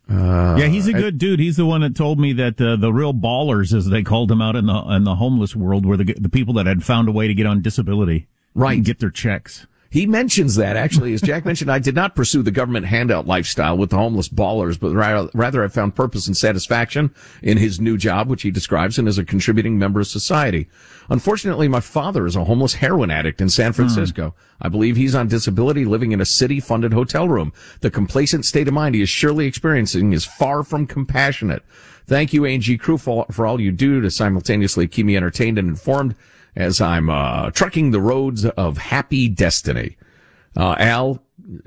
uh, 0.10 0.56
yeah, 0.58 0.68
he's 0.68 0.88
a 0.88 0.94
good 0.94 1.18
dude. 1.18 1.40
He's 1.40 1.58
the 1.58 1.66
one 1.66 1.82
that 1.82 1.96
told 1.96 2.20
me 2.20 2.32
that 2.34 2.62
uh, 2.62 2.78
the 2.78 2.94
real 2.94 3.14
ballers, 3.14 3.74
as 3.76 3.90
they 3.90 4.04
called 4.04 4.30
them 4.30 4.42
out 4.42 4.56
in 4.56 4.66
the 4.66 4.78
in 4.90 5.04
the 5.04 5.16
homeless 5.16 5.56
world, 5.56 5.86
were 5.86 5.98
the 5.98 6.16
the 6.18 6.30
people 6.30 6.54
that 6.56 6.66
had 6.66 6.84
found 6.84 7.10
a 7.10 7.12
way 7.12 7.28
to 7.28 7.34
get 7.34 7.46
on 7.46 7.62
disability, 7.62 8.28
right, 8.54 8.78
and 8.78 8.86
get 8.86 9.00
their 9.00 9.10
checks. 9.10 9.68
He 9.90 10.06
mentions 10.06 10.56
that 10.56 10.76
actually, 10.76 11.14
as 11.14 11.22
Jack 11.22 11.46
mentioned, 11.46 11.72
I 11.72 11.80
did 11.80 11.96
not 11.96 12.16
pursue 12.16 12.42
the 12.42 12.52
government 12.52 12.88
handout 12.88 13.26
lifestyle 13.26 13.78
with 13.78 13.90
the 13.90 13.98
homeless 13.98 14.28
ballers, 14.28 14.80
but 14.80 14.94
rather 15.34 15.64
I 15.64 15.68
found 15.70 15.96
purpose 15.96 16.28
and 16.28 16.36
satisfaction 16.36 17.14
in 17.42 17.58
his 17.58 17.80
new 17.80 17.98
job, 17.98 18.28
which 18.28 18.42
he 18.42 18.52
describes, 18.52 19.00
and 19.00 19.08
as 19.08 19.18
a 19.18 19.24
contributing 19.24 19.80
member 19.80 20.02
of 20.02 20.08
society. 20.08 20.68
Unfortunately, 21.10 21.70
my 21.70 21.80
father 21.80 22.26
is 22.26 22.36
a 22.36 22.44
homeless 22.44 22.76
heroin 22.76 23.12
addict 23.12 23.40
in 23.40 23.50
San 23.50 23.72
Francisco. 23.72 24.30
Hmm. 24.30 24.66
I 24.66 24.70
believe 24.70 24.98
he's 24.98 25.16
on 25.16 25.30
disability 25.30 25.86
living 25.86 26.12
in 26.12 26.20
a 26.20 26.26
city 26.26 26.60
funded 26.60 26.92
hotel 26.92 27.30
room. 27.30 27.54
The 27.80 27.92
complacent 27.92 28.46
state 28.46 28.68
of 28.68 28.74
mind 28.74 28.96
he 28.96 29.02
is 29.02 29.10
surely 29.10 29.46
experiencing 29.46 30.12
is 30.12 30.26
far 30.26 30.64
from 30.64 30.86
compassionate. 30.86 31.64
Thank 32.08 32.34
you, 32.34 32.46
A&G 32.46 32.78
crew, 32.78 32.98
for, 32.98 33.26
for 33.32 33.46
all 33.46 33.60
you 33.60 33.72
do 33.72 34.02
to 34.02 34.12
simultaneously 34.12 34.88
keep 34.88 35.06
me 35.06 35.16
entertained 35.16 35.58
and 35.58 35.68
informed 35.68 36.16
as 36.58 36.82
I'm 36.82 37.10
uh, 37.10 37.52
trucking 37.52 37.92
the 37.92 38.02
roads 38.02 38.44
of 38.44 38.80
happy 38.80 39.30
destiny. 39.30 39.96
Uh, 40.56 40.76
Al, 40.80 41.24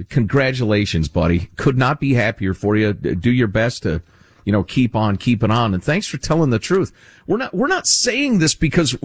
congratulations, 0.08 1.08
buddy. 1.08 1.48
Could 1.56 1.78
not 1.78 2.00
be 2.00 2.14
happier 2.14 2.54
for 2.54 2.76
you. 2.76 2.92
Do 2.92 3.30
your 3.30 3.46
best 3.46 3.84
to, 3.84 4.02
you 4.44 4.52
know, 4.52 4.64
keep 4.64 4.96
on 4.96 5.16
keeping 5.16 5.52
on. 5.52 5.74
And 5.74 5.82
thanks 5.82 6.08
for 6.08 6.18
telling 6.18 6.50
the 6.50 6.58
truth. 6.58 6.92
We're 7.30 7.36
not, 7.36 7.54
we're 7.54 7.68
not 7.68 7.86
saying 7.86 8.40
this 8.40 8.56
because 8.56 9.00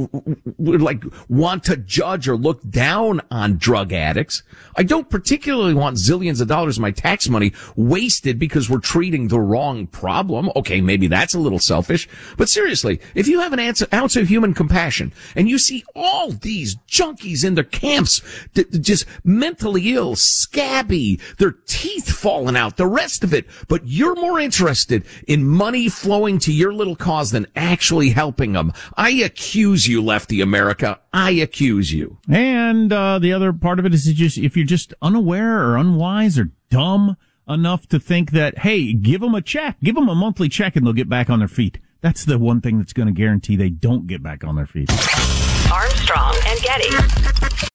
we 0.58 0.78
like 0.78 1.04
want 1.30 1.64
to 1.66 1.78
judge 1.78 2.28
or 2.28 2.36
look 2.36 2.68
down 2.68 3.22
on 3.30 3.58
drug 3.58 3.94
addicts. 3.94 4.42
I 4.76 4.82
don't 4.82 5.12
particularly 5.12 5.76
want 5.76 5.98
zillions 5.98 6.42
of 6.42 6.48
dollars 6.48 6.78
of 6.78 6.82
my 6.82 6.90
tax 6.90 7.30
money 7.30 7.54
wasted 7.76 8.40
because 8.40 8.68
we're 8.68 8.80
treating 8.80 9.28
the 9.28 9.40
wrong 9.40 9.86
problem. 9.86 10.50
Okay, 10.56 10.82
maybe 10.82 11.06
that's 11.06 11.36
a 11.36 11.40
little 11.40 11.60
selfish, 11.60 12.10
but 12.36 12.50
seriously, 12.50 13.00
if 13.14 13.28
you 13.28 13.42
have 13.42 13.54
an 13.54 13.60
ounce 13.60 14.16
of 14.16 14.28
human 14.28 14.56
compassion 14.56 15.14
and 15.36 15.48
you 15.48 15.60
see 15.60 15.84
all 15.96 16.32
these 16.32 16.78
junkies 16.90 17.46
in 17.46 17.54
their 17.54 17.64
camps, 17.64 18.24
just 18.82 19.06
mentally 19.24 19.94
ill, 19.94 20.16
scabby, 20.16 21.20
their 21.38 21.52
teeth 21.68 22.10
falling 22.10 22.58
out, 22.58 22.78
the 22.78 22.88
rest 22.88 23.24
of 23.24 23.36
it, 23.36 23.46
but 23.68 23.84
you're 23.86 24.16
more 24.16 24.40
interested 24.40 25.06
in 25.28 25.48
money 25.48 25.88
flowing 25.90 26.40
to 26.40 26.52
your 26.52 26.74
little 26.74 26.96
cause 26.96 27.30
than 27.30 27.46
actually 27.56 28.15
helping 28.16 28.54
them. 28.54 28.74
I 28.98 29.12
accuse 29.12 29.88
you, 29.88 30.02
lefty 30.02 30.42
America. 30.42 31.00
I 31.14 31.32
accuse 31.32 31.94
you. 31.94 32.18
And 32.30 32.92
uh, 32.92 33.20
the 33.20 33.34
other 33.34 33.54
part 33.54 33.78
of 33.78 33.86
it 33.86 33.94
is 33.94 34.06
just 34.06 34.38
if 34.38 34.56
you're 34.56 34.66
just 34.66 34.94
unaware 35.02 35.62
or 35.62 35.78
unwise 35.78 36.40
or 36.40 36.52
dumb 36.70 37.18
enough 37.48 37.88
to 37.90 38.00
think 38.00 38.32
that, 38.32 38.60
hey, 38.60 38.94
give 38.94 39.22
them 39.22 39.36
a 39.36 39.42
check, 39.42 39.78
give 39.84 39.96
them 39.96 40.10
a 40.10 40.16
monthly 40.16 40.50
check, 40.50 40.76
and 40.76 40.86
they'll 40.86 40.94
get 40.94 41.10
back 41.10 41.30
on 41.30 41.40
their 41.40 41.48
feet. 41.48 41.78
That's 42.02 42.26
the 42.26 42.40
one 42.40 42.62
thing 42.62 42.78
that's 42.78 42.94
going 42.94 43.08
to 43.08 43.14
guarantee 43.14 43.56
they 43.56 43.70
don't 43.70 44.08
get 44.08 44.24
back 44.24 44.44
on 44.44 44.56
their 44.56 44.66
feet. 44.66 44.90
Armstrong 45.72 46.36
and 46.46 46.60
Getty. 46.62 47.75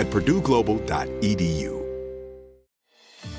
at 0.00 0.08
purdueglobal.edu. 0.08 1.79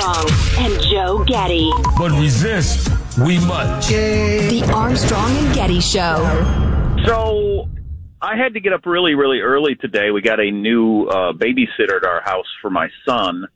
Armstrong 0.00 0.64
and 0.64 0.82
Joe 0.82 1.24
Getty. 1.24 1.70
But 1.98 2.10
resist, 2.12 2.88
we 3.18 3.38
must. 3.46 3.90
The 3.90 4.62
Armstrong 4.74 5.30
and 5.36 5.54
Getty 5.54 5.80
Show. 5.80 6.24
So 7.04 7.68
I 8.22 8.36
had 8.36 8.54
to 8.54 8.60
get 8.60 8.72
up 8.72 8.86
really, 8.86 9.14
really 9.14 9.40
early 9.40 9.74
today. 9.74 10.10
We 10.10 10.22
got 10.22 10.40
a 10.40 10.50
new 10.50 11.04
uh, 11.04 11.32
babysitter 11.32 11.96
at 11.96 12.06
our 12.06 12.22
house 12.22 12.46
for 12.62 12.70
my 12.70 12.88
son, 13.06 13.46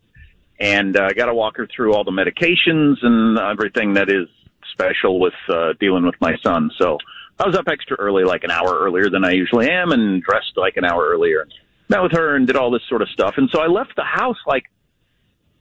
and 0.61 0.99
uh, 0.99 1.05
I 1.05 1.13
got 1.15 1.27
to 1.27 1.35
walk 1.35 1.57
her 1.57 1.67
through 1.75 1.95
all 1.95 2.05
the 2.05 2.11
medications 2.11 2.97
and 3.03 3.39
everything 3.39 3.95
that 3.95 4.11
is 4.11 4.29
special 4.73 5.21
with 5.21 5.35
uh, 5.49 5.73
dealing 5.81 6.05
with 6.05 6.17
my 6.21 6.37
son. 6.43 6.71
So 6.79 6.99
I 7.39 7.47
was 7.47 7.57
up 7.57 7.69
extra 7.69 7.97
early, 7.99 8.25
like 8.25 8.45
an 8.45 8.51
hour 8.51 8.79
earlier 8.81 9.09
than 9.09 9.25
I 9.25 9.31
usually 9.31 9.71
am, 9.71 9.93
and 9.93 10.23
dressed 10.23 10.57
like 10.57 10.77
an 10.77 10.85
hour 10.85 11.09
earlier. 11.09 11.47
Met 11.89 12.03
with 12.03 12.13
her 12.13 12.37
and 12.37 12.47
did 12.47 12.57
all 12.57 12.71
this 12.71 12.83
sort 12.89 13.01
of 13.01 13.09
stuff. 13.09 13.35
And 13.39 13.49
so 13.51 13.63
I 13.63 13.67
left 13.67 13.97
the 13.97 14.05
house 14.05 14.39
like 14.47 14.65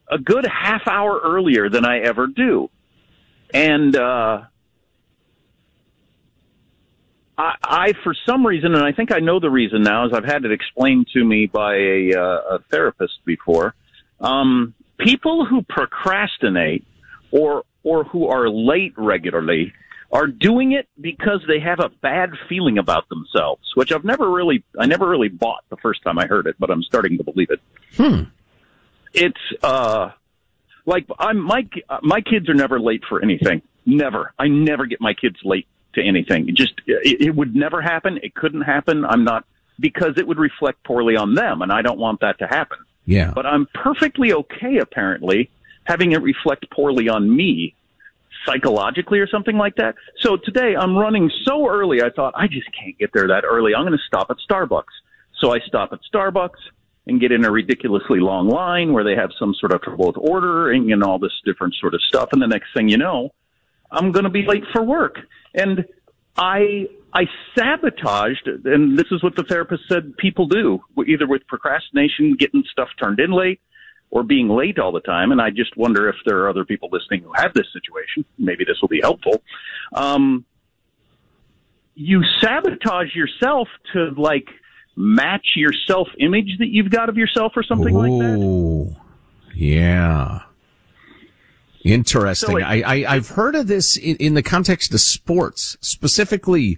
a 0.09 0.17
good 0.17 0.45
half 0.45 0.87
hour 0.87 1.19
earlier 1.23 1.69
than 1.69 1.85
I 1.85 1.99
ever 1.99 2.27
do. 2.27 2.69
And 3.53 3.95
uh, 3.95 4.41
I, 7.37 7.55
I, 7.63 7.93
for 8.03 8.15
some 8.25 8.45
reason, 8.45 8.73
and 8.75 8.83
I 8.83 8.91
think 8.91 9.11
I 9.11 9.19
know 9.19 9.39
the 9.39 9.49
reason 9.49 9.83
now, 9.83 10.05
is 10.05 10.13
I've 10.13 10.25
had 10.25 10.45
it 10.45 10.51
explained 10.51 11.07
to 11.13 11.23
me 11.23 11.47
by 11.47 11.75
a, 11.75 12.13
uh, 12.15 12.55
a 12.55 12.59
therapist 12.71 13.23
before. 13.25 13.75
Um, 14.19 14.73
people 14.97 15.45
who 15.45 15.61
procrastinate 15.63 16.85
or 17.31 17.63
or 17.83 18.05
who 18.05 18.27
are 18.27 18.49
late 18.49 18.93
regularly 18.95 19.73
are 20.11 20.27
doing 20.27 20.73
it 20.73 20.87
because 21.01 21.43
they 21.47 21.59
have 21.59 21.79
a 21.79 21.89
bad 21.89 22.31
feeling 22.47 22.77
about 22.77 23.09
themselves, 23.09 23.63
which 23.73 23.91
I've 23.91 24.05
never 24.05 24.29
really, 24.29 24.63
I 24.79 24.85
never 24.85 25.09
really 25.09 25.27
bought 25.27 25.63
the 25.69 25.77
first 25.77 26.03
time 26.03 26.19
I 26.19 26.27
heard 26.27 26.45
it, 26.45 26.55
but 26.59 26.69
I'm 26.69 26.83
starting 26.83 27.17
to 27.17 27.23
believe 27.23 27.49
it. 27.49 27.59
Hmm. 27.97 28.23
It's, 29.13 29.39
uh, 29.61 30.11
like 30.85 31.05
I'm, 31.19 31.39
my, 31.39 31.67
my 32.01 32.21
kids 32.21 32.49
are 32.49 32.53
never 32.53 32.79
late 32.79 33.03
for 33.07 33.21
anything. 33.21 33.61
Never. 33.85 34.33
I 34.37 34.47
never 34.47 34.85
get 34.85 34.99
my 34.99 35.13
kids 35.13 35.37
late 35.43 35.67
to 35.93 36.01
anything. 36.01 36.49
It 36.49 36.55
just, 36.55 36.73
it, 36.87 37.21
it 37.21 37.35
would 37.35 37.55
never 37.55 37.81
happen. 37.81 38.19
It 38.23 38.35
couldn't 38.35 38.61
happen. 38.61 39.05
I'm 39.05 39.23
not, 39.23 39.45
because 39.79 40.17
it 40.17 40.27
would 40.27 40.39
reflect 40.39 40.83
poorly 40.83 41.15
on 41.15 41.35
them 41.35 41.61
and 41.61 41.71
I 41.71 41.81
don't 41.81 41.99
want 41.99 42.19
that 42.21 42.39
to 42.39 42.47
happen. 42.47 42.79
Yeah. 43.05 43.31
But 43.33 43.45
I'm 43.45 43.67
perfectly 43.73 44.33
okay, 44.33 44.77
apparently, 44.77 45.49
having 45.85 46.13
it 46.13 46.21
reflect 46.21 46.69
poorly 46.71 47.09
on 47.09 47.33
me 47.33 47.75
psychologically 48.45 49.19
or 49.19 49.27
something 49.27 49.57
like 49.57 49.75
that. 49.75 49.95
So 50.19 50.37
today 50.37 50.75
I'm 50.75 50.97
running 50.97 51.31
so 51.43 51.67
early, 51.67 52.01
I 52.01 52.09
thought, 52.09 52.33
I 52.35 52.47
just 52.47 52.67
can't 52.73 52.97
get 52.97 53.11
there 53.13 53.27
that 53.27 53.43
early. 53.45 53.73
I'm 53.75 53.83
going 53.85 53.97
to 53.97 54.03
stop 54.05 54.29
at 54.29 54.37
Starbucks. 54.49 54.83
So 55.39 55.53
I 55.53 55.59
stop 55.59 55.93
at 55.93 55.99
Starbucks 56.13 56.59
and 57.07 57.19
get 57.19 57.31
in 57.31 57.45
a 57.45 57.51
ridiculously 57.51 58.19
long 58.19 58.47
line 58.47 58.93
where 58.93 59.03
they 59.03 59.15
have 59.15 59.31
some 59.37 59.53
sort 59.59 59.73
of 59.73 59.81
trouble 59.81 60.07
with 60.07 60.17
ordering 60.17 60.91
and 60.93 61.03
all 61.03 61.19
this 61.19 61.33
different 61.45 61.75
sort 61.75 61.93
of 61.93 62.01
stuff. 62.01 62.29
And 62.31 62.41
the 62.41 62.47
next 62.47 62.67
thing 62.75 62.87
you 62.87 62.97
know, 62.97 63.33
I'm 63.91 64.11
going 64.11 64.23
to 64.23 64.29
be 64.29 64.43
late 64.43 64.63
for 64.71 64.81
work. 64.81 65.17
And 65.53 65.85
I, 66.37 66.87
I 67.13 67.25
sabotaged, 67.57 68.47
and 68.65 68.97
this 68.97 69.07
is 69.11 69.21
what 69.21 69.35
the 69.35 69.43
therapist 69.43 69.83
said 69.87 70.15
people 70.17 70.47
do, 70.47 70.79
either 71.05 71.27
with 71.27 71.45
procrastination, 71.47 72.35
getting 72.35 72.63
stuff 72.71 72.89
turned 73.01 73.19
in 73.19 73.31
late, 73.31 73.59
or 74.09 74.23
being 74.23 74.47
late 74.47 74.79
all 74.79 74.91
the 74.91 75.01
time. 75.01 75.31
And 75.31 75.41
I 75.41 75.49
just 75.49 75.75
wonder 75.75 76.07
if 76.07 76.15
there 76.25 76.39
are 76.39 76.49
other 76.49 76.65
people 76.65 76.89
listening 76.91 77.23
who 77.23 77.33
have 77.35 77.53
this 77.53 77.67
situation. 77.73 78.25
Maybe 78.37 78.63
this 78.63 78.77
will 78.81 78.87
be 78.87 79.01
helpful. 79.01 79.43
Um, 79.91 80.45
you 81.95 82.23
sabotage 82.39 83.15
yourself 83.15 83.67
to 83.93 84.11
like 84.17 84.47
match 84.95 85.45
your 85.55 85.73
self 85.73 86.07
image 86.19 86.57
that 86.59 86.67
you've 86.67 86.89
got 86.91 87.09
of 87.09 87.17
yourself 87.17 87.53
or 87.55 87.63
something 87.63 87.95
Ooh, 87.95 87.99
like 87.99 88.91
that. 88.91 89.01
Yeah. 89.55 90.39
Interesting. 91.83 92.49
So 92.49 92.57
it- 92.57 92.63
I, 92.63 92.81
I, 92.81 93.15
I've 93.15 93.29
heard 93.29 93.55
of 93.55 93.67
this 93.67 93.97
in, 93.97 94.15
in 94.17 94.33
the 94.35 94.43
context 94.43 94.93
of 94.93 95.01
sports, 95.01 95.77
specifically 95.81 96.77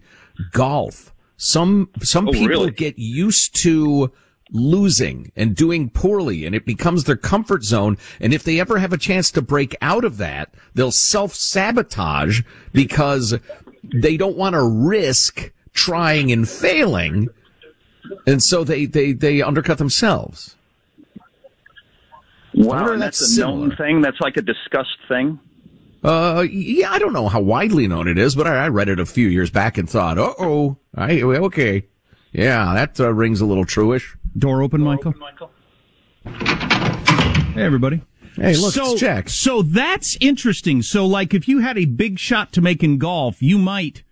golf. 0.51 1.13
Some, 1.37 1.89
some 2.01 2.29
Oh, 2.29 2.31
people 2.31 2.47
really? 2.47 2.71
get 2.71 2.97
used 2.97 3.55
to 3.63 4.11
losing 4.51 5.31
and 5.35 5.55
doing 5.55 5.89
poorly 5.89 6.45
and 6.45 6.55
it 6.55 6.65
becomes 6.65 7.03
their 7.03 7.15
comfort 7.17 7.63
zone. 7.63 7.97
And 8.19 8.33
if 8.33 8.43
they 8.43 8.59
ever 8.59 8.77
have 8.77 8.93
a 8.93 8.97
chance 8.97 9.31
to 9.31 9.41
break 9.41 9.75
out 9.81 10.05
of 10.05 10.17
that, 10.17 10.53
they'll 10.73 10.91
self-sabotage 10.91 12.41
because 12.71 13.37
they 13.83 14.17
don't 14.17 14.37
want 14.37 14.53
to 14.53 14.63
risk 14.63 15.51
trying 15.73 16.31
and 16.31 16.47
failing. 16.47 17.27
And 18.27 18.41
so 18.41 18.63
they, 18.63 18.85
they, 18.85 19.11
they 19.11 19.41
undercut 19.41 19.77
themselves. 19.77 20.55
Wow, 22.53 22.93
and 22.93 23.01
that's, 23.01 23.19
that's 23.19 23.37
a 23.37 23.41
known 23.41 23.75
thing. 23.75 24.01
That's 24.01 24.19
like 24.21 24.37
a 24.37 24.41
discussed 24.41 24.97
thing. 25.07 25.39
Uh, 26.03 26.45
yeah, 26.49 26.91
I 26.91 26.99
don't 26.99 27.13
know 27.13 27.27
how 27.27 27.41
widely 27.41 27.87
known 27.87 28.07
it 28.07 28.17
is, 28.17 28.35
but 28.35 28.47
I, 28.47 28.65
I 28.65 28.67
read 28.69 28.89
it 28.89 28.99
a 28.99 29.05
few 29.05 29.27
years 29.27 29.49
back 29.49 29.77
and 29.77 29.89
thought, 29.89 30.17
uh 30.17 30.33
oh, 30.37 30.77
I, 30.95 31.21
okay. 31.21 31.85
Yeah, 32.31 32.73
that 32.73 32.99
uh, 32.99 33.13
rings 33.13 33.41
a 33.41 33.45
little 33.45 33.65
truish. 33.65 34.15
Door 34.37 34.61
open, 34.61 34.81
Michael. 34.81 35.13
Hey, 36.25 37.63
everybody. 37.63 38.01
Hey, 38.35 38.55
look, 38.57 38.73
so, 38.73 38.91
it's 38.91 38.99
Jack. 38.99 39.29
So 39.29 39.61
that's 39.61 40.17
interesting. 40.19 40.81
So, 40.81 41.05
like, 41.05 41.33
if 41.33 41.47
you 41.47 41.59
had 41.59 41.77
a 41.77 41.85
big 41.85 42.19
shot 42.19 42.51
to 42.53 42.61
make 42.61 42.83
in 42.83 42.97
golf, 42.97 43.41
you 43.41 43.57
might. 43.57 44.03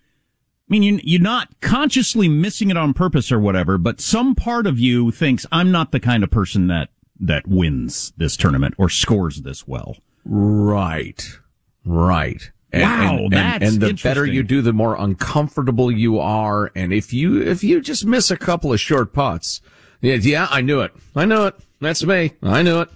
I 0.70 0.72
mean, 0.74 0.84
you- 0.84 1.00
you're 1.04 1.22
not 1.22 1.50
consciously 1.62 2.28
missing 2.30 2.70
it 2.70 2.78
on 2.78 2.94
purpose 2.94 3.32
or 3.32 3.40
whatever, 3.40 3.78
but 3.78 4.00
some 4.02 4.34
part 4.36 4.66
of 4.66 4.80
you 4.80 5.12
thinks 5.12 5.46
I'm 5.52 5.72
not 5.72 5.92
the 5.92 6.00
kind 6.00 6.24
of 6.24 6.32
person 6.32 6.68
that 6.68 6.90
that 7.20 7.48
wins 7.48 8.12
this 8.18 8.36
tournament 8.36 8.74
or 8.78 8.90
scores 8.90 9.44
this 9.44 9.68
well. 9.68 9.98
Right. 10.26 11.38
Right. 11.86 12.52
And, 12.72 12.82
Wow, 12.82 13.18
and, 13.18 13.32
that's 13.34 13.64
and, 13.64 13.84
and 13.84 13.98
the 13.98 14.02
better 14.04 14.26
you 14.26 14.42
do, 14.42 14.62
the 14.62 14.74
more 14.74 14.96
uncomfortable 14.96 15.92
you 15.92 16.18
are. 16.20 16.72
And 16.76 16.92
if 16.92 17.14
you 17.14 17.40
if 17.42 17.64
you 17.64 17.82
just 17.82 18.06
miss 18.06 18.32
a 18.32 18.36
couple 18.38 18.74
of 18.74 18.80
short 18.80 19.14
putts, 19.14 19.62
yeah, 20.02 20.16
yeah, 20.16 20.48
I 20.50 20.62
knew 20.62 20.82
it. 20.82 20.92
I 21.16 21.26
knew 21.26 21.46
it. 21.46 21.56
That's 21.80 22.04
me. 22.04 22.34
I 22.42 22.64
knew 22.64 22.82
it. 22.82 22.90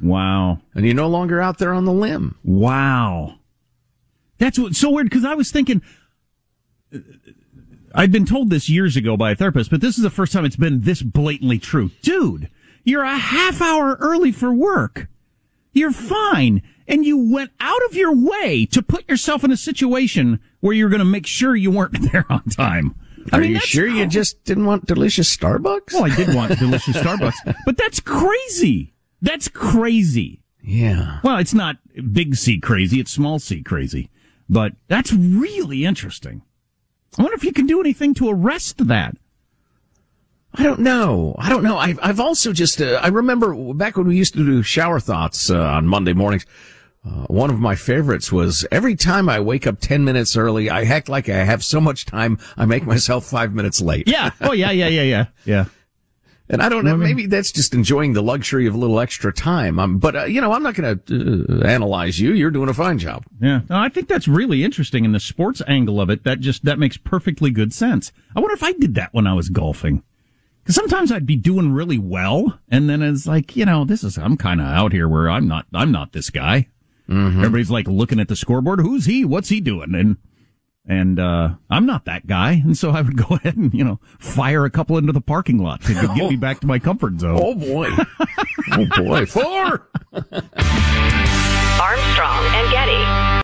Wow. 0.00 0.60
And 0.74 0.86
you're 0.86 0.94
no 0.94 1.08
longer 1.08 1.40
out 1.42 1.58
there 1.58 1.74
on 1.74 1.84
the 1.84 1.92
limb. 1.92 2.36
Wow. 2.44 3.34
That's 4.38 4.58
so 4.78 4.90
weird 4.90 5.10
because 5.10 5.24
I 5.24 5.34
was 5.34 5.50
thinking, 5.50 5.82
I'd 7.94 8.12
been 8.12 8.26
told 8.26 8.50
this 8.50 8.68
years 8.68 8.96
ago 8.96 9.16
by 9.16 9.30
a 9.32 9.34
therapist, 9.36 9.70
but 9.70 9.80
this 9.80 9.96
is 9.96 10.02
the 10.02 10.10
first 10.10 10.32
time 10.32 10.44
it's 10.44 10.56
been 10.56 10.80
this 10.80 11.02
blatantly 11.02 11.58
true. 11.58 11.90
Dude, 12.02 12.50
you're 12.82 13.04
a 13.04 13.16
half 13.16 13.62
hour 13.62 13.96
early 14.00 14.32
for 14.32 14.52
work. 14.52 15.08
You're 15.72 15.92
fine. 15.92 16.62
And 16.86 17.04
you 17.04 17.16
went 17.32 17.50
out 17.60 17.82
of 17.88 17.94
your 17.94 18.14
way 18.14 18.66
to 18.66 18.82
put 18.82 19.08
yourself 19.08 19.42
in 19.42 19.50
a 19.50 19.56
situation 19.56 20.40
where 20.60 20.74
you're 20.74 20.90
going 20.90 20.98
to 20.98 21.04
make 21.04 21.26
sure 21.26 21.56
you 21.56 21.70
weren't 21.70 21.96
there 22.12 22.26
on 22.28 22.44
time. 22.44 22.94
I 23.32 23.38
Are 23.38 23.40
mean, 23.40 23.52
you 23.52 23.60
sure 23.60 23.86
you 23.86 24.06
just 24.06 24.44
didn't 24.44 24.66
want 24.66 24.86
delicious 24.86 25.34
Starbucks? 25.34 25.94
Well, 25.94 26.04
I 26.04 26.14
did 26.14 26.34
want 26.34 26.58
delicious 26.58 26.96
Starbucks, 26.96 27.54
but 27.64 27.78
that's 27.78 28.00
crazy. 28.00 28.92
That's 29.22 29.48
crazy. 29.48 30.42
Yeah. 30.62 31.20
Well, 31.22 31.38
it's 31.38 31.54
not 31.54 31.76
big 32.12 32.34
C 32.36 32.58
crazy, 32.60 33.00
it's 33.00 33.10
small 33.10 33.38
c 33.38 33.62
crazy. 33.62 34.10
But 34.48 34.72
that's 34.88 35.12
really 35.12 35.86
interesting. 35.86 36.42
I 37.18 37.22
wonder 37.22 37.36
if 37.36 37.44
you 37.44 37.52
can 37.52 37.66
do 37.66 37.80
anything 37.80 38.14
to 38.14 38.28
arrest 38.28 38.86
that. 38.88 39.16
I 40.56 40.62
don't 40.62 40.80
know. 40.80 41.34
I 41.38 41.48
don't 41.48 41.64
know. 41.64 41.76
I've, 41.78 41.98
I've 42.02 42.20
also 42.20 42.52
just, 42.52 42.80
uh, 42.80 43.00
I 43.02 43.08
remember 43.08 43.74
back 43.74 43.96
when 43.96 44.06
we 44.06 44.16
used 44.16 44.34
to 44.34 44.44
do 44.44 44.62
shower 44.62 45.00
thoughts 45.00 45.50
uh, 45.50 45.58
on 45.60 45.86
Monday 45.86 46.12
mornings. 46.12 46.46
Uh, 47.06 47.26
one 47.26 47.50
of 47.50 47.58
my 47.58 47.74
favorites 47.74 48.32
was 48.32 48.66
every 48.70 48.94
time 48.96 49.28
I 49.28 49.40
wake 49.40 49.66
up 49.66 49.78
10 49.80 50.04
minutes 50.04 50.36
early, 50.36 50.70
I 50.70 50.82
act 50.84 51.08
like 51.08 51.28
I 51.28 51.44
have 51.44 51.62
so 51.62 51.80
much 51.80 52.06
time, 52.06 52.38
I 52.56 52.64
make 52.66 52.86
myself 52.86 53.26
five 53.26 53.52
minutes 53.52 53.80
late. 53.80 54.08
Yeah. 54.08 54.30
Oh, 54.40 54.52
yeah, 54.52 54.70
yeah, 54.70 54.88
yeah, 54.88 55.02
yeah. 55.02 55.26
Yeah. 55.44 55.64
And 56.46 56.60
I 56.60 56.68
don't 56.68 56.84
know, 56.84 56.94
maybe 56.94 57.24
that's 57.26 57.50
just 57.50 57.72
enjoying 57.72 58.12
the 58.12 58.22
luxury 58.22 58.66
of 58.66 58.74
a 58.74 58.76
little 58.76 59.00
extra 59.00 59.32
time. 59.32 59.78
Um, 59.78 59.96
but, 59.96 60.14
uh, 60.14 60.24
you 60.24 60.42
know, 60.42 60.52
I'm 60.52 60.62
not 60.62 60.74
going 60.74 60.98
to 60.98 61.46
uh, 61.48 61.66
analyze 61.66 62.20
you. 62.20 62.34
You're 62.34 62.50
doing 62.50 62.68
a 62.68 62.74
fine 62.74 62.98
job. 62.98 63.24
Yeah. 63.40 63.62
No, 63.70 63.78
I 63.78 63.88
think 63.88 64.08
that's 64.08 64.28
really 64.28 64.62
interesting 64.62 65.06
in 65.06 65.12
the 65.12 65.20
sports 65.20 65.62
angle 65.66 66.02
of 66.02 66.10
it. 66.10 66.24
That 66.24 66.40
just, 66.40 66.62
that 66.66 66.78
makes 66.78 66.98
perfectly 66.98 67.50
good 67.50 67.72
sense. 67.72 68.12
I 68.36 68.40
wonder 68.40 68.54
if 68.54 68.62
I 68.62 68.72
did 68.72 68.94
that 68.94 69.14
when 69.14 69.26
I 69.26 69.32
was 69.32 69.48
golfing. 69.48 70.02
Cause 70.66 70.74
sometimes 70.74 71.10
I'd 71.10 71.24
be 71.24 71.36
doing 71.36 71.72
really 71.72 71.98
well. 71.98 72.58
And 72.68 72.90
then 72.90 73.00
it's 73.02 73.26
like, 73.26 73.56
you 73.56 73.64
know, 73.64 73.86
this 73.86 74.04
is, 74.04 74.18
I'm 74.18 74.36
kind 74.36 74.60
of 74.60 74.66
out 74.66 74.92
here 74.92 75.08
where 75.08 75.30
I'm 75.30 75.48
not, 75.48 75.64
I'm 75.72 75.92
not 75.92 76.12
this 76.12 76.28
guy. 76.28 76.68
Mm-hmm. 77.08 77.38
Everybody's 77.38 77.70
like 77.70 77.88
looking 77.88 78.20
at 78.20 78.28
the 78.28 78.36
scoreboard. 78.36 78.80
Who's 78.80 79.06
he? 79.06 79.24
What's 79.24 79.48
he 79.48 79.60
doing? 79.60 79.94
And, 79.94 80.18
and, 80.86 81.18
uh, 81.18 81.50
I'm 81.70 81.86
not 81.86 82.04
that 82.06 82.26
guy. 82.26 82.52
And 82.64 82.76
so 82.76 82.90
I 82.90 83.02
would 83.02 83.16
go 83.16 83.34
ahead 83.36 83.56
and, 83.56 83.72
you 83.74 83.84
know, 83.84 84.00
fire 84.18 84.64
a 84.64 84.70
couple 84.70 84.98
into 84.98 85.12
the 85.12 85.20
parking 85.20 85.58
lot 85.58 85.82
to 85.82 85.94
get 85.94 86.14
me 86.16 86.36
back 86.40 86.60
to 86.60 86.66
my 86.66 86.78
comfort 86.78 87.20
zone. 87.20 87.38
Oh 87.40 87.54
boy. 87.54 87.90
oh 88.72 88.86
boy. 88.96 89.26
Four. 89.26 89.88
Armstrong 91.80 92.44
and 92.54 92.70
Getty. 92.70 93.43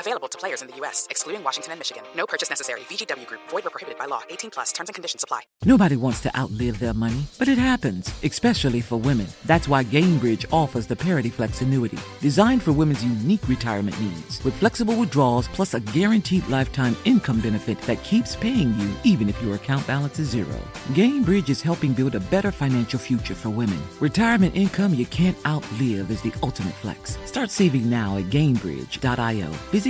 Available 0.00 0.28
to 0.28 0.38
players 0.38 0.62
in 0.62 0.68
the 0.68 0.76
U.S., 0.76 1.06
excluding 1.10 1.44
Washington 1.44 1.72
and 1.72 1.78
Michigan. 1.78 2.02
No 2.16 2.24
purchase 2.24 2.48
necessary. 2.48 2.80
VGW 2.88 3.26
Group, 3.26 3.42
void 3.50 3.66
or 3.66 3.70
prohibited 3.70 3.98
by 3.98 4.06
law. 4.06 4.22
18 4.30 4.50
plus 4.50 4.72
terms 4.72 4.88
and 4.88 4.94
conditions 4.94 5.22
apply. 5.22 5.42
Nobody 5.66 5.96
wants 5.96 6.22
to 6.22 6.34
outlive 6.38 6.78
their 6.78 6.94
money, 6.94 7.24
but 7.38 7.48
it 7.48 7.58
happens, 7.58 8.10
especially 8.22 8.80
for 8.80 8.96
women. 8.96 9.26
That's 9.44 9.68
why 9.68 9.84
Gainbridge 9.84 10.46
offers 10.50 10.86
the 10.86 10.96
Parity 10.96 11.28
Flex 11.28 11.60
annuity, 11.60 11.98
designed 12.22 12.62
for 12.62 12.72
women's 12.72 13.04
unique 13.04 13.46
retirement 13.46 14.00
needs, 14.00 14.42
with 14.42 14.54
flexible 14.54 14.96
withdrawals 14.96 15.48
plus 15.48 15.74
a 15.74 15.80
guaranteed 15.80 16.48
lifetime 16.48 16.96
income 17.04 17.40
benefit 17.40 17.78
that 17.82 18.02
keeps 18.02 18.36
paying 18.36 18.74
you 18.80 18.90
even 19.04 19.28
if 19.28 19.42
your 19.42 19.56
account 19.56 19.86
balance 19.86 20.18
is 20.18 20.30
zero. 20.30 20.56
Gainbridge 20.94 21.50
is 21.50 21.60
helping 21.60 21.92
build 21.92 22.14
a 22.14 22.20
better 22.20 22.50
financial 22.50 22.98
future 22.98 23.34
for 23.34 23.50
women. 23.50 23.78
Retirement 24.00 24.56
income 24.56 24.94
you 24.94 25.04
can't 25.06 25.36
outlive 25.44 26.10
is 26.10 26.22
the 26.22 26.32
ultimate 26.42 26.74
flex. 26.74 27.18
Start 27.26 27.50
saving 27.50 27.90
now 27.90 28.16
at 28.16 28.24
Gainbridge.io. 28.30 29.50
Visit 29.72 29.89